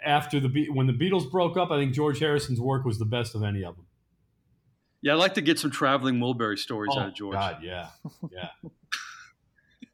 after 0.05 0.41
the 0.41 0.71
when 0.71 0.87
the 0.87 0.95
Beatles 0.95 1.31
broke 1.31 1.59
up, 1.59 1.71
I 1.71 1.79
think 1.79 1.93
George 1.93 2.21
Harrison's 2.21 2.61
work 2.61 2.87
was 2.87 2.99
the 2.99 3.05
best 3.05 3.35
of 3.35 3.43
any 3.43 3.63
of 3.63 3.77
them. 3.77 3.87
Yeah, 5.03 5.13
I'd 5.13 5.17
like 5.17 5.35
to 5.35 5.43
get 5.43 5.59
some 5.59 5.71
traveling 5.71 6.21
Wilbury 6.21 6.59
stories 6.59 6.93
oh, 6.95 7.01
out 7.01 7.09
of 7.09 7.15
George. 7.15 7.35
God, 7.35 7.59
yeah, 7.63 7.89
yeah. 8.33 8.49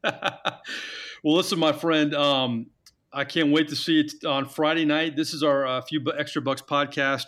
well, 1.23 1.35
listen, 1.35 1.59
my 1.59 1.73
friend. 1.73 2.15
Um, 2.15 2.67
I 3.13 3.25
can't 3.25 3.51
wait 3.51 3.67
to 3.67 3.75
see 3.75 3.99
it 3.99 4.25
on 4.25 4.45
Friday 4.45 4.85
night. 4.85 5.15
This 5.15 5.33
is 5.33 5.43
our 5.43 5.67
uh, 5.67 5.81
few 5.81 6.03
extra 6.17 6.41
bucks 6.41 6.61
podcast 6.61 7.25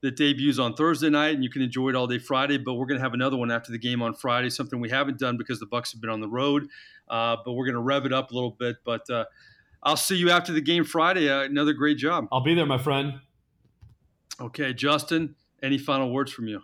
that 0.00 0.16
debuts 0.16 0.58
on 0.58 0.74
Thursday 0.74 1.10
night, 1.10 1.34
and 1.34 1.44
you 1.44 1.50
can 1.50 1.60
enjoy 1.60 1.90
it 1.90 1.94
all 1.94 2.06
day 2.06 2.18
Friday. 2.18 2.56
But 2.56 2.74
we're 2.74 2.86
going 2.86 2.98
to 2.98 3.02
have 3.02 3.12
another 3.12 3.36
one 3.36 3.50
after 3.50 3.70
the 3.70 3.78
game 3.78 4.00
on 4.00 4.14
Friday, 4.14 4.48
something 4.48 4.80
we 4.80 4.88
haven't 4.88 5.18
done 5.18 5.36
because 5.36 5.60
the 5.60 5.66
Bucs 5.66 5.92
have 5.92 6.00
been 6.00 6.10
on 6.10 6.20
the 6.20 6.28
road. 6.28 6.68
Uh, 7.08 7.36
but 7.44 7.52
we're 7.52 7.66
going 7.66 7.74
to 7.74 7.82
rev 7.82 8.06
it 8.06 8.12
up 8.12 8.30
a 8.30 8.34
little 8.34 8.50
bit. 8.50 8.76
But 8.84 9.08
uh, 9.10 9.26
I'll 9.82 9.96
see 9.96 10.16
you 10.16 10.30
after 10.30 10.52
the 10.52 10.60
game 10.62 10.84
Friday. 10.84 11.28
Uh, 11.28 11.42
another 11.42 11.74
great 11.74 11.98
job. 11.98 12.28
I'll 12.32 12.40
be 12.40 12.54
there, 12.54 12.66
my 12.66 12.78
friend. 12.78 13.20
Okay, 14.40 14.72
Justin. 14.72 15.34
Any 15.62 15.78
final 15.78 16.12
words 16.12 16.32
from 16.32 16.48
you? 16.48 16.62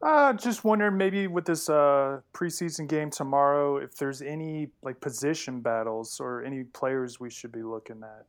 Uh, 0.00 0.32
just 0.32 0.62
wondering 0.62 0.96
maybe 0.96 1.26
with 1.26 1.44
this 1.44 1.68
uh, 1.68 2.20
preseason 2.32 2.88
game 2.88 3.10
tomorrow, 3.10 3.78
if 3.78 3.96
there's 3.96 4.22
any 4.22 4.68
like 4.82 5.00
position 5.00 5.60
battles 5.60 6.20
or 6.20 6.44
any 6.44 6.62
players 6.62 7.18
we 7.18 7.28
should 7.28 7.50
be 7.50 7.62
looking 7.62 8.00
at. 8.04 8.26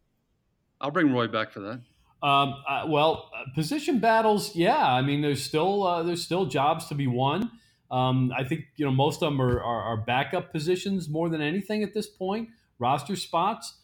I'll 0.82 0.92
bring 0.92 1.14
Roy 1.14 1.28
back 1.28 1.52
for 1.52 1.60
that. 1.60 1.82
Um, 2.22 2.56
uh, 2.68 2.86
well, 2.88 3.30
uh, 3.36 3.54
position 3.54 4.00
battles, 4.00 4.56
yeah. 4.56 4.84
I 4.84 5.02
mean, 5.02 5.22
there's 5.22 5.44
still 5.44 5.86
uh, 5.86 6.04
there's 6.04 6.24
still 6.24 6.46
jobs 6.46 6.88
to 6.88 6.96
be 6.96 7.08
won. 7.08 7.52
Um, 7.92 8.32
I 8.38 8.44
think 8.44 8.66
you 8.76 8.86
know 8.86 8.92
most 8.92 9.22
of 9.22 9.32
them 9.32 9.42
are, 9.42 9.62
are, 9.62 9.82
are, 9.82 9.98
backup 9.98 10.52
positions 10.52 11.10
more 11.10 11.30
than 11.30 11.42
anything 11.42 11.82
at 11.82 11.94
this 11.94 12.08
point, 12.08 12.50
roster 12.78 13.16
spots. 13.16 13.76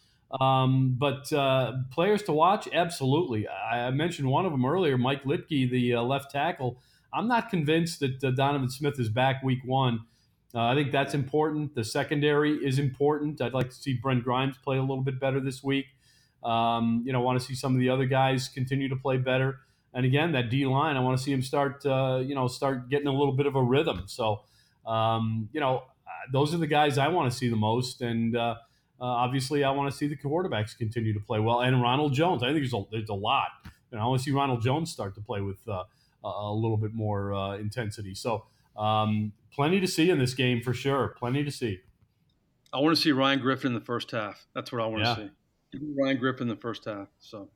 Um, 0.42 0.96
but 0.98 1.32
uh, 1.32 1.74
players 1.92 2.24
to 2.24 2.34
watch, 2.34 2.68
absolutely. 2.74 3.48
I, 3.48 3.88
I, 3.88 3.92
mentioned 3.92 4.28
one 4.28 4.46
of 4.46 4.52
them 4.52 4.66
earlier, 4.66 4.98
Mike 4.98 5.24
Liedtke, 5.24 5.70
the 5.70 5.96
uh, 5.96 6.02
left 6.02 6.32
tackle. 6.32 6.82
I'm 7.16 7.28
not 7.28 7.50
convinced 7.50 8.02
that 8.02 8.24
uh, 8.24 8.32
Donovan 8.32 8.70
Smith 8.70 9.00
is 9.00 9.10
back 9.10 9.42
week 9.42 9.60
one. 9.66 10.02
Uh, 10.54 10.64
I 10.64 10.76
think 10.76 10.92
that's 10.92 11.14
important. 11.14 11.76
The 11.76 11.84
secondary 11.84 12.54
is 12.54 12.80
important. 12.80 13.42
I'd 13.42 13.54
like 13.54 13.70
to 13.70 13.76
see 13.76 13.94
Brent 13.94 14.24
Grimes 14.24 14.58
play 14.58 14.78
a 14.78 14.82
little 14.82 15.02
bit 15.02 15.20
better 15.20 15.40
this 15.40 15.64
week. 15.64 15.86
Um, 16.44 17.04
you 17.06 17.12
know, 17.12 17.22
want 17.22 17.40
to 17.40 17.46
see 17.46 17.56
some 17.56 17.74
of 17.74 17.80
the 17.80 17.90
other 17.90 18.06
guys 18.06 18.48
continue 18.48 18.88
to 18.90 18.96
play 18.96 19.18
better. 19.18 19.60
And 19.94 20.06
again, 20.06 20.34
that 20.34 20.50
D 20.50 20.66
line, 20.66 20.98
I 20.98 21.00
want 21.00 21.18
to 21.18 21.24
see 21.24 21.32
him 21.32 21.42
start, 21.42 21.86
uh, 21.86 22.22
you 22.24 22.36
know, 22.36 22.48
start 22.48 22.90
getting 22.90 23.08
a 23.08 23.14
little 23.14 23.34
bit 23.34 23.46
of 23.46 23.56
a 23.56 23.64
rhythm. 23.64 24.04
So, 24.08 24.42
um, 24.86 25.50
you 25.54 25.60
know, 25.60 25.78
uh, 26.06 26.12
those 26.32 26.54
are 26.54 26.58
the 26.58 26.68
guys 26.68 26.98
I 26.98 27.08
want 27.08 27.32
to 27.32 27.38
see 27.38 27.50
the 27.50 27.56
most. 27.56 28.02
And 28.02 28.36
uh, 28.36 28.56
uh, 29.00 29.04
obviously, 29.04 29.64
I 29.64 29.72
want 29.72 29.90
to 29.90 29.98
see 29.98 30.08
the 30.08 30.18
quarterbacks 30.18 30.78
continue 30.78 31.14
to 31.14 31.20
play 31.20 31.40
well. 31.40 31.62
And 31.62 31.82
Ronald 31.82 32.14
Jones, 32.14 32.44
I 32.44 32.48
think 32.48 32.60
there's 32.60 32.74
a, 32.74 32.84
there's 32.92 33.10
a 33.10 33.14
lot. 33.14 33.50
And 33.92 34.00
I 34.00 34.06
want 34.06 34.20
to 34.20 34.24
see 34.24 34.32
Ronald 34.32 34.62
Jones 34.62 34.92
start 34.92 35.16
to 35.16 35.22
play 35.22 35.42
with 35.42 35.66
uh, 35.68 35.84
a 36.26 36.54
little 36.54 36.78
bit 36.78 36.94
more 36.94 37.34
uh, 37.34 37.58
intensity. 37.58 38.16
So, 38.16 38.46
um, 38.78 39.32
plenty 39.54 39.80
to 39.80 39.88
see 39.88 40.10
in 40.10 40.20
this 40.20 40.34
game 40.34 40.62
for 40.62 40.74
sure. 40.74 41.16
Plenty 41.18 41.44
to 41.44 41.52
see. 41.52 41.80
I 42.74 42.80
want 42.80 42.96
to 42.96 43.02
see 43.02 43.12
Ryan 43.12 43.40
Griffin 43.40 43.70
in 43.70 43.74
the 43.74 43.86
first 43.86 44.12
half. 44.12 44.46
That's 44.54 44.72
what 44.72 44.82
I 44.82 44.86
want 44.86 45.04
yeah. 45.04 45.16
to 45.16 45.22
see. 45.22 45.80
Ryan 45.98 46.18
Griffin 46.18 46.44
in 46.44 46.56
the 46.56 46.62
first 46.62 46.86
half. 46.86 47.08
So, 47.20 47.50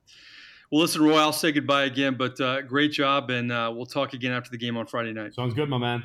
well, 0.71 0.81
listen, 0.81 1.01
Roy, 1.01 1.17
I'll 1.17 1.33
say 1.33 1.51
goodbye 1.51 1.85
again, 1.85 2.15
but 2.15 2.39
uh, 2.39 2.61
great 2.61 2.91
job, 2.91 3.29
and 3.29 3.51
uh, 3.51 3.71
we'll 3.75 3.85
talk 3.85 4.13
again 4.13 4.31
after 4.31 4.49
the 4.49 4.57
game 4.57 4.77
on 4.77 4.87
Friday 4.87 5.13
night. 5.13 5.33
Sounds 5.33 5.53
good, 5.53 5.69
my 5.69 5.77
man. 5.77 6.03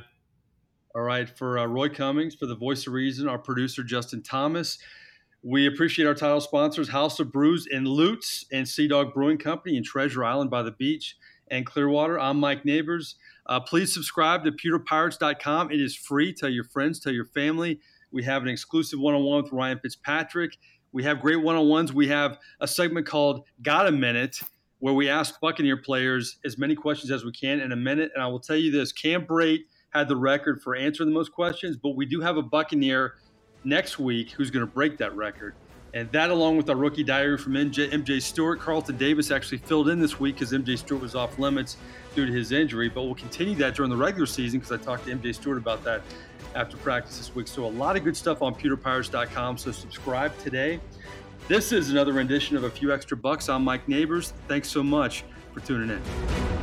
All 0.95 1.03
right, 1.03 1.29
for 1.29 1.59
uh, 1.59 1.67
Roy 1.67 1.89
Cummings, 1.89 2.35
for 2.35 2.47
the 2.47 2.55
voice 2.55 2.87
of 2.87 2.93
reason, 2.93 3.29
our 3.29 3.39
producer 3.39 3.83
Justin 3.83 4.23
Thomas. 4.23 4.79
We 5.43 5.67
appreciate 5.67 6.07
our 6.07 6.15
title 6.15 6.41
sponsors, 6.41 6.89
House 6.89 7.21
of 7.21 7.31
Brews 7.31 7.69
and 7.71 7.87
Lutz 7.87 8.47
and 8.51 8.67
Sea 8.67 8.89
Dog 8.89 9.13
Brewing 9.13 9.37
Company 9.37 9.77
in 9.77 9.85
Treasure 9.85 10.25
Island 10.25 10.51
by 10.51 10.63
the 10.63 10.71
beach 10.71 11.17
and 11.49 11.67
Clearwater. 11.67 12.19
I'm 12.19 12.39
Mike 12.39 12.65
Nabors. 12.65 13.17
Uh, 13.47 13.61
please 13.61 13.93
subscribe 13.93 14.45
to 14.45 14.53
pewterpirates.com. 14.53 15.71
It 15.71 15.81
is 15.81 15.95
free. 15.97 16.33
Tell 16.33 16.49
your 16.49 16.65
friends, 16.65 17.01
tell 17.01 17.13
your 17.13 17.27
family. 17.27 17.81
We 18.11 18.23
have 18.25 18.43
an 18.43 18.49
exclusive 18.49 19.01
one 19.01 19.15
on 19.15 19.25
one 19.25 19.43
with 19.43 19.53
Ryan 19.53 19.79
Fitzpatrick. 19.81 20.57
We 20.93 21.03
have 21.03 21.21
great 21.21 21.43
one 21.43 21.57
on 21.57 21.69
ones. 21.69 21.93
We 21.93 22.09
have 22.09 22.39
a 22.61 22.69
segment 22.69 23.07
called 23.07 23.45
Got 23.63 23.89
a 23.89 23.93
Minute 23.93 24.39
where 24.79 24.95
we 24.95 25.09
ask 25.09 25.41
Buccaneer 25.41 25.77
players 25.77 26.39
as 26.45 26.59
many 26.59 26.75
questions 26.75 27.11
as 27.11 27.25
we 27.25 27.33
can 27.33 27.61
in 27.61 27.73
a 27.73 27.77
minute. 27.77 28.13
And 28.15 28.23
I 28.23 28.27
will 28.27 28.39
tell 28.39 28.57
you 28.57 28.71
this 28.71 28.93
Cam 28.93 29.27
Brate 29.27 29.65
had 29.91 30.09
the 30.09 30.17
record 30.17 30.61
for 30.63 30.77
answering 30.77 31.09
the 31.09 31.15
most 31.15 31.33
questions, 31.33 31.77
but 31.77 31.97
we 31.97 32.07
do 32.07 32.21
have 32.21 32.37
a 32.37 32.43
Buccaneer 32.43 33.15
next 33.65 33.99
week 33.99 34.31
who's 34.33 34.51
going 34.51 34.65
to 34.65 34.71
break 34.71 34.99
that 34.99 35.17
record. 35.17 35.55
And 35.95 36.11
that, 36.11 36.31
along 36.31 36.57
with 36.57 36.69
our 36.69 36.77
rookie 36.77 37.05
diary 37.05 37.39
from 37.39 37.53
MJ, 37.53 37.89
MJ 37.89 38.21
Stewart, 38.21 38.59
Carlton 38.59 38.97
Davis 38.97 39.31
actually 39.31 39.59
filled 39.59 39.89
in 39.89 40.01
this 40.01 40.19
week 40.19 40.35
because 40.35 40.53
MJ 40.53 40.77
Stewart 40.77 41.01
was 41.01 41.15
off 41.15 41.39
limits 41.39 41.77
due 42.17 42.27
to 42.27 42.33
his 42.33 42.51
injury. 42.51 42.89
But 42.89 43.05
we'll 43.05 43.15
continue 43.15 43.55
that 43.57 43.77
during 43.77 43.91
the 43.91 43.97
regular 43.97 44.27
season 44.27 44.59
because 44.59 44.73
I 44.73 44.83
talked 44.83 45.07
to 45.07 45.15
MJ 45.15 45.33
Stewart 45.33 45.57
about 45.57 45.85
that 45.85 46.03
after 46.57 46.77
practice 46.79 47.19
this 47.19 47.33
week. 47.37 47.47
So 47.47 47.65
a 47.65 47.67
lot 47.67 47.97
of 47.97 48.03
good 48.03 48.17
stuff 48.17 48.43
on 48.43 48.57
pewterpirates.com. 48.57 49.57
So 49.57 49.71
subscribe 49.71 50.37
today. 50.41 50.81
This 51.47 51.71
is 51.71 51.91
another 51.91 52.13
rendition 52.13 52.57
of 52.57 52.65
A 52.65 52.71
Few 52.71 52.93
Extra 52.93 53.17
Bucks. 53.17 53.49
I'm 53.49 53.63
Mike 53.63 53.87
Nabors. 53.89 54.33
Thanks 54.49 54.69
so 54.69 54.83
much 54.83 55.25
for 55.53 55.61
tuning 55.61 55.91
in. 55.91 56.54